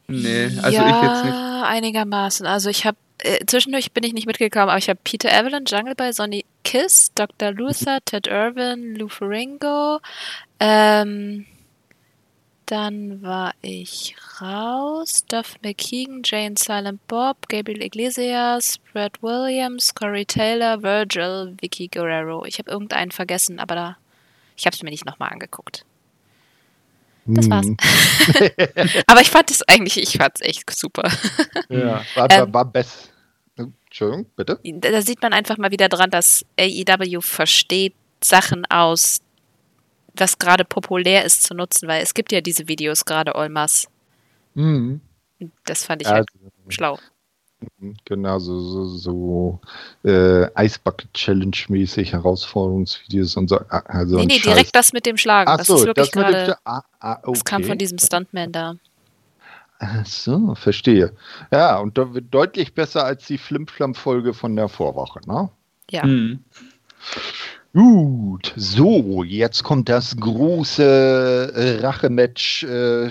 [0.07, 1.65] Nee, also ja, ich jetzt nicht.
[1.65, 2.47] einigermaßen.
[2.47, 5.95] Also ich habe äh, zwischendurch bin ich nicht mitgekommen, aber ich habe Peter Evelyn, Jungle
[5.95, 7.53] Boy, Sonny Kiss, Dr.
[7.53, 10.01] Luther, Ted Irwin, Lou Ferringo.
[10.59, 11.47] Ähm,
[12.67, 15.25] dann war ich raus.
[15.29, 22.45] Duff McKeegan, Jane Silent Bob, Gabriel Iglesias, Brad Williams, Corey Taylor, Virgil, Vicky Guerrero.
[22.45, 23.97] Ich habe irgendeinen vergessen, aber da,
[24.57, 25.85] ich habe es mir nicht nochmal angeguckt.
[27.27, 27.67] Das war's.
[27.67, 27.77] Hm.
[29.07, 31.11] Aber ich fand es eigentlich, ich fand es echt super.
[31.69, 33.11] Ja, war, ähm, war best.
[33.97, 34.61] Entschuldigung, bitte.
[34.63, 39.23] Da sieht man einfach mal wieder dran, dass AEW versteht, Sachen aus,
[40.15, 43.89] was gerade populär ist, zu nutzen, weil es gibt ja diese Videos gerade Olmas.
[44.53, 45.01] Mhm.
[45.65, 46.99] Das fand ich halt also, schlau.
[48.05, 49.61] Genau, so, so, so
[50.05, 53.61] äh, Ice Bucket Challenge mäßig Herausforderungsvideos und so.
[53.71, 55.49] Ah, also nee, nee, direkt das mit dem Schlagen.
[55.51, 57.33] Ach das so, ist wirklich das, grade, ah, ah, okay.
[57.33, 58.77] das kam von diesem Stuntman da.
[59.79, 61.13] Ach so, verstehe.
[61.53, 65.51] Ja, und da wird deutlich besser als die Flimflam-Folge von der Vorwoche, ne?
[65.91, 66.05] Ja.
[66.05, 66.45] Mhm.
[67.75, 73.11] Gut, so, jetzt kommt das große Rachematch äh,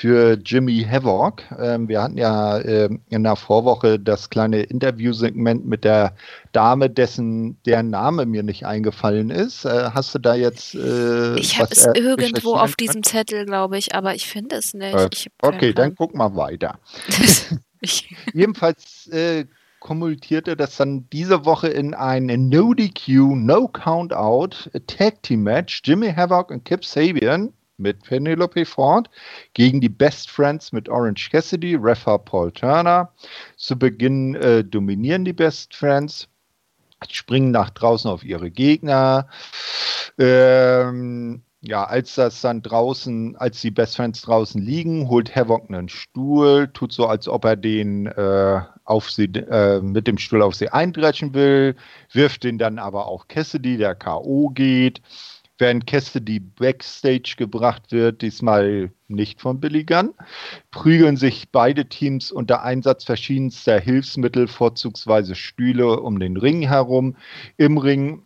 [0.00, 1.42] für Jimmy Havoc.
[1.58, 6.14] Ähm, wir hatten ja äh, in der Vorwoche das kleine Interviewsegment mit der
[6.52, 9.66] Dame, dessen der Name mir nicht eingefallen ist.
[9.66, 10.74] Äh, hast du da jetzt?
[10.74, 15.26] Äh, ich habe es irgendwo auf diesem Zettel, glaube ich, aber ich finde es nicht.
[15.26, 16.78] Äh, okay, dann guck mal weiter.
[18.32, 19.44] Jedenfalls äh,
[19.80, 25.82] kommentierte das dann diese Woche in ein No DQ, No Count Out Tag Team Match.
[25.84, 29.10] Jimmy Havoc und Kip Sabian mit Penelope Ford
[29.54, 33.12] gegen die Best Friends mit Orange Cassidy, Refa Paul Turner.
[33.56, 36.28] Zu Beginn äh, dominieren die Best Friends,
[37.08, 39.28] springen nach draußen auf ihre Gegner.
[40.18, 45.90] Ähm, ja, als das dann draußen, als die Best Friends draußen liegen, holt Havoc einen
[45.90, 50.54] Stuhl, tut so, als ob er den äh, auf sie, äh, mit dem Stuhl auf
[50.54, 51.76] sie eindreschen will,
[52.12, 54.48] wirft den dann aber auch Cassidy, der K.O.
[54.48, 55.02] geht
[55.60, 60.14] während Cassidy backstage gebracht wird, diesmal nicht von Billy Gunn,
[60.70, 67.16] prügeln sich beide Teams unter Einsatz verschiedenster Hilfsmittel, vorzugsweise Stühle, um den Ring herum.
[67.56, 68.22] Im Ring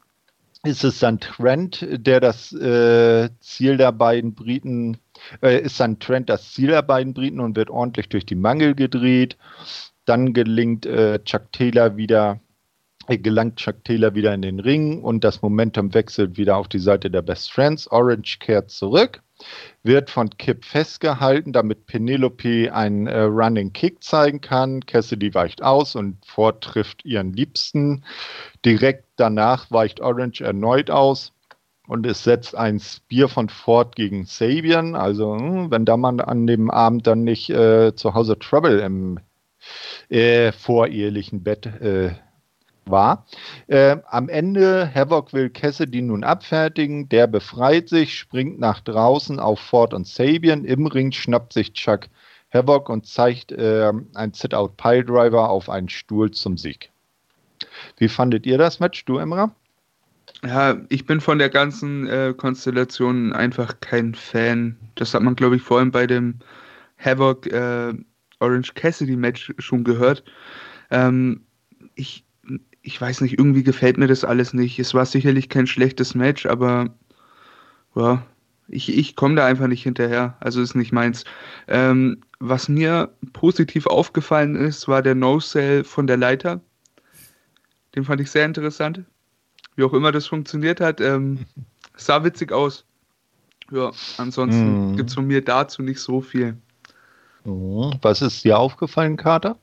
[0.65, 4.97] ist es dann Trent, der das äh, Ziel der beiden Briten,
[5.43, 8.75] äh, ist dann Trent das Ziel der beiden Briten und wird ordentlich durch die Mangel
[8.75, 9.37] gedreht.
[10.07, 12.41] Dann gelingt äh, Chuck Taylor wieder,
[13.09, 17.11] gelangt Chuck Taylor wieder in den Ring und das Momentum wechselt wieder auf die Seite
[17.11, 17.91] der Best Friends.
[17.91, 19.23] Orange kehrt zurück,
[19.83, 24.85] wird von Kip festgehalten, damit Penelope einen äh, Running Kick zeigen kann.
[24.87, 28.05] Cassidy weicht aus und Ford trifft ihren Liebsten.
[28.65, 31.33] Direkt danach weicht Orange erneut aus
[31.87, 34.95] und es setzt ein Spear von Ford gegen Sabian.
[34.95, 39.21] Also, hm, wenn da man an dem Abend dann nicht äh, zu Hause Trouble im
[40.09, 42.13] äh, vorehelichen Bett äh,
[42.91, 43.27] war.
[43.67, 47.09] Äh, am Ende, Havoc will Cassidy nun abfertigen.
[47.09, 50.65] Der befreit sich, springt nach draußen auf Ford und Sabian.
[50.65, 52.09] Im Ring schnappt sich Chuck
[52.53, 56.91] Havoc und zeigt äh, ein Sit-Out-Piledriver auf einen Stuhl zum Sieg.
[57.99, 59.55] Wie fandet ihr das Match, du Emra?
[60.45, 64.77] Ja, ich bin von der ganzen äh, Konstellation einfach kein Fan.
[64.95, 66.39] Das hat man, glaube ich, vor allem bei dem
[66.99, 67.95] Havoc äh,
[68.41, 70.23] Orange Cassidy Match schon gehört.
[70.91, 71.47] Ähm,
[71.95, 72.24] ich,
[72.85, 74.79] ich weiß nicht, irgendwie gefällt mir das alles nicht.
[74.79, 76.91] Es war sicherlich kein schlechtes Match, aber
[77.95, 78.23] ja,
[78.69, 80.37] ich, ich komme da einfach nicht hinterher.
[80.41, 81.25] Also ist nicht meins.
[81.67, 86.61] Ähm, was mir positiv aufgefallen ist, war der No-Sell von der Leiter.
[87.95, 89.03] Den fand ich sehr interessant.
[89.77, 91.01] Wie auch immer das funktioniert hat.
[91.01, 91.47] Ähm,
[91.97, 92.85] sah witzig aus.
[93.71, 94.97] Ja, ansonsten mm.
[94.97, 96.59] gibt es von mir dazu nicht so viel.
[97.45, 97.95] Mhm.
[98.03, 99.57] Was ist dir aufgefallen, Kater?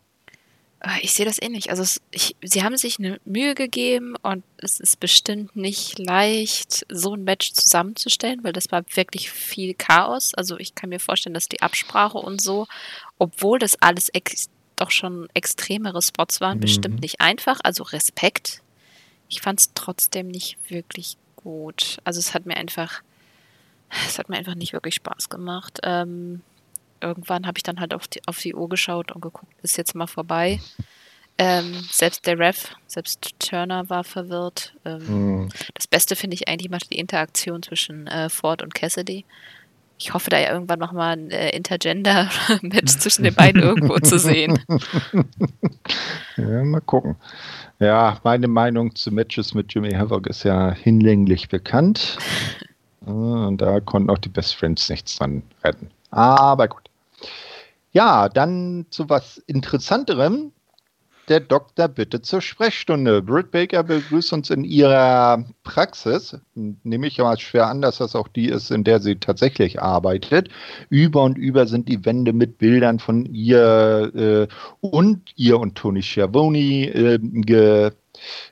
[0.83, 1.69] Ah, ich sehe das ähnlich.
[1.69, 6.87] Also es, ich, sie haben sich eine Mühe gegeben und es ist bestimmt nicht leicht,
[6.89, 10.33] so ein Match zusammenzustellen, weil das war wirklich viel Chaos.
[10.33, 12.65] Also ich kann mir vorstellen, dass die Absprache und so,
[13.19, 14.09] obwohl das alles
[14.75, 16.61] doch schon extremere Spots waren, mhm.
[16.61, 17.59] bestimmt nicht einfach.
[17.63, 18.63] Also Respekt.
[19.29, 21.99] Ich fand es trotzdem nicht wirklich gut.
[22.05, 23.03] Also es hat mir einfach,
[24.07, 25.79] es hat mir einfach nicht wirklich Spaß gemacht.
[25.83, 26.41] Ähm,
[27.01, 29.95] irgendwann habe ich dann halt auf die, auf die Uhr geschaut und geguckt, ist jetzt
[29.95, 30.59] mal vorbei.
[31.37, 34.75] Ähm, selbst der Ref, selbst Turner war verwirrt.
[34.85, 35.49] Ähm, mhm.
[35.73, 39.25] Das Beste finde ich eigentlich mal die Interaktion zwischen äh, Ford und Cassidy.
[39.97, 44.59] Ich hoffe da ja irgendwann nochmal ein äh, Intergender-Match zwischen den beiden irgendwo zu sehen.
[46.37, 47.17] Ja, mal gucken.
[47.79, 52.17] Ja, meine Meinung zu Matches mit Jimmy Havoc ist ja hinlänglich bekannt.
[53.05, 55.89] Und da konnten auch die Best Friends nichts dran retten.
[56.11, 56.90] Aber gut.
[57.91, 60.51] Ja, dann zu was Interessanterem.
[61.27, 63.21] Der Doktor bitte zur Sprechstunde.
[63.21, 66.37] Britt Baker begrüßt uns in ihrer Praxis.
[66.55, 70.49] Nehme ich mal schwer an, dass das auch die ist, in der sie tatsächlich arbeitet.
[70.89, 74.47] Über und über sind die Wände mit Bildern von ihr äh,
[74.81, 77.91] und ihr und Tony Schiavoni äh, ge,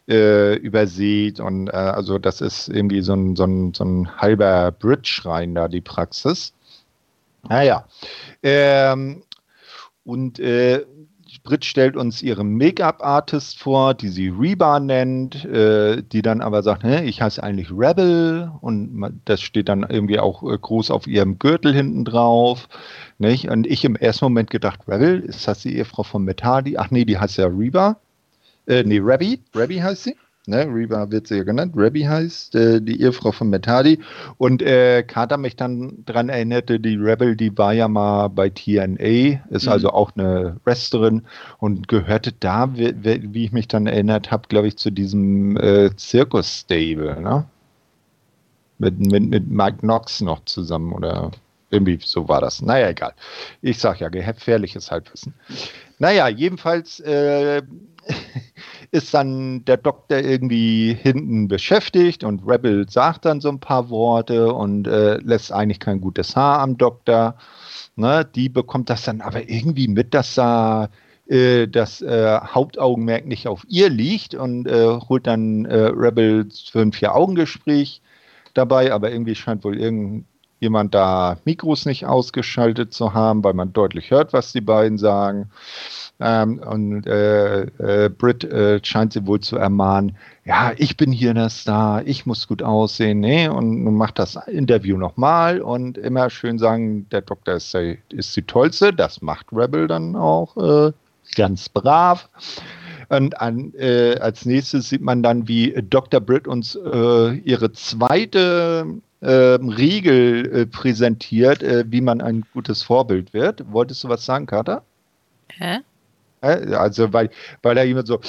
[0.07, 1.39] äh, übersät.
[1.39, 5.67] Und äh, also das ist irgendwie so ein, so ein, so ein halber Bridge-Schrein da,
[5.67, 6.53] die Praxis.
[7.47, 7.85] Naja.
[8.43, 9.23] Ähm,
[10.03, 10.85] und äh,
[11.43, 16.83] Brit stellt uns ihre Make-up-Artist vor, die sie Reba nennt, äh, die dann aber sagt,
[16.83, 21.73] ich heiße eigentlich Rebel und das steht dann irgendwie auch äh, groß auf ihrem Gürtel
[21.73, 22.67] hinten drauf.
[23.19, 23.49] Nicht?
[23.49, 26.77] Und ich im ersten Moment gedacht, Rebel, ist das die Ehefrau von Metadi?
[26.77, 27.97] Ach nee, die heißt ja Reba.
[28.67, 30.15] Äh, nee, Rebby, Rebby heißt sie
[30.49, 30.65] ne?
[30.65, 33.99] Reba wird sie ja genannt, Rebby heißt, äh, die Ehefrau von Metadi.
[34.37, 39.45] Und äh, Carter mich dann daran erinnerte, die Rebel, die war ja mal bei TNA,
[39.49, 39.71] ist mhm.
[39.71, 41.23] also auch eine Wrestlerin
[41.59, 42.93] und gehörte da, wie,
[43.33, 47.45] wie ich mich dann erinnert habe, glaube ich, zu diesem äh, Zirkus-Stable, ne?
[48.77, 51.31] Mit, mit, mit Mike Knox noch zusammen oder
[51.69, 52.61] irgendwie so war das.
[52.61, 53.13] Naja, egal.
[53.61, 55.33] Ich sag ja, gefährliches Halbwissen.
[55.99, 57.61] Naja, jedenfalls äh,
[58.91, 64.53] ist dann der Doktor irgendwie hinten beschäftigt und Rebel sagt dann so ein paar Worte
[64.53, 67.35] und äh, lässt eigentlich kein gutes Haar am Doktor.
[67.95, 70.89] Ne, die bekommt das dann aber irgendwie mit, dass da
[71.27, 76.81] äh, das äh, Hauptaugenmerk nicht auf ihr liegt und äh, holt dann äh, Rebel für
[76.81, 78.01] ein Vier-Augen-Gespräch
[78.53, 84.09] dabei, aber irgendwie scheint wohl irgendjemand da Mikros nicht ausgeschaltet zu haben, weil man deutlich
[84.11, 85.51] hört, was die beiden sagen.
[86.21, 91.33] Ähm, und äh, äh, Britt äh, scheint sie wohl zu ermahnen, ja, ich bin hier
[91.33, 93.53] der Star, ich muss gut aussehen, ne?
[93.53, 98.41] Und macht das Interview nochmal und immer schön sagen, der Doktor ist, die, ist die
[98.41, 100.91] Tollste, das macht Rebel dann auch äh,
[101.35, 102.27] ganz brav.
[103.07, 106.19] Und an, äh, als nächstes sieht man dann, wie Dr.
[106.19, 108.85] Britt uns äh, ihre zweite
[109.21, 113.71] äh, Riegel präsentiert, wie man ein gutes Vorbild wird.
[113.71, 114.83] Wolltest du was sagen, Kater?
[115.49, 115.79] Hä?
[116.41, 117.29] Also, weil,
[117.61, 118.19] weil da jemand so,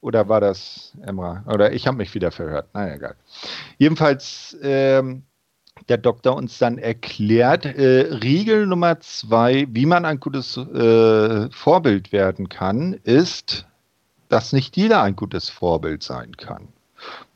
[0.00, 1.44] oder war das Emra?
[1.46, 2.68] Oder ich habe mich wieder verhört.
[2.74, 3.16] Naja, egal.
[3.78, 5.24] Jedenfalls, ähm,
[5.88, 12.12] der Doktor uns dann erklärt, äh, Regel Nummer zwei, wie man ein gutes äh, Vorbild
[12.12, 13.66] werden kann, ist,
[14.28, 16.68] dass nicht jeder ein gutes Vorbild sein kann.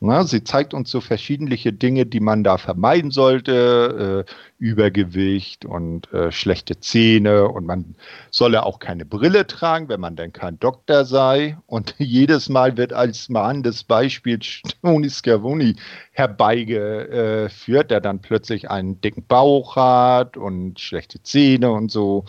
[0.04, 4.26] Na, sie zeigt uns so verschiedene Dinge, die man da vermeiden sollte.
[4.26, 7.46] Äh, Übergewicht und äh, schlechte Zähne.
[7.46, 7.94] Und man
[8.32, 11.56] solle auch keine Brille tragen, wenn man denn kein Doktor sei.
[11.66, 14.40] Und jedes Mal wird als mahnendes Beispiel
[14.82, 15.76] Tony Scavoni
[16.10, 22.24] herbeigeführt, der dann plötzlich einen dicken Bauch hat und schlechte Zähne und so.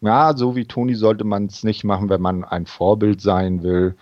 [0.00, 3.96] Ja, so wie Tony sollte man es nicht machen, wenn man ein Vorbild sein will.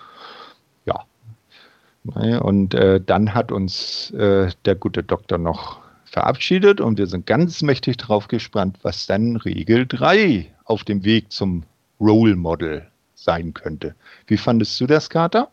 [2.15, 7.63] Und äh, dann hat uns äh, der gute Doktor noch verabschiedet und wir sind ganz
[7.63, 11.65] mächtig drauf gespannt, was dann Regel 3 auf dem Weg zum
[12.01, 13.95] Role Model sein könnte.
[14.27, 15.51] Wie fandest du das, Kater?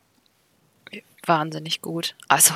[1.25, 2.15] Wahnsinnig gut.
[2.27, 2.55] Also,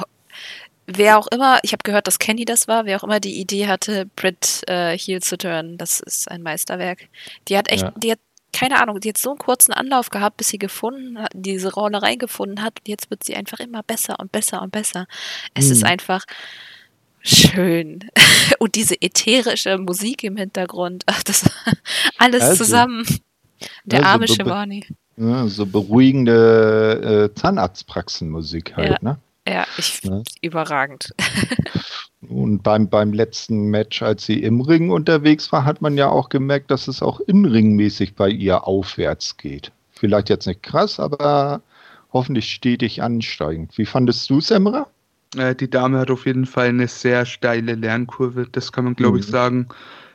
[0.86, 3.68] wer auch immer, ich habe gehört, dass Kenny das war, wer auch immer die Idee
[3.68, 7.08] hatte, Brit äh, Heel zu turnen, das ist ein Meisterwerk.
[7.48, 7.94] Die hat echt, ja.
[7.98, 8.20] die hat
[8.58, 12.02] keine Ahnung, die hat so einen kurzen Anlauf gehabt, bis sie gefunden hat, diese Rolle
[12.02, 12.80] reingefunden hat.
[12.80, 15.06] Und jetzt wird sie einfach immer besser und besser und besser.
[15.54, 15.72] Es hm.
[15.74, 16.26] ist einfach
[17.22, 18.10] schön.
[18.60, 21.04] und diese ätherische Musik im Hintergrund.
[21.06, 21.48] Ach, das
[22.18, 23.06] alles also, zusammen.
[23.86, 24.88] Der also arme Shivani.
[25.18, 28.98] Ja, so beruhigende äh, Zahnarztpraxenmusik halt, ja.
[29.02, 29.18] ne?
[29.48, 30.22] Ja, ich ja.
[30.42, 31.14] überragend.
[32.28, 36.30] Und beim, beim letzten Match, als sie im Ring unterwegs war, hat man ja auch
[36.30, 39.72] gemerkt, dass es auch inringmäßig bei ihr aufwärts geht.
[39.92, 41.62] Vielleicht jetzt nicht krass, aber
[42.12, 43.78] hoffentlich stetig ansteigend.
[43.78, 44.88] Wie fandest du es, Emra?
[45.38, 49.18] Äh, die Dame hat auf jeden Fall eine sehr steile Lernkurve, das kann man, glaube
[49.18, 49.24] mhm.
[49.24, 49.68] ich, sagen.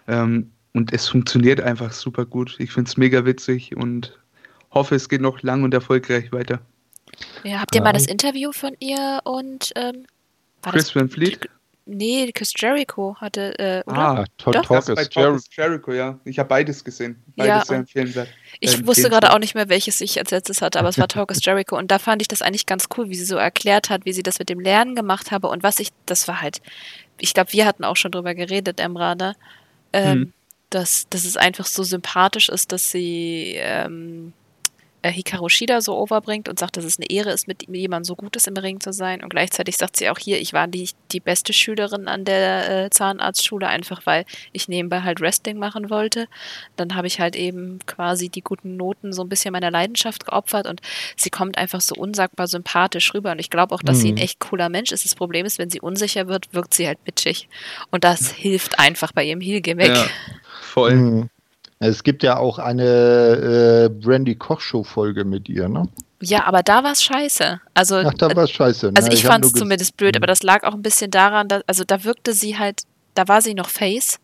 [0.09, 2.57] Ähm, und es funktioniert einfach super gut.
[2.59, 4.19] Ich finde es mega witzig und
[4.71, 6.61] hoffe, es geht noch lang und erfolgreich weiter.
[7.45, 7.85] Ja, habt ihr ja.
[7.85, 10.07] mal das Interview von ihr und ähm,
[10.63, 11.49] Chris Van Fleet?
[11.85, 13.99] Nee, Chris Jericho hatte, äh, oder?
[13.99, 16.19] Ah, Talk, Talk, Talk ist Jer Jericho, ja.
[16.25, 17.21] Ich habe beides gesehen.
[17.35, 18.29] Beides ja, sehr empfehlenswert.
[18.61, 21.09] Ich äh, wusste gerade auch nicht mehr, welches ich als letztes hatte, aber es war
[21.09, 21.77] Talk is Jericho.
[21.77, 24.23] Und da fand ich das eigentlich ganz cool, wie sie so erklärt hat, wie sie
[24.23, 25.49] das mit dem Lernen gemacht habe.
[25.49, 26.63] Und was ich, das war halt,
[27.19, 29.35] ich glaube, wir hatten auch schon drüber geredet, Emra, ne?
[29.93, 30.33] Ähm, hm.
[30.71, 34.42] dass, dass es einfach so sympathisch ist, dass sie ähm, äh,
[35.11, 38.47] Hikaru Shida so overbringt und sagt, dass es eine Ehre ist, mit jemandem so Gutes
[38.47, 39.23] im Ring zu sein.
[39.23, 42.91] Und gleichzeitig sagt sie auch hier, ich war die, die beste Schülerin an der äh,
[42.91, 46.29] Zahnarztschule, einfach weil ich nebenbei halt Wrestling machen wollte.
[46.77, 50.67] Dann habe ich halt eben quasi die guten Noten so ein bisschen meiner Leidenschaft geopfert
[50.67, 50.81] und
[51.17, 53.33] sie kommt einfach so unsagbar sympathisch rüber.
[53.33, 54.03] Und ich glaube auch, dass mhm.
[54.03, 54.23] sie ein mhm.
[54.23, 55.05] echt cooler Mensch ist.
[55.05, 57.49] Das Problem ist, wenn sie unsicher wird, wirkt sie halt bitchig.
[57.91, 59.89] Und das hilft einfach bei ihrem Heel-Gimmick.
[59.89, 60.07] Ja,
[60.61, 60.95] voll.
[60.95, 61.31] Mhm.
[61.85, 65.89] Es gibt ja auch eine äh, Brandy Koch Show Folge mit ihr, ne?
[66.21, 67.61] Ja, aber da war es scheiße.
[67.75, 68.87] Also, Ach, da war es scheiße.
[68.87, 68.93] Ne?
[68.95, 71.65] Also ich, ich fand es zumindest blöd, aber das lag auch ein bisschen daran, dass,
[71.67, 72.83] also da wirkte sie halt,
[73.15, 74.21] da war sie noch Face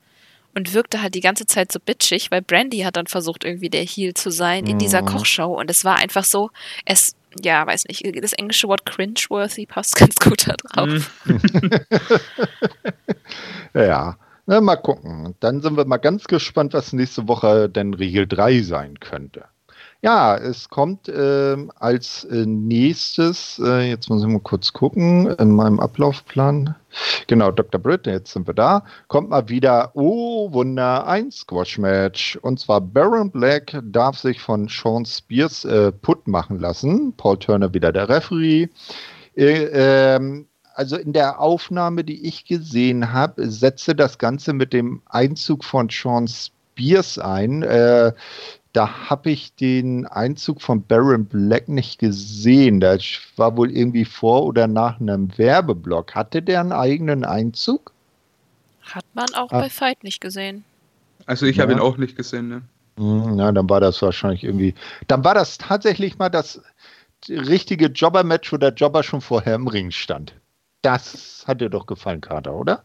[0.55, 3.83] und wirkte halt die ganze Zeit so bitchig, weil Brandy hat dann versucht, irgendwie der
[3.83, 5.07] Heel zu sein in dieser mhm.
[5.07, 6.51] Kochshow und es war einfach so,
[6.85, 11.11] es, ja, weiß nicht, das englische Wort cringeworthy passt ganz gut da drauf.
[11.25, 11.71] Mhm.
[13.75, 14.17] ja.
[14.51, 15.35] Na, mal gucken.
[15.41, 19.45] dann sind wir mal ganz gespannt, was nächste Woche denn Regel 3 sein könnte.
[20.01, 25.51] Ja, es kommt äh, als äh, nächstes, äh, jetzt muss ich mal kurz gucken, in
[25.51, 26.75] meinem Ablaufplan.
[27.27, 27.79] Genau, Dr.
[27.79, 28.85] Britt, jetzt sind wir da.
[29.09, 32.39] Kommt mal wieder, oh Wunder, ein Squash-Match.
[32.41, 37.13] Und zwar Baron Black darf sich von Sean Spears äh, putt machen lassen.
[37.19, 38.69] Paul Turner wieder der Referee.
[39.37, 40.48] Äh, ähm,
[40.79, 45.89] also in der Aufnahme, die ich gesehen habe, setze das Ganze mit dem Einzug von
[45.91, 47.65] Sean Spears ein.
[47.65, 48.13] Äh,
[48.75, 52.79] da habe ich den Einzug von Baron Black nicht gesehen.
[52.79, 53.03] Das
[53.35, 56.15] war wohl irgendwie vor oder nach einem Werbeblock.
[56.15, 57.93] Hatte der einen eigenen Einzug?
[58.83, 59.63] Hat man auch ah.
[59.63, 60.63] bei Fight nicht gesehen.
[61.27, 61.65] Also ich ja.
[61.65, 62.63] habe ihn auch nicht gesehen, ne?
[62.99, 64.77] Hm, na, dann war das wahrscheinlich irgendwie.
[65.09, 66.63] Dann war das tatsächlich mal das
[67.29, 70.35] richtige Jobber-Match, wo der Jobber schon vorher im Ring stand.
[70.83, 72.85] Das hat dir doch gefallen, Kater, oder?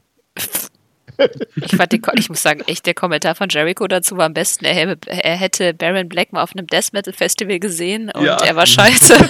[1.55, 4.65] Ich, fand den, ich muss sagen, echt der Kommentar von Jericho dazu war am besten.
[4.65, 8.37] Er, er hätte Baron Black mal auf einem Death Metal Festival gesehen und ja.
[8.37, 9.15] er war scheiße.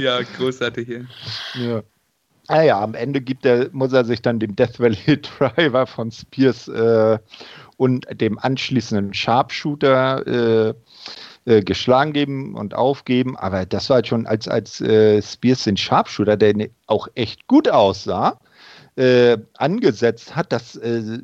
[0.00, 1.06] ja, großartig hier.
[1.54, 1.82] Ja.
[2.48, 6.10] Ah ja, am Ende gibt er, muss er sich dann dem Death Valley Driver von
[6.10, 7.18] Spears äh,
[7.76, 10.74] und dem anschließenden Sharpshooter äh,
[11.48, 13.36] äh, geschlagen geben und aufgeben.
[13.36, 17.46] Aber das war halt schon als, als äh, Spears den Sharpshooter, der ne, auch echt
[17.46, 18.38] gut aussah,
[18.96, 21.20] äh, angesetzt hat, das, äh,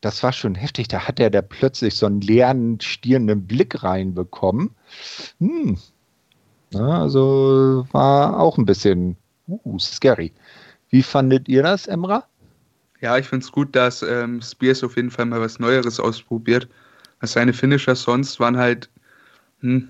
[0.00, 0.88] das war schon heftig.
[0.88, 4.70] Da hat er da plötzlich so einen leeren, stierenden Blick reinbekommen.
[5.40, 5.78] Hm.
[6.72, 9.16] Ja, also war auch ein bisschen
[9.48, 10.32] uh, scary.
[10.90, 12.24] Wie fandet ihr das, Emra?
[13.00, 16.68] Ja, ich finde es gut, dass ähm, Spears auf jeden Fall mal was Neueres ausprobiert.
[17.22, 18.88] Seine Finisher sonst waren halt,
[19.60, 19.88] hm,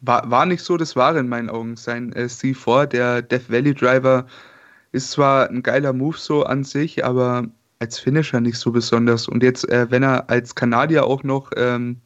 [0.00, 1.76] war, war nicht so das Wahre in meinen Augen.
[1.76, 4.26] Sein äh, C4, der Death Valley Driver,
[4.92, 7.46] ist zwar ein geiler Move so an sich, aber
[7.78, 9.28] als Finisher nicht so besonders.
[9.28, 12.00] Und jetzt, äh, wenn er als Kanadier auch noch ähm,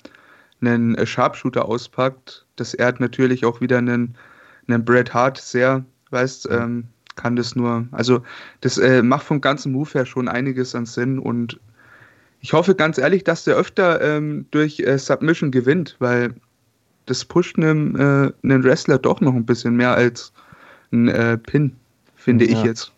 [0.61, 4.17] einen äh, Sharpshooter auspackt, das ehrt natürlich auch wieder einen,
[4.69, 6.85] einen Bret Hart sehr, weißt, ähm,
[7.17, 8.23] kann das nur, also
[8.61, 11.61] das äh, macht vom ganzen Move her schon einiges an Sinn und
[12.41, 16.35] ich hoffe ganz ehrlich, dass der öfter ähm, durch äh, Submission gewinnt, weil
[17.07, 20.33] das pusht einen, äh, einen Wrestler doch noch ein bisschen mehr als
[20.93, 21.77] ein äh, Pin,
[22.17, 22.59] finde ja.
[22.59, 22.93] ich jetzt.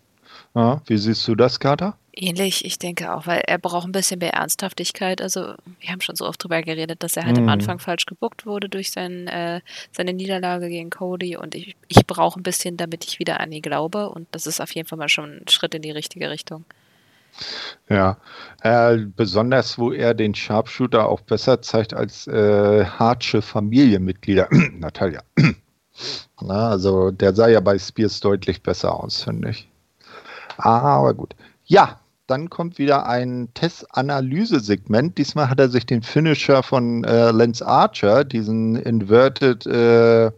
[0.55, 1.97] Ja, wie siehst du das, Kater?
[2.17, 5.21] Ähnlich, ich denke auch, weil er braucht ein bisschen mehr Ernsthaftigkeit.
[5.21, 7.45] Also, wir haben schon so oft drüber geredet, dass er halt mhm.
[7.45, 9.61] am Anfang falsch gebuckt wurde durch sein, äh,
[9.91, 11.37] seine Niederlage gegen Cody.
[11.37, 14.11] Und ich, ich brauche ein bisschen, damit ich wieder an ihn glaube.
[14.11, 16.65] Und das ist auf jeden Fall mal schon ein Schritt in die richtige Richtung.
[17.89, 18.17] Ja,
[18.63, 24.49] äh, besonders wo er den Sharpshooter auch besser zeigt als äh, Hartsche Familienmitglieder.
[24.79, 25.23] Natalia.
[26.41, 29.69] Na, also der sah ja bei Spears deutlich besser aus, finde ich.
[30.57, 31.35] Aber gut.
[31.65, 35.19] Ja, dann kommt wieder ein Test-Analyse-Segment.
[35.19, 40.31] Diesmal hat er sich den Finisher von äh, Lance Archer, diesen Inverted äh,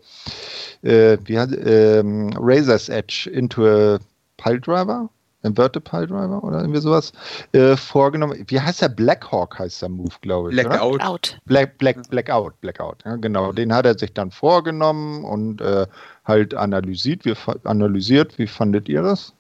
[0.82, 3.98] äh, wie hat, ähm, Razor's Edge into a
[4.36, 5.09] Pile Driver,
[5.47, 7.12] Inverted Pile Driver oder irgendwie sowas,
[7.52, 8.44] äh, vorgenommen.
[8.47, 8.89] Wie heißt der?
[8.89, 10.56] Blackhawk heißt der Move, glaube ich.
[10.56, 11.01] Blackout.
[11.02, 11.39] Out.
[11.44, 13.05] Black, Black, Blackout, Blackout.
[13.05, 15.86] Ja, genau, den hat er sich dann vorgenommen und äh,
[16.24, 17.24] halt analysiert.
[17.24, 18.39] Wie, analysiert.
[18.39, 19.32] Wie fandet ihr das?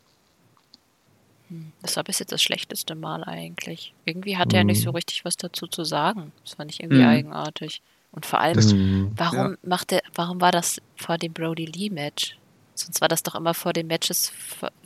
[1.82, 3.94] Das war bis jetzt das schlechteste Mal eigentlich.
[4.04, 4.96] Irgendwie hat er nicht so mhm.
[4.96, 6.32] richtig was dazu zu sagen.
[6.44, 7.08] Das fand ich irgendwie mhm.
[7.08, 7.82] eigenartig.
[8.12, 8.72] Und vor allem, das,
[9.16, 9.56] warum ja.
[9.62, 12.36] macht er, warum war das vor dem Brody Lee Match?
[12.74, 14.32] Sonst war das doch immer vor den Matches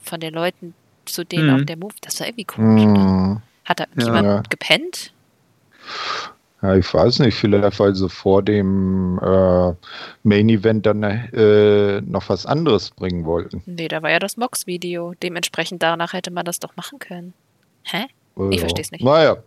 [0.02, 0.74] von den Leuten,
[1.12, 1.61] zu denen mhm.
[1.61, 1.95] auch der Move.
[2.01, 2.85] Das war irgendwie komisch.
[2.85, 3.43] Mhm.
[3.65, 4.43] Hat da ja, jemand ja.
[4.49, 5.12] gepennt?
[6.62, 9.73] Ja, ich weiß nicht, vielleicht weil sie vor dem äh,
[10.24, 13.62] Main Event dann äh, noch was anderes bringen wollten.
[13.65, 15.15] Nee, da war ja das Mox-Video.
[15.23, 17.32] Dementsprechend danach hätte man das doch machen können.
[17.85, 18.07] Hä?
[18.37, 19.03] Also, ich verstehe es nicht.
[19.03, 19.39] Naja.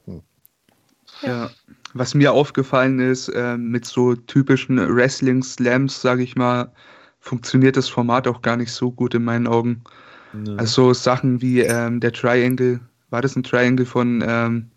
[1.21, 1.51] Ja.
[1.93, 6.71] Was mir aufgefallen ist, äh, mit so typischen Wrestling-Slams, sage ich mal,
[7.19, 9.83] funktioniert das Format auch gar nicht so gut in meinen Augen.
[10.33, 10.55] Nee.
[10.57, 12.79] Also Sachen wie ähm, der Triangle,
[13.09, 14.71] war das ein Triangle von ähm,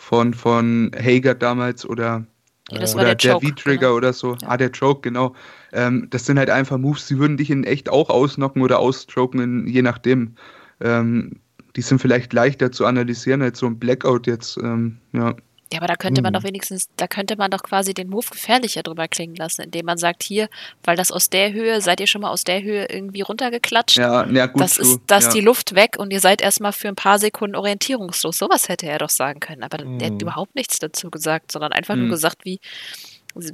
[0.00, 2.24] von, von Hager damals oder,
[2.70, 3.94] ja, oder der, der V-Trigger genau.
[3.96, 4.32] oder so.
[4.40, 4.48] Ja.
[4.48, 5.34] Ah, der Choke, genau.
[5.72, 9.66] Ähm, das sind halt einfach Moves, die würden dich in echt auch ausnocken oder ausstroken,
[9.66, 10.34] je nachdem.
[10.80, 11.36] Ähm,
[11.76, 14.56] die sind vielleicht leichter zu analysieren als so ein Blackout jetzt.
[14.56, 15.34] Ähm, ja.
[15.72, 16.40] Ja, aber da könnte man hm.
[16.40, 19.98] doch wenigstens, da könnte man doch quasi den Move gefährlicher drüber klingen lassen, indem man
[19.98, 20.48] sagt, hier,
[20.82, 23.96] weil das aus der Höhe, seid ihr schon mal aus der Höhe irgendwie runtergeklatscht?
[23.96, 24.60] Ja, ja gut.
[24.60, 25.32] Das ist, da ist ja.
[25.32, 28.38] die Luft weg und ihr seid erstmal für ein paar Sekunden orientierungslos.
[28.38, 30.00] Sowas hätte er doch sagen können, aber mhm.
[30.00, 32.02] er hat überhaupt nichts dazu gesagt, sondern einfach mhm.
[32.02, 32.60] nur gesagt, wie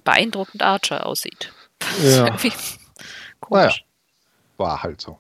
[0.03, 1.53] beeindruckend Archer aussieht.
[2.03, 2.35] Ja.
[3.41, 3.51] komisch.
[3.51, 3.75] Naja,
[4.57, 5.19] war halt so.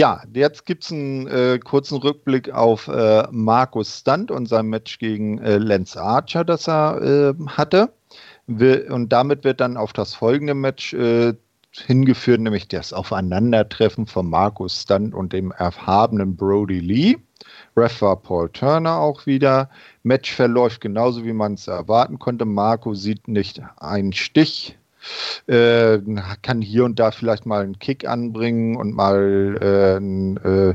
[0.00, 4.98] Ja, jetzt gibt es einen äh, kurzen Rückblick auf äh, Markus Stunt und sein Match
[4.98, 7.92] gegen äh, Lance Archer, das er äh, hatte.
[8.46, 11.34] und damit wird dann auf das folgende Match äh,
[11.72, 17.16] hingeführt, nämlich das Aufeinandertreffen von Markus Stunt und dem erhabenen Brody Lee.
[17.76, 19.68] Ref war Paul Turner auch wieder.
[20.02, 22.46] Match verläuft genauso, wie man es erwarten konnte.
[22.46, 24.78] Marco sieht nicht einen Stich
[25.46, 25.98] äh,
[26.42, 30.74] kann hier und da vielleicht mal einen Kick anbringen und mal äh,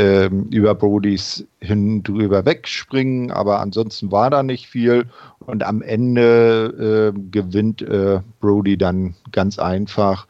[0.00, 5.06] äh, über Brodys hin drüber wegspringen, aber ansonsten war da nicht viel
[5.40, 10.26] und am Ende äh, gewinnt äh, Brody dann ganz einfach.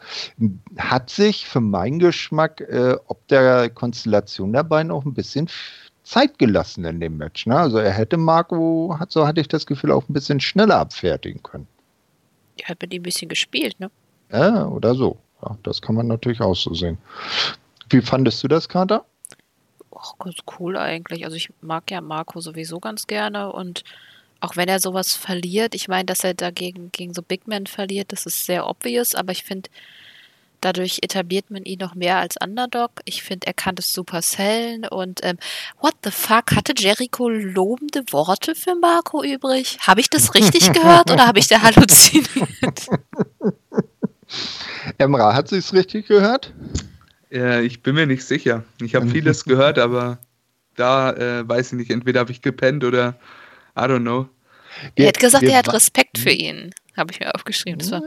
[0.79, 5.49] Hat sich für meinen Geschmack äh, ob der Konstellation dabei noch ein bisschen
[6.05, 7.47] Zeit gelassen in dem Match.
[7.47, 7.57] Ne?
[7.57, 11.67] Also er hätte Marco, so hatte ich das Gefühl, auch ein bisschen schneller abfertigen können.
[12.59, 13.91] Die hat mit ihm ein bisschen gespielt, ne?
[14.33, 15.19] Ja, oder so.
[15.43, 16.99] Ja, das kann man natürlich auch so sehen.
[17.91, 19.05] Wie fandest du das, Kater?
[19.91, 21.25] Auch ganz cool eigentlich.
[21.25, 23.85] Also ich mag ja Marco sowieso ganz gerne und
[24.41, 28.13] auch wenn er sowas verliert, ich meine, dass er dagegen gegen so Big Men verliert,
[28.13, 29.71] das ist sehr obvious, aber ich finde,
[30.61, 32.91] Dadurch etabliert man ihn noch mehr als Underdog.
[33.05, 34.87] Ich finde, er kann das super sellen.
[34.87, 35.39] Und ähm,
[35.81, 36.55] what the fuck?
[36.55, 39.79] Hatte Jericho lobende Worte für Marco übrig?
[39.81, 42.89] Habe ich das richtig gehört oder habe ich da halluziniert?
[44.99, 46.53] Emra, hat sie es richtig gehört?
[47.31, 48.65] Ja, ich bin mir nicht sicher.
[48.81, 50.19] Ich habe vieles gehört, aber
[50.77, 53.19] da äh, weiß ich nicht, entweder habe ich gepennt oder
[53.77, 54.29] I don't know.
[54.95, 57.79] Er hat gesagt, er hat Respekt für ihn, habe ich mir aufgeschrieben.
[57.79, 58.03] Das war,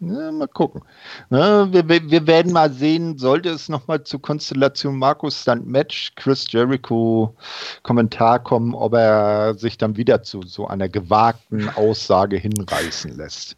[0.00, 0.82] Ja, mal gucken.
[1.30, 6.50] Ja, wir, wir, werden mal sehen, sollte es nochmal zur Konstellation Markus Stunt Match, Chris
[6.50, 7.34] Jericho
[7.82, 13.56] Kommentar kommen, ob er sich dann wieder zu so einer gewagten Aussage hinreißen lässt.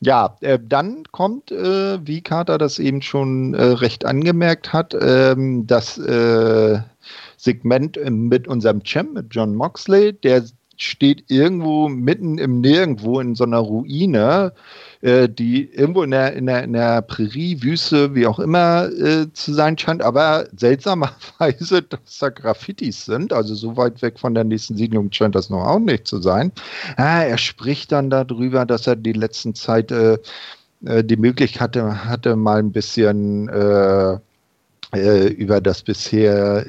[0.00, 5.66] Ja, äh, dann kommt, äh, wie Carter das eben schon äh, recht angemerkt hat, ähm,
[5.66, 6.80] das äh,
[7.36, 10.44] Segment mit unserem Champ, mit John Moxley, der
[10.80, 14.52] steht irgendwo mitten im Nirgendwo in so einer Ruine,
[15.02, 19.32] äh, die irgendwo in der, in der, in der Prärie, Wüste, wie auch immer äh,
[19.32, 24.44] zu sein scheint, aber seltsamerweise, dass da Graffitis sind, also so weit weg von der
[24.44, 26.52] nächsten Siedlung scheint das noch auch nicht zu sein.
[26.96, 30.18] Ah, er spricht dann darüber, dass er die letzten Zeit äh,
[30.84, 34.18] äh die Möglichkeit hatte, hatte, mal ein bisschen äh,
[34.94, 36.66] äh, über das bisher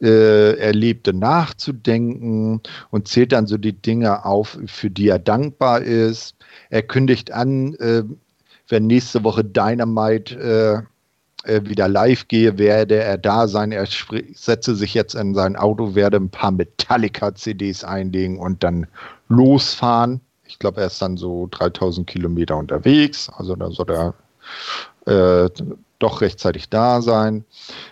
[0.00, 2.60] äh, Erlebte nachzudenken
[2.90, 6.36] und zählt dann so die Dinge auf, für die er dankbar ist.
[6.70, 8.02] Er kündigt an, äh,
[8.68, 10.86] wenn nächste Woche Dynamite
[11.46, 13.72] äh, äh wieder live gehe, werde er da sein.
[13.72, 13.86] Er
[14.34, 18.86] setze sich jetzt in sein Auto, werde ein paar Metallica-CDs einlegen und dann
[19.28, 20.20] losfahren.
[20.46, 23.28] Ich glaube, er ist dann so 3000 Kilometer unterwegs.
[23.36, 24.14] Also da soll er
[25.06, 25.50] äh,
[25.98, 27.44] doch rechtzeitig da sein.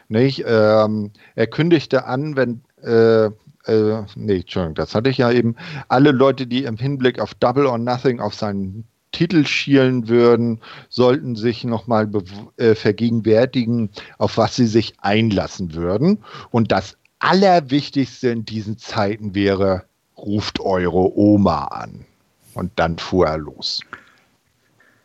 [0.08, 0.44] Nicht?
[0.46, 3.30] Ähm, er kündigte an, wenn äh,
[3.66, 5.56] äh, nee, Entschuldigung, das hatte ich ja eben,
[5.88, 11.36] alle Leute, die im Hinblick auf Double or Nothing auf seinen Titel schielen würden, sollten
[11.36, 12.10] sich nochmal
[12.56, 16.18] äh, vergegenwärtigen, auf was sie sich einlassen würden.
[16.50, 19.84] Und das Allerwichtigste in diesen Zeiten wäre,
[20.16, 22.04] ruft eure Oma an.
[22.54, 23.80] Und dann fuhr er los.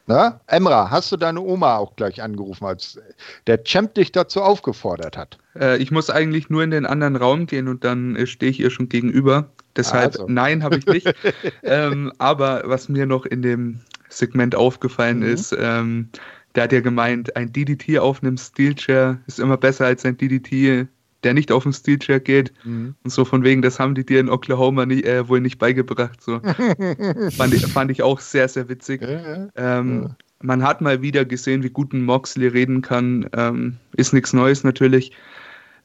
[0.07, 2.97] Na, Emra, hast du deine Oma auch gleich angerufen, als
[3.45, 5.37] der Champ dich dazu aufgefordert hat?
[5.59, 8.59] Äh, ich muss eigentlich nur in den anderen Raum gehen und dann äh, stehe ich
[8.59, 9.49] ihr schon gegenüber.
[9.75, 10.25] Deshalb, also.
[10.27, 11.13] nein, habe ich nicht.
[11.63, 13.79] ähm, aber was mir noch in dem
[14.09, 15.25] Segment aufgefallen mhm.
[15.25, 16.09] ist, ähm,
[16.55, 20.87] der hat ja gemeint, ein DDT auf einem Steelchair ist immer besser als ein DDT
[21.23, 22.53] der nicht auf den Steelchair geht.
[22.63, 22.95] Mhm.
[23.03, 26.21] Und so von wegen, das haben die dir in Oklahoma nie, äh, wohl nicht beigebracht.
[26.21, 26.39] So.
[27.37, 29.01] fand, ich, fand ich auch sehr, sehr witzig.
[29.01, 30.15] Ja, ähm, ja.
[30.41, 33.27] Man hat mal wieder gesehen, wie gut ein Moxley reden kann.
[33.35, 35.11] Ähm, ist nichts Neues natürlich.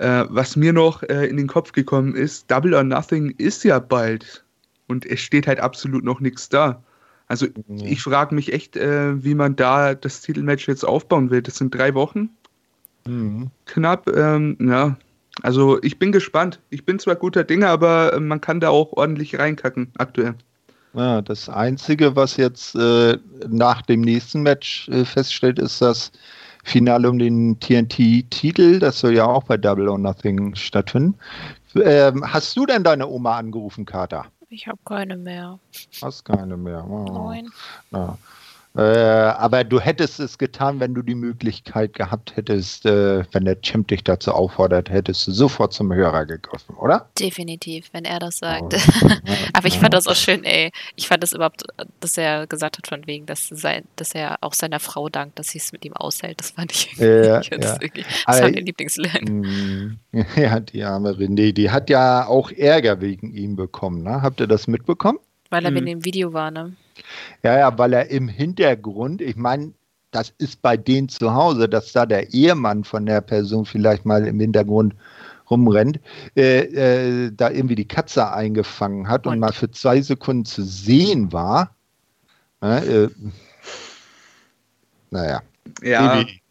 [0.02, 3.78] Äh, was mir noch äh, in den Kopf gekommen ist, Double or Nothing ist ja
[3.78, 4.44] bald.
[4.88, 6.82] Und es steht halt absolut noch nichts da.
[7.28, 7.78] Also mhm.
[7.78, 11.40] ich frage mich echt, äh, wie man da das Titelmatch jetzt aufbauen will.
[11.40, 12.30] Das sind drei Wochen.
[13.06, 13.52] Mhm.
[13.66, 14.96] Knapp, ähm, ja,
[15.42, 16.58] also ich bin gespannt.
[16.70, 20.34] Ich bin zwar guter Dinge, aber äh, man kann da auch ordentlich reinkacken aktuell.
[20.94, 23.18] Ja, das Einzige, was jetzt äh,
[23.48, 26.10] nach dem nächsten Match äh, feststellt, ist das
[26.62, 28.78] Finale um den TNT-Titel.
[28.78, 31.18] Das soll ja auch bei Double or Nothing stattfinden.
[31.74, 34.26] Ähm, hast du denn deine Oma angerufen, Kater?
[34.48, 35.58] Ich habe keine mehr.
[36.02, 36.86] Hast keine mehr?
[36.88, 37.28] Oh.
[37.28, 37.48] Nein.
[37.90, 38.18] Ja.
[38.74, 43.60] Äh, aber du hättest es getan, wenn du die Möglichkeit gehabt hättest, äh, wenn der
[43.60, 47.10] Champ dich dazu auffordert, hättest du sofort zum Hörer gegriffen, oder?
[47.18, 48.74] Definitiv, wenn er das sagt.
[48.74, 49.08] Oh.
[49.52, 50.70] aber ich fand das auch schön, ey.
[50.96, 51.64] Ich fand das überhaupt,
[52.00, 55.48] dass er gesagt hat, von wegen, dass, sein, dass er auch seiner Frau dankt, dass
[55.48, 56.40] sie es mit ihm aushält.
[56.40, 57.40] Das fand ich ja, ja.
[57.40, 59.98] das, das war mein Lieblingslernen.
[60.36, 64.22] Ja, die arme René, die hat ja auch Ärger wegen ihm bekommen, ne?
[64.22, 65.18] Habt ihr das mitbekommen?
[65.50, 65.76] Weil er mhm.
[65.78, 66.74] in dem Video war, ne?
[67.42, 69.72] Ja, ja, weil er im Hintergrund, ich meine,
[70.10, 74.26] das ist bei denen zu Hause, dass da der Ehemann von der Person vielleicht mal
[74.26, 74.94] im Hintergrund
[75.50, 76.00] rumrennt,
[76.36, 80.62] äh, äh, da irgendwie die Katze eingefangen hat und, und mal für zwei Sekunden zu
[80.62, 81.74] sehen war.
[82.60, 83.08] Äh,
[85.10, 85.42] naja.
[85.82, 86.16] Ja.
[86.16, 86.41] Baby.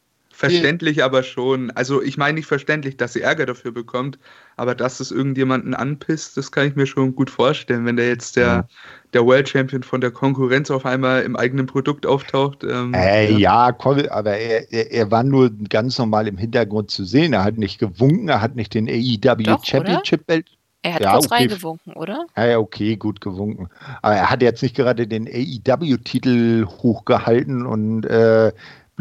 [0.50, 1.72] Verständlich aber schon.
[1.72, 4.18] Also ich meine nicht verständlich, dass sie Ärger dafür bekommt,
[4.58, 8.36] aber dass es irgendjemanden anpisst, das kann ich mir schon gut vorstellen, wenn der jetzt
[8.36, 8.68] der, ja.
[9.14, 12.64] der World Champion von der Konkurrenz auf einmal im eigenen Produkt auftaucht.
[12.64, 13.70] Ähm, äh, ja.
[13.70, 13.78] ja,
[14.10, 17.34] aber er, er, er, war nur ganz normal im Hintergrund zu sehen.
[17.34, 20.48] Er hat nicht gewunken, er hat nicht den AEW Doch, Championship Belt.
[20.84, 21.36] Er hat ja, kurz okay.
[21.36, 22.26] reingewunken, oder?
[22.36, 23.70] Ja, okay, gut gewunken.
[24.02, 28.52] Aber er hat jetzt nicht gerade den AEW-Titel hochgehalten und äh,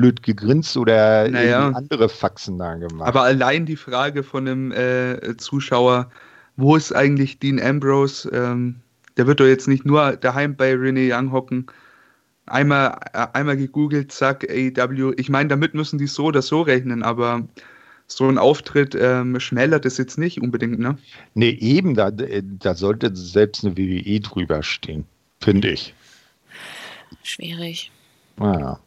[0.00, 1.68] blöd gegrinst oder naja.
[1.70, 3.06] andere Faxen da gemacht.
[3.06, 6.10] Aber allein die Frage von einem äh, Zuschauer,
[6.56, 8.28] wo ist eigentlich Dean Ambrose?
[8.32, 8.76] Ähm,
[9.16, 11.66] der wird doch jetzt nicht nur daheim bei Renee Young hocken.
[12.46, 15.12] Einmal, äh, einmal gegoogelt, zack, AEW.
[15.16, 17.46] Ich meine, damit müssen die so oder so rechnen, aber
[18.06, 20.98] so ein Auftritt ähm, schmälert es jetzt nicht unbedingt, ne?
[21.34, 25.04] Nee, eben, da, da sollte selbst eine WWE drüber stehen,
[25.40, 25.94] finde ich.
[27.22, 27.92] Schwierig.
[28.36, 28.80] Naja.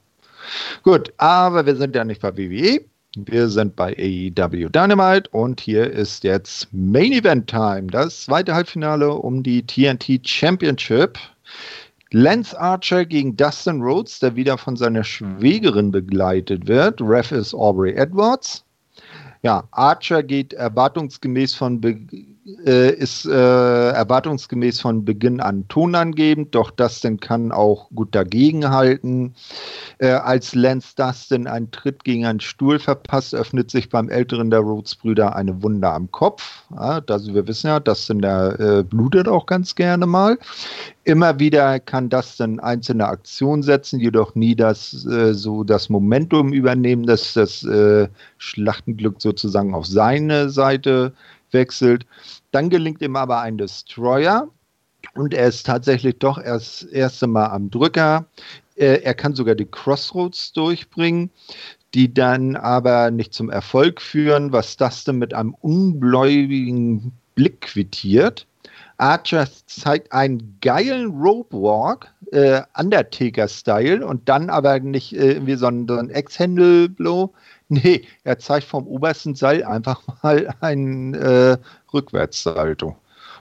[0.83, 2.81] Gut, aber wir sind ja nicht bei WWE.
[3.15, 7.83] Wir sind bei AEW Dynamite und hier ist jetzt Main Event Time.
[7.83, 11.19] Das zweite Halbfinale um die TNT Championship.
[12.09, 17.01] Lance Archer gegen Dustin Rhodes, der wieder von seiner Schwägerin begleitet wird.
[17.01, 18.63] Ref ist Aubrey Edwards.
[19.43, 21.99] Ja, Archer geht erwartungsgemäß von Be
[22.65, 29.33] äh, ist äh, erwartungsgemäß von Beginn an tonangebend, doch Dustin kann auch gut dagegenhalten.
[29.99, 34.59] Äh, als Lance Dustin einen Tritt gegen einen Stuhl verpasst, öffnet sich beim älteren der
[34.59, 36.65] Rhodes-Brüder eine Wunde am Kopf.
[36.75, 40.37] Ja, das, wir wissen ja, Dustin der äh, blutet auch ganz gerne mal.
[41.05, 47.05] Immer wieder kann Dustin einzelne Aktionen setzen, jedoch nie das äh, so das Momentum übernehmen,
[47.05, 47.65] dass das
[48.37, 51.13] Schlachtenglück sozusagen auf seine Seite
[51.53, 52.05] wechselt.
[52.51, 54.47] Dann gelingt ihm aber ein Destroyer
[55.15, 58.25] und er ist tatsächlich doch erst erste Mal am Drücker.
[58.75, 61.29] Er, er kann sogar die Crossroads durchbringen,
[61.93, 68.47] die dann aber nicht zum Erfolg führen, was das denn mit einem ungläubigen Blick quittiert.
[68.97, 75.67] Archer zeigt einen geilen Rope Walk, äh, Undertaker-Style, und dann aber nicht äh, irgendwie so
[75.67, 77.33] ein, so ein Ex-Handle-Blow,
[77.73, 81.57] Nee, er zeigt vom obersten Seil einfach mal ein äh,
[81.91, 82.95] Rückwärtssalto.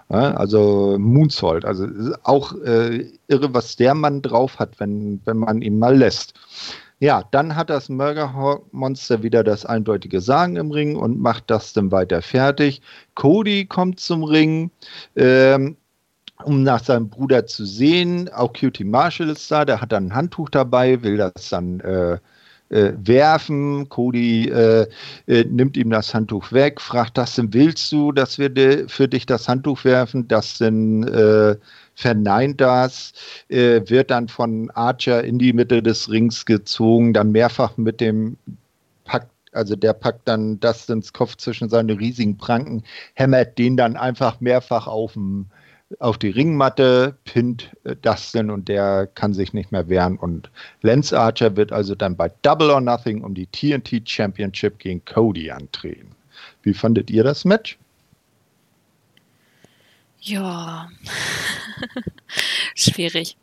[0.09, 1.65] Ja, also Moonsault.
[1.65, 1.87] Also
[2.23, 6.35] auch äh, irre, was der Mann drauf hat, wenn, wenn man ihn mal lässt.
[6.99, 11.91] Ja, dann hat das Murderhawk-Monster wieder das eindeutige Sagen im Ring und macht das dann
[11.91, 12.81] weiter fertig.
[13.15, 14.71] Cody kommt zum Ring.
[15.17, 15.77] Ähm,
[16.45, 18.29] um nach seinem Bruder zu sehen.
[18.33, 22.19] Auch Cutie Marshall ist da, der hat dann ein Handtuch dabei, will das dann äh,
[22.73, 23.89] äh, werfen.
[23.89, 24.87] Cody äh,
[25.27, 29.27] äh, nimmt ihm das Handtuch weg, fragt Dustin, willst du, dass wir de, für dich
[29.27, 30.27] das Handtuch werfen?
[30.27, 31.57] Dustin äh,
[31.95, 33.13] verneint das,
[33.49, 38.37] äh, wird dann von Archer in die Mitte des Rings gezogen, dann mehrfach mit dem
[39.05, 44.41] Pakt also der packt dann Dustins Kopf zwischen seine riesigen Pranken, hämmert den dann einfach
[44.41, 45.47] mehrfach auf dem
[45.99, 50.17] auf die Ringmatte, pinnt äh, Dustin und der kann sich nicht mehr wehren.
[50.17, 50.51] Und
[50.83, 55.51] Lance Archer wird also dann bei Double or Nothing um die TNT Championship gegen Cody
[55.51, 56.15] antreten.
[56.63, 57.79] Wie fandet ihr das Match?
[60.21, 60.89] Ja,
[62.77, 63.37] schwierig.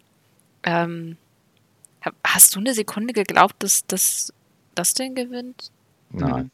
[0.64, 1.18] Ähm,
[2.24, 4.34] hast du eine Sekunde geglaubt, dass das
[4.76, 5.72] Dustin gewinnt?
[6.12, 6.52] Nein.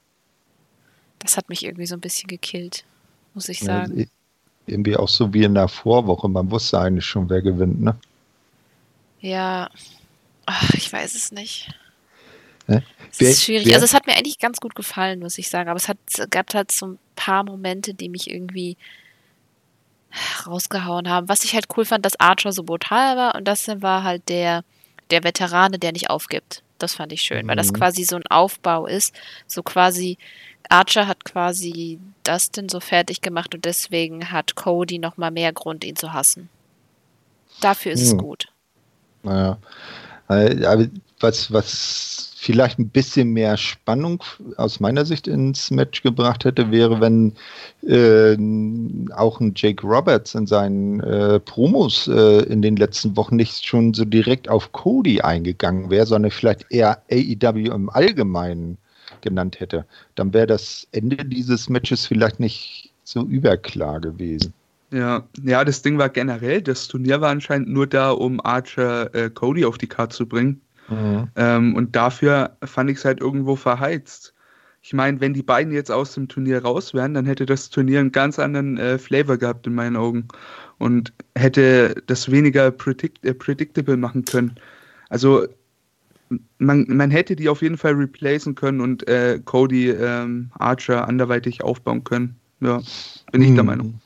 [1.19, 2.85] Das hat mich irgendwie so ein bisschen gekillt,
[3.34, 3.99] muss ich sagen.
[3.99, 4.05] Ja,
[4.67, 6.27] irgendwie auch so wie in der Vorwoche.
[6.27, 7.95] Man wusste eigentlich schon, wer gewinnt, ne?
[9.21, 9.69] Ja,
[10.45, 11.73] Ach, ich weiß es nicht.
[12.67, 13.67] Es wer, ist schwierig.
[13.67, 13.75] Wer?
[13.75, 15.69] Also es hat mir eigentlich ganz gut gefallen, muss ich sagen.
[15.69, 15.97] Aber es hat,
[16.29, 18.77] gab halt so ein paar Momente, die mich irgendwie
[20.45, 21.29] rausgehauen haben.
[21.29, 24.63] Was ich halt cool fand, dass Archer so brutal war und das war halt der,
[25.11, 26.63] der Veterane, der nicht aufgibt.
[26.77, 27.49] Das fand ich schön, mhm.
[27.49, 27.77] weil das mhm.
[27.77, 29.13] quasi so ein Aufbau ist.
[29.47, 30.17] So quasi,
[30.69, 35.95] Archer hat quasi Dustin so fertig gemacht und deswegen hat Cody nochmal mehr Grund, ihn
[35.95, 36.49] zu hassen.
[37.61, 38.07] Dafür ist hm.
[38.07, 38.45] es gut.
[39.23, 39.57] Naja.
[40.27, 40.88] Aber
[41.19, 44.23] was, was vielleicht ein bisschen mehr Spannung
[44.57, 47.34] aus meiner Sicht ins Match gebracht hätte, wäre, wenn
[47.81, 48.38] äh,
[49.14, 53.93] auch ein Jake Roberts in seinen äh, Promos äh, in den letzten Wochen nicht schon
[53.93, 58.77] so direkt auf Cody eingegangen wäre, sondern vielleicht eher AEW im Allgemeinen
[59.26, 59.85] genannt hätte,
[60.15, 64.53] dann wäre das Ende dieses Matches vielleicht nicht so überklar gewesen.
[64.91, 69.30] Ja, ja, das Ding war generell, das Turnier war anscheinend nur da, um Archer äh,
[69.30, 70.61] Cody auf die Karte zu bringen.
[70.88, 71.27] Mhm.
[71.35, 74.34] Ähm, und dafür fand ich es halt irgendwo verheizt.
[74.81, 77.99] Ich meine, wenn die beiden jetzt aus dem Turnier raus wären, dann hätte das Turnier
[77.99, 80.27] einen ganz anderen äh, Flavor gehabt in meinen Augen
[80.77, 84.56] und hätte das weniger predict äh, predictable machen können.
[85.10, 85.47] Also
[86.57, 91.63] man, man hätte die auf jeden Fall replacen können und äh, Cody ähm, Archer anderweitig
[91.63, 92.35] aufbauen können.
[92.61, 92.81] Ja,
[93.31, 93.65] bin ich der hm.
[93.65, 94.01] Meinung.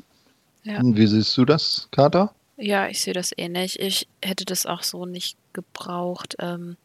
[0.63, 0.81] Ja.
[0.83, 2.33] Wie siehst du das, Kater?
[2.57, 3.79] Ja, ich sehe das ähnlich.
[3.79, 6.35] Ich hätte das auch so nicht gebraucht.
[6.39, 6.75] Ähm,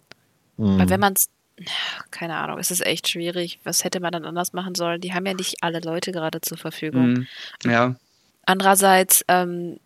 [0.57, 0.79] hm.
[0.79, 1.29] Weil wenn man es,
[2.11, 3.59] keine Ahnung, es ist echt schwierig.
[3.65, 5.01] Was hätte man dann anders machen sollen?
[5.01, 7.17] Die haben ja nicht alle Leute gerade zur Verfügung.
[7.17, 7.27] Hm.
[7.65, 7.97] Ja.
[8.47, 9.79] Andererseits, ähm,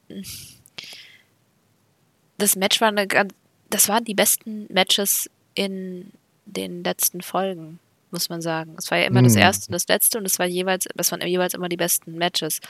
[2.39, 3.32] das Match war eine ganz,
[3.70, 6.12] das waren die besten Matches in
[6.47, 7.80] den letzten Folgen,
[8.12, 8.76] muss man sagen.
[8.78, 9.24] Es war ja immer hm.
[9.24, 12.16] das erste und das letzte und es war jeweils, das waren jeweils immer die besten
[12.16, 12.60] Matches.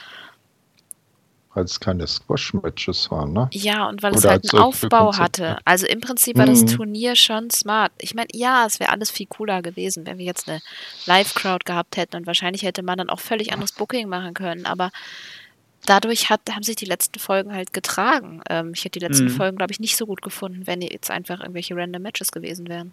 [1.53, 3.47] Weil es keine Squash-Matches waren, ne?
[3.51, 5.59] Ja, und weil Oder es halt einen Aufbau hatte.
[5.65, 6.67] Also im Prinzip war das hm.
[6.67, 7.91] Turnier schon smart.
[7.99, 10.61] Ich meine, ja, es wäre alles viel cooler gewesen, wenn wir jetzt eine
[11.05, 14.89] Live-Crowd gehabt hätten und wahrscheinlich hätte man dann auch völlig anderes Booking machen können, aber
[15.85, 18.41] dadurch hat, haben sich die letzten Folgen halt getragen.
[18.49, 19.29] Ähm, ich hätte die letzten mhm.
[19.31, 22.91] Folgen, glaube ich, nicht so gut gefunden, wenn jetzt einfach irgendwelche random Matches gewesen wären.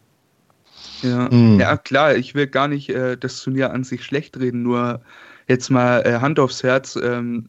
[1.03, 1.59] Ja, mhm.
[1.61, 5.01] ja klar, ich will gar nicht äh, das Turnier an sich schlecht reden, nur
[5.49, 6.97] jetzt mal äh, Hand aufs Herz.
[6.97, 7.49] Ähm,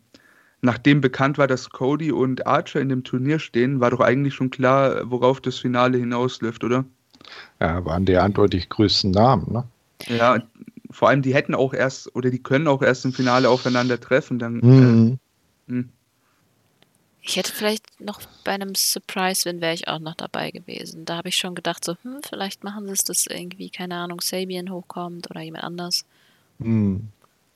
[0.61, 4.49] nachdem bekannt war, dass Cody und Archer in dem Turnier stehen, war doch eigentlich schon
[4.49, 6.85] klar, worauf das Finale hinausläuft, oder?
[7.59, 9.63] Ja, waren die eindeutig größten Namen, ne?
[10.07, 10.41] Ja,
[10.91, 14.39] vor allem die hätten auch erst oder die können auch erst im Finale aufeinander treffen.
[14.39, 15.13] Dann, mhm.
[15.13, 15.26] äh,
[15.67, 15.89] hm.
[17.21, 21.05] ich hätte vielleicht noch bei einem Surprise-Win wäre ich auch noch dabei gewesen.
[21.05, 24.21] Da habe ich schon gedacht, so, hm, vielleicht machen sie es, dass irgendwie, keine Ahnung,
[24.21, 26.05] Sabian hochkommt oder jemand anders.
[26.59, 27.09] Mhm.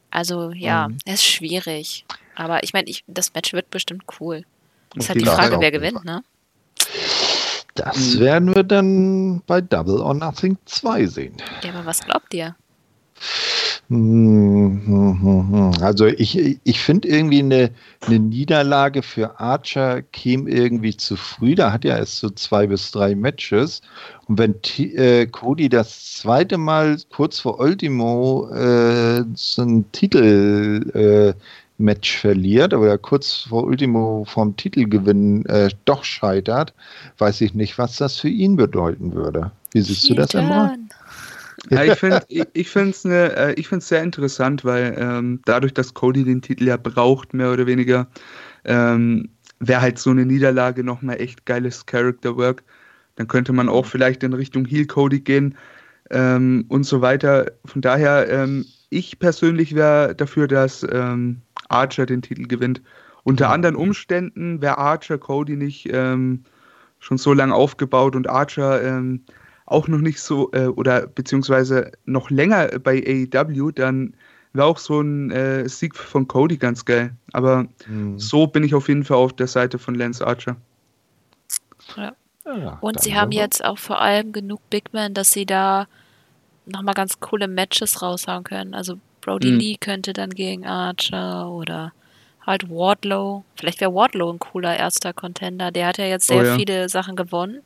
[0.10, 0.98] Also ja, mhm.
[1.06, 2.06] es ist schwierig.
[2.36, 4.44] Aber ich meine, ich, das Match wird bestimmt cool.
[4.96, 6.24] Ist halt die Frage, wer gewinnt, ne?
[7.76, 11.38] Das werden wir dann bei Double or Nothing 2 sehen.
[11.64, 12.56] Ja, aber was glaubt ihr?
[15.82, 17.72] Also ich, ich finde irgendwie eine,
[18.08, 21.56] eine Niederlage für Archer käme irgendwie zu früh.
[21.56, 23.82] Da hat er erst so zwei bis drei Matches.
[24.28, 30.90] Und wenn T äh, Cody das zweite Mal kurz vor Ultimo äh, so einen Titel
[30.94, 31.34] äh,
[31.78, 36.74] Match verliert oder kurz vor Ultimo vom Titelgewinn äh, doch scheitert,
[37.18, 39.52] weiß ich nicht, was das für ihn bedeuten würde.
[39.74, 40.76] Wie siehst du das, Emma?
[41.70, 46.24] Ja, ich finde ich, ich es ne, äh, sehr interessant, weil ähm, dadurch, dass Cody
[46.24, 48.08] den Titel ja braucht, mehr oder weniger,
[48.66, 49.30] ähm,
[49.60, 52.64] wäre halt so eine Niederlage nochmal echt geiles Character Work.
[53.16, 55.56] Dann könnte man auch vielleicht in Richtung Heel Cody gehen
[56.10, 57.52] ähm, und so weiter.
[57.66, 62.82] Von daher, ähm, ich persönlich wäre dafür, dass ähm, Archer den Titel gewinnt.
[63.24, 66.44] Unter anderen Umständen wäre Archer Cody nicht ähm,
[67.00, 69.24] schon so lange aufgebaut und Archer ähm,
[69.66, 74.14] auch noch nicht so äh, oder beziehungsweise noch länger bei AEW, dann
[74.54, 77.16] wäre auch so ein äh, Sieg von Cody ganz geil.
[77.32, 78.20] Aber mhm.
[78.20, 80.58] so bin ich auf jeden Fall auf der Seite von Lance Archer.
[81.96, 82.14] Ja.
[82.44, 85.88] Ja, und sie haben jetzt auch vor allem genug Big Men, dass sie da
[86.66, 88.74] nochmal ganz coole Matches raushauen können.
[88.74, 89.60] Also Brody mhm.
[89.60, 91.94] Lee könnte dann gegen Archer oder
[92.46, 93.44] halt Wardlow.
[93.56, 95.72] Vielleicht wäre Wardlow ein cooler erster Contender.
[95.72, 96.56] Der hat ja jetzt sehr oh, ja.
[96.56, 97.62] viele Sachen gewonnen.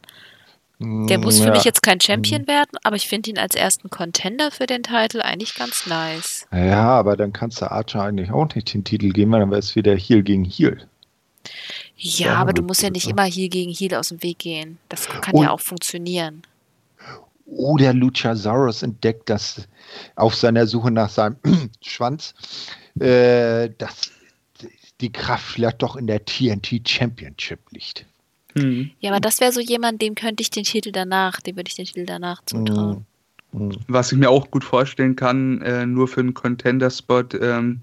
[0.80, 1.52] Der muss für ja.
[1.52, 2.48] mich jetzt kein Champion mhm.
[2.48, 6.48] werden, aber ich finde ihn als ersten Contender für den Titel eigentlich ganz nice.
[6.52, 9.60] Ja, aber dann kannst du Archer eigentlich auch nicht den Titel geben, weil dann wäre
[9.60, 10.86] es wieder Heel gegen Heel.
[11.96, 14.78] Ja, aber du musst ja nicht immer Heel gegen Heel aus dem Weg gehen.
[14.90, 16.42] Das kann Und ja auch funktionieren.
[17.46, 19.68] Oder Luchasaurus entdeckt, dass
[20.16, 21.38] auf seiner Suche nach seinem
[21.82, 22.34] Schwanz,
[23.00, 24.12] äh, dass
[25.00, 28.06] die Kraft vielleicht doch in der TNT Championship liegt.
[28.58, 28.92] Hm.
[29.00, 31.76] Ja, aber das wäre so jemand, dem könnte ich den Titel danach, dem würde ich
[31.76, 33.06] den Titel danach zutrauen.
[33.52, 33.72] Hm.
[33.72, 33.80] hm.
[33.88, 37.82] Was ich mir auch gut vorstellen kann, äh, nur für einen Contender-Spot, ähm,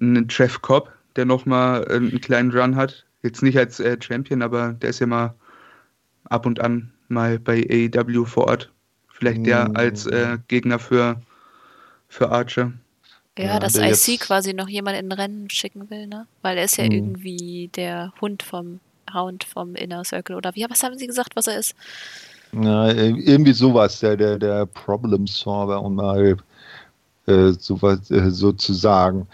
[0.00, 3.04] einen Jeff Cobb, der nochmal äh, einen kleinen Run hat.
[3.22, 5.34] Jetzt nicht als äh, Champion, aber der ist ja mal
[6.24, 8.72] ab und an mal bei AEW vor Ort.
[9.08, 9.76] Vielleicht der hm.
[9.76, 11.20] als äh, Gegner für,
[12.08, 12.72] für Archer.
[13.38, 16.26] Ja, ja dass IC quasi noch jemand in Rennen schicken will, ne?
[16.42, 16.92] Weil er ist ja hm.
[16.92, 18.80] irgendwie der Hund vom
[19.12, 21.74] Hound vom Inner Circle oder wie, was haben Sie gesagt, was er ist?
[22.52, 26.36] Ja, irgendwie sowas, der, der, der Problem Solver, um mal
[27.26, 29.26] äh, sowas, äh, sozusagen.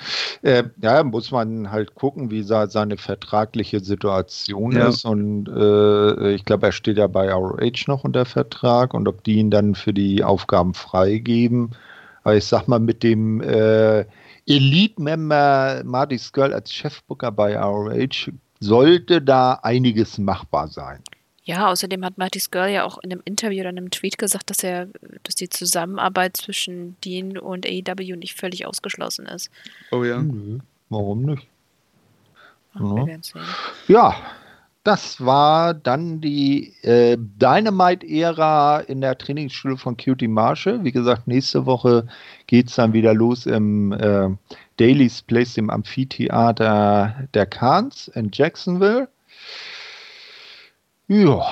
[0.42, 4.88] Äh, ja, muss man halt gucken, wie seine vertragliche Situation ja.
[4.88, 5.04] ist.
[5.04, 9.36] Und äh, ich glaube, er steht ja bei ROH noch unter Vertrag und ob die
[9.36, 11.72] ihn dann für die Aufgaben freigeben.
[12.24, 14.06] Aber ich sag mal, mit dem äh,
[14.46, 18.32] Elite-Member Marty Skull als Chefbooker bei ROH
[18.62, 21.00] sollte da einiges machbar sein.
[21.44, 24.48] Ja, außerdem hat Marty Skirl ja auch in einem Interview oder in einem Tweet gesagt,
[24.50, 24.86] dass er,
[25.24, 29.50] dass die Zusammenarbeit zwischen Dean und AEW nicht völlig ausgeschlossen ist.
[29.90, 30.22] Oh ja.
[30.22, 30.58] Nö,
[30.88, 31.48] warum nicht?
[32.74, 33.18] Ach, ja.
[33.88, 34.16] ja,
[34.84, 40.82] das war dann die äh, Dynamite-Ära in der Trainingsschule von Cutie Marshall.
[40.84, 42.06] Wie gesagt, nächste Woche
[42.46, 44.28] geht es dann wieder los im äh,
[44.78, 49.08] Daily's Place, im Amphitheater der Kahns in Jacksonville.
[51.08, 51.42] Ja.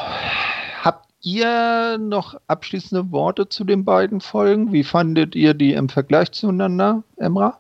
[0.82, 4.72] Habt ihr noch abschließende Worte zu den beiden Folgen?
[4.72, 7.58] Wie fandet ihr die im Vergleich zueinander, Emra?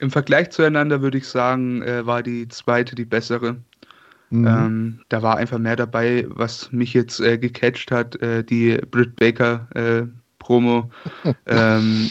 [0.00, 3.56] Im Vergleich zueinander würde ich sagen, äh, war die zweite die bessere.
[4.30, 4.46] Mhm.
[4.46, 8.20] Ähm, da war einfach mehr dabei, was mich jetzt äh, gecatcht hat.
[8.20, 10.06] Äh, die Britt Baker äh,
[10.38, 10.90] Promo,
[11.46, 12.10] ähm,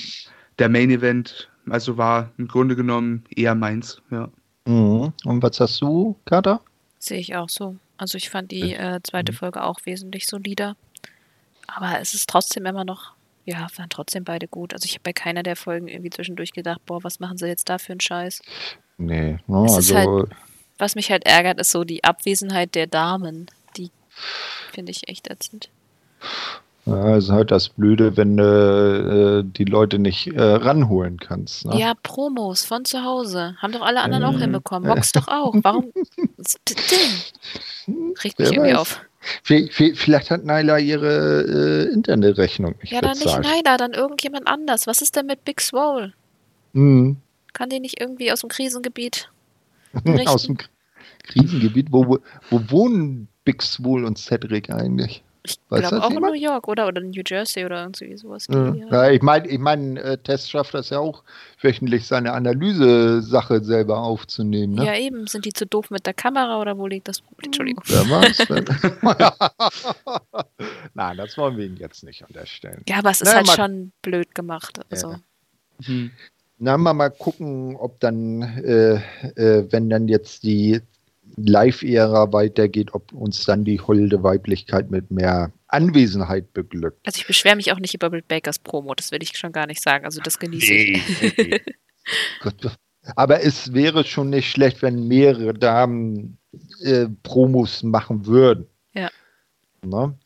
[0.60, 4.02] der Main Event, also war im Grunde genommen eher meins.
[4.12, 4.30] Ja.
[4.66, 5.14] Mhm.
[5.26, 6.62] Und was hast du, Kater?
[7.00, 7.76] Sehe ich auch so.
[7.98, 9.38] Also ich fand die äh, zweite mhm.
[9.38, 10.76] Folge auch wesentlich solider.
[11.68, 13.14] Aber es ist trotzdem immer noch,
[13.46, 14.74] ja, waren trotzdem beide gut.
[14.74, 17.70] Also ich habe bei keiner der Folgen irgendwie zwischendurch gedacht, boah, was machen sie jetzt
[17.70, 18.42] da für einen Scheiß?
[18.98, 20.30] Nee, no, es also halt,
[20.78, 23.48] was mich halt ärgert, ist so die Abwesenheit der Damen.
[23.78, 23.92] Die
[24.72, 25.70] finde ich echt ätzend.
[26.86, 31.66] Ja, ist halt das Blöde, wenn du äh, die Leute nicht äh, ranholen kannst.
[31.66, 31.80] Ne?
[31.80, 33.56] Ja, Promos von zu Hause.
[33.60, 34.90] Haben doch alle anderen auch hinbekommen.
[34.90, 35.56] Mox doch auch.
[35.62, 35.94] Warum?
[38.24, 39.00] Regt mich irgendwie auf.
[39.44, 44.86] Vielleicht hat Naila ihre äh, Internetrechnung nicht Ja, dann nicht Naila, dann irgendjemand anders.
[44.86, 46.12] Was ist denn mit Big Swole?
[46.74, 47.18] Mhm.
[47.54, 49.30] Kann die nicht irgendwie aus dem Krisengebiet
[50.26, 50.58] aus dem
[51.24, 51.88] Krisengebiet?
[51.92, 52.20] Wo,
[52.50, 55.24] wo wohnen Big Swole und Cedric eigentlich?
[55.46, 56.36] Ich glaube auch jemand?
[56.36, 58.48] in New York oder, oder New Jersey oder irgendwie sowas.
[58.50, 58.74] Ja.
[58.74, 61.22] ja ich meine, ich mein, äh, Test schafft das ja auch
[61.62, 64.76] wöchentlich seine Analyse-Sache selber aufzunehmen.
[64.76, 64.86] Ne?
[64.86, 65.28] Ja, eben.
[65.28, 67.48] Sind die zu doof mit der Kamera oder wo liegt das Problem?
[67.48, 67.84] Entschuldigung.
[67.88, 68.04] Wer
[70.94, 72.82] Nein, das wollen wir Ihnen jetzt nicht unterstellen.
[72.88, 74.80] Ja, aber es ist Na, halt schon blöd gemacht.
[74.90, 75.12] Also.
[75.12, 75.20] Ja.
[75.86, 76.12] Hm.
[76.60, 78.96] Na, mal, mal gucken, ob dann, äh,
[79.36, 80.82] äh, wenn dann jetzt die
[81.36, 87.00] Live-Ära weitergeht, ob uns dann die holde Weiblichkeit mit mehr Anwesenheit beglückt.
[87.06, 89.68] Also ich beschwere mich auch nicht über Bill Bakers Promo, das will ich schon gar
[89.68, 90.06] nicht sagen.
[90.06, 91.38] Also das genieße nee, ich.
[91.38, 91.62] Nee.
[93.16, 96.38] Aber es wäre schon nicht schlecht, wenn mehrere Damen
[96.82, 98.68] äh, Promos machen würden.
[98.94, 99.10] Ja.
[99.86, 100.18] Ne?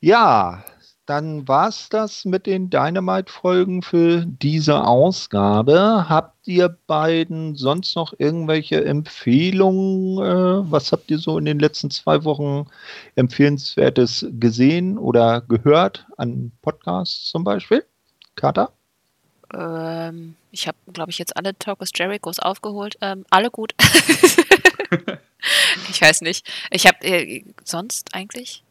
[0.00, 0.64] Ja,
[1.06, 6.08] dann war es das mit den Dynamite-Folgen für diese Ausgabe.
[6.08, 10.18] Habt ihr beiden sonst noch irgendwelche Empfehlungen?
[10.18, 12.66] Äh, was habt ihr so in den letzten zwei Wochen
[13.16, 17.84] empfehlenswertes gesehen oder gehört an Podcasts zum Beispiel?
[18.36, 18.70] Kata?
[19.52, 22.96] Ähm, ich habe, glaube ich, jetzt alle Talk Jerichos aufgeholt.
[23.00, 23.74] Ähm, alle gut.
[25.90, 26.48] ich weiß nicht.
[26.70, 28.62] Ich habe äh, sonst eigentlich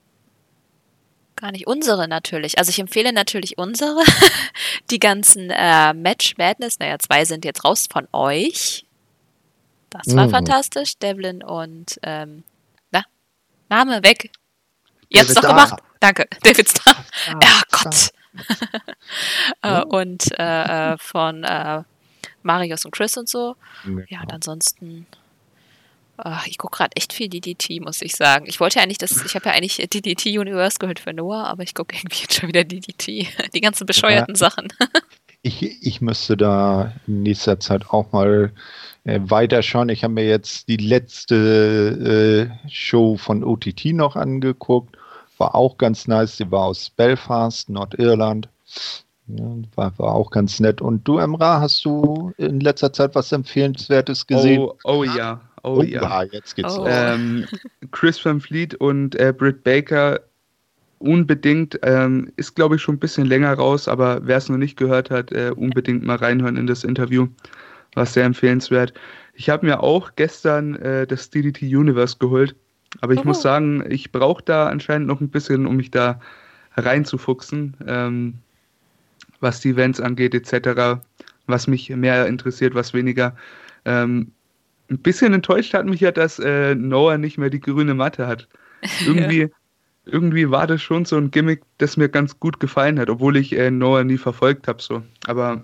[1.41, 1.67] gar nicht.
[1.67, 2.57] Unsere natürlich.
[2.57, 4.01] Also ich empfehle natürlich unsere.
[4.89, 8.85] Die ganzen äh, Match Madness, naja, zwei sind jetzt raus von euch.
[9.89, 10.31] Das war mhm.
[10.31, 10.97] fantastisch.
[10.97, 12.43] Devlin und ähm,
[12.91, 13.03] na,
[13.67, 14.31] Name weg.
[15.09, 15.81] Ihr habt es doch gemacht.
[15.99, 16.25] Danke.
[16.43, 16.95] David Star.
[17.27, 18.11] Ah, ja, Gott.
[19.61, 21.83] äh, und äh, äh, von äh,
[22.43, 23.57] Marius und Chris und so.
[23.83, 24.03] Genau.
[24.07, 25.05] Ja, und ansonsten
[26.23, 28.45] Ach, ich gucke gerade echt viel DDT, muss ich sagen.
[28.47, 31.63] Ich wollte ja eigentlich das, ich habe ja eigentlich DDT Universe gehört für Noah, aber
[31.63, 33.27] ich gucke irgendwie jetzt schon wieder DDT.
[33.53, 34.67] Die ganzen bescheuerten ja, Sachen.
[35.41, 38.51] ich, ich müsste da in nächster Zeit auch mal
[39.03, 39.89] äh, weiterschauen.
[39.89, 44.97] Ich habe mir jetzt die letzte äh, Show von OTT noch angeguckt.
[45.39, 46.37] War auch ganz nice.
[46.37, 48.47] Die war aus Belfast, Nordirland.
[49.27, 49.45] Ja,
[49.75, 50.81] war, war auch ganz nett.
[50.81, 54.61] Und du, Emra, hast du in letzter Zeit was Empfehlenswertes gesehen?
[54.61, 55.41] Oh, oh ja.
[55.63, 56.23] Oh, oh ja.
[56.23, 56.85] jetzt geht's oh.
[56.87, 57.45] Ähm,
[57.91, 60.19] Chris Van Fleet und äh, Britt Baker
[60.99, 64.77] unbedingt, ähm, ist glaube ich schon ein bisschen länger raus, aber wer es noch nicht
[64.77, 67.27] gehört hat, äh, unbedingt mal reinhören in das Interview.
[67.95, 68.93] War sehr empfehlenswert.
[69.33, 72.55] Ich habe mir auch gestern äh, das DDT Universe geholt,
[73.01, 73.25] aber ich oh.
[73.25, 76.19] muss sagen, ich brauche da anscheinend noch ein bisschen, um mich da
[76.77, 78.35] reinzufuchsen, ähm,
[79.39, 81.01] was die Events angeht, etc.,
[81.47, 83.35] was mich mehr interessiert, was weniger.
[83.85, 84.31] Ähm,
[84.91, 88.47] ein bisschen enttäuscht hat mich ja, dass äh, Noah nicht mehr die grüne Matte hat.
[89.05, 89.47] Irgendwie, ja.
[90.05, 93.55] irgendwie war das schon so ein Gimmick, das mir ganz gut gefallen hat, obwohl ich
[93.57, 94.81] äh, Noah nie verfolgt habe.
[94.81, 95.03] So.
[95.27, 95.63] Aber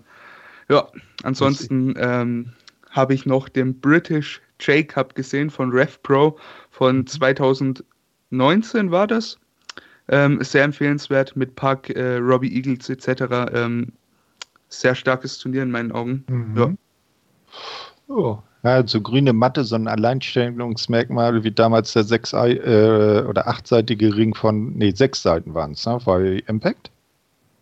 [0.69, 0.87] ja,
[1.23, 2.53] ansonsten ähm,
[2.91, 6.37] habe ich noch den British J-Cup gesehen von Rev Pro
[6.71, 7.83] von 2019
[8.29, 8.91] mhm.
[8.91, 9.37] war das.
[10.09, 13.51] Ähm, sehr empfehlenswert mit Park, äh, Robbie Eagles etc.
[13.51, 13.91] Ähm,
[14.69, 16.23] sehr starkes Turnier in meinen Augen.
[16.29, 16.57] Mhm.
[16.57, 16.73] Ja.
[18.07, 24.15] Oh, ja, so grüne Matte, so ein Alleinstellungsmerkmal wie damals der sechs äh, oder achtseitige
[24.15, 25.99] Ring von, nee, sechs Seiten waren es, ne?
[26.05, 26.91] Bei Impact?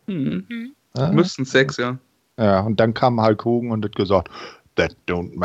[0.08, 0.46] Mhm.
[0.48, 0.72] mhm.
[0.98, 1.12] Ja.
[1.12, 1.98] Müssten sechs, ja.
[2.38, 4.30] Ja, und dann kam Hulk Hogan und hat gesagt,
[4.76, 5.36] that don't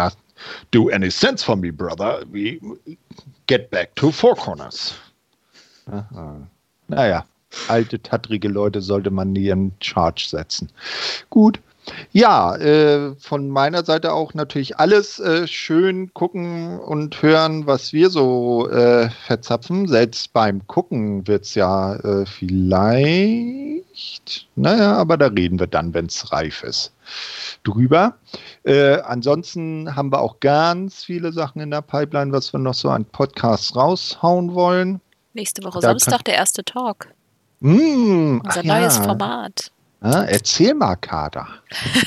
[0.70, 2.22] do any sense for me, brother.
[2.30, 2.60] We
[3.46, 4.94] get back to four corners.
[5.90, 6.46] Aha.
[6.88, 7.24] Naja,
[7.68, 10.70] alte, tattrige Leute sollte man nie in Charge setzen.
[11.30, 11.60] Gut,
[12.12, 18.10] ja, äh, von meiner Seite auch natürlich alles äh, schön gucken und hören, was wir
[18.10, 19.86] so äh, verzapfen.
[19.88, 23.84] Selbst beim Gucken wird es ja äh, vielleicht,
[24.56, 26.92] naja, aber da reden wir dann, wenn es reif ist,
[27.64, 28.14] drüber.
[28.64, 32.90] Äh, ansonsten haben wir auch ganz viele Sachen in der Pipeline, was wir noch so
[32.90, 35.00] an Podcasts raushauen wollen.
[35.32, 37.08] Nächste Woche da Samstag der erste Talk.
[37.60, 39.02] Mmh, Unser neues ja.
[39.02, 39.70] Format.
[40.02, 41.46] Ja, erzähl mal, Kader.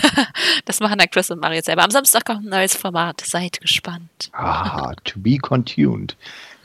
[0.66, 1.84] das machen dann Chris und Mario selber.
[1.84, 3.22] Am Samstag kommt ein neues Format.
[3.22, 4.32] Seid gespannt.
[4.34, 6.18] ah, to be continued.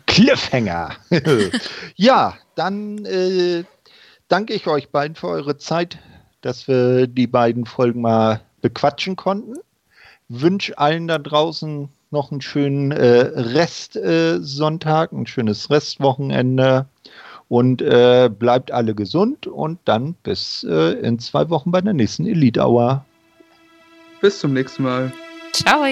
[0.06, 0.96] Cliffhanger.
[1.96, 3.64] ja, dann äh,
[4.28, 5.98] danke ich euch beiden für eure Zeit,
[6.40, 9.56] dass wir die beiden Folgen mal bequatschen konnten.
[10.28, 16.86] Wünsche allen da draußen noch einen schönen äh, Restsonntag, äh, ein schönes Restwochenende
[17.48, 22.26] Und äh, bleibt alle gesund und dann bis äh, in zwei Wochen bei der nächsten
[22.26, 23.04] Elite Hour.
[24.20, 25.12] Bis zum nächsten Mal.
[25.52, 25.84] Ciao.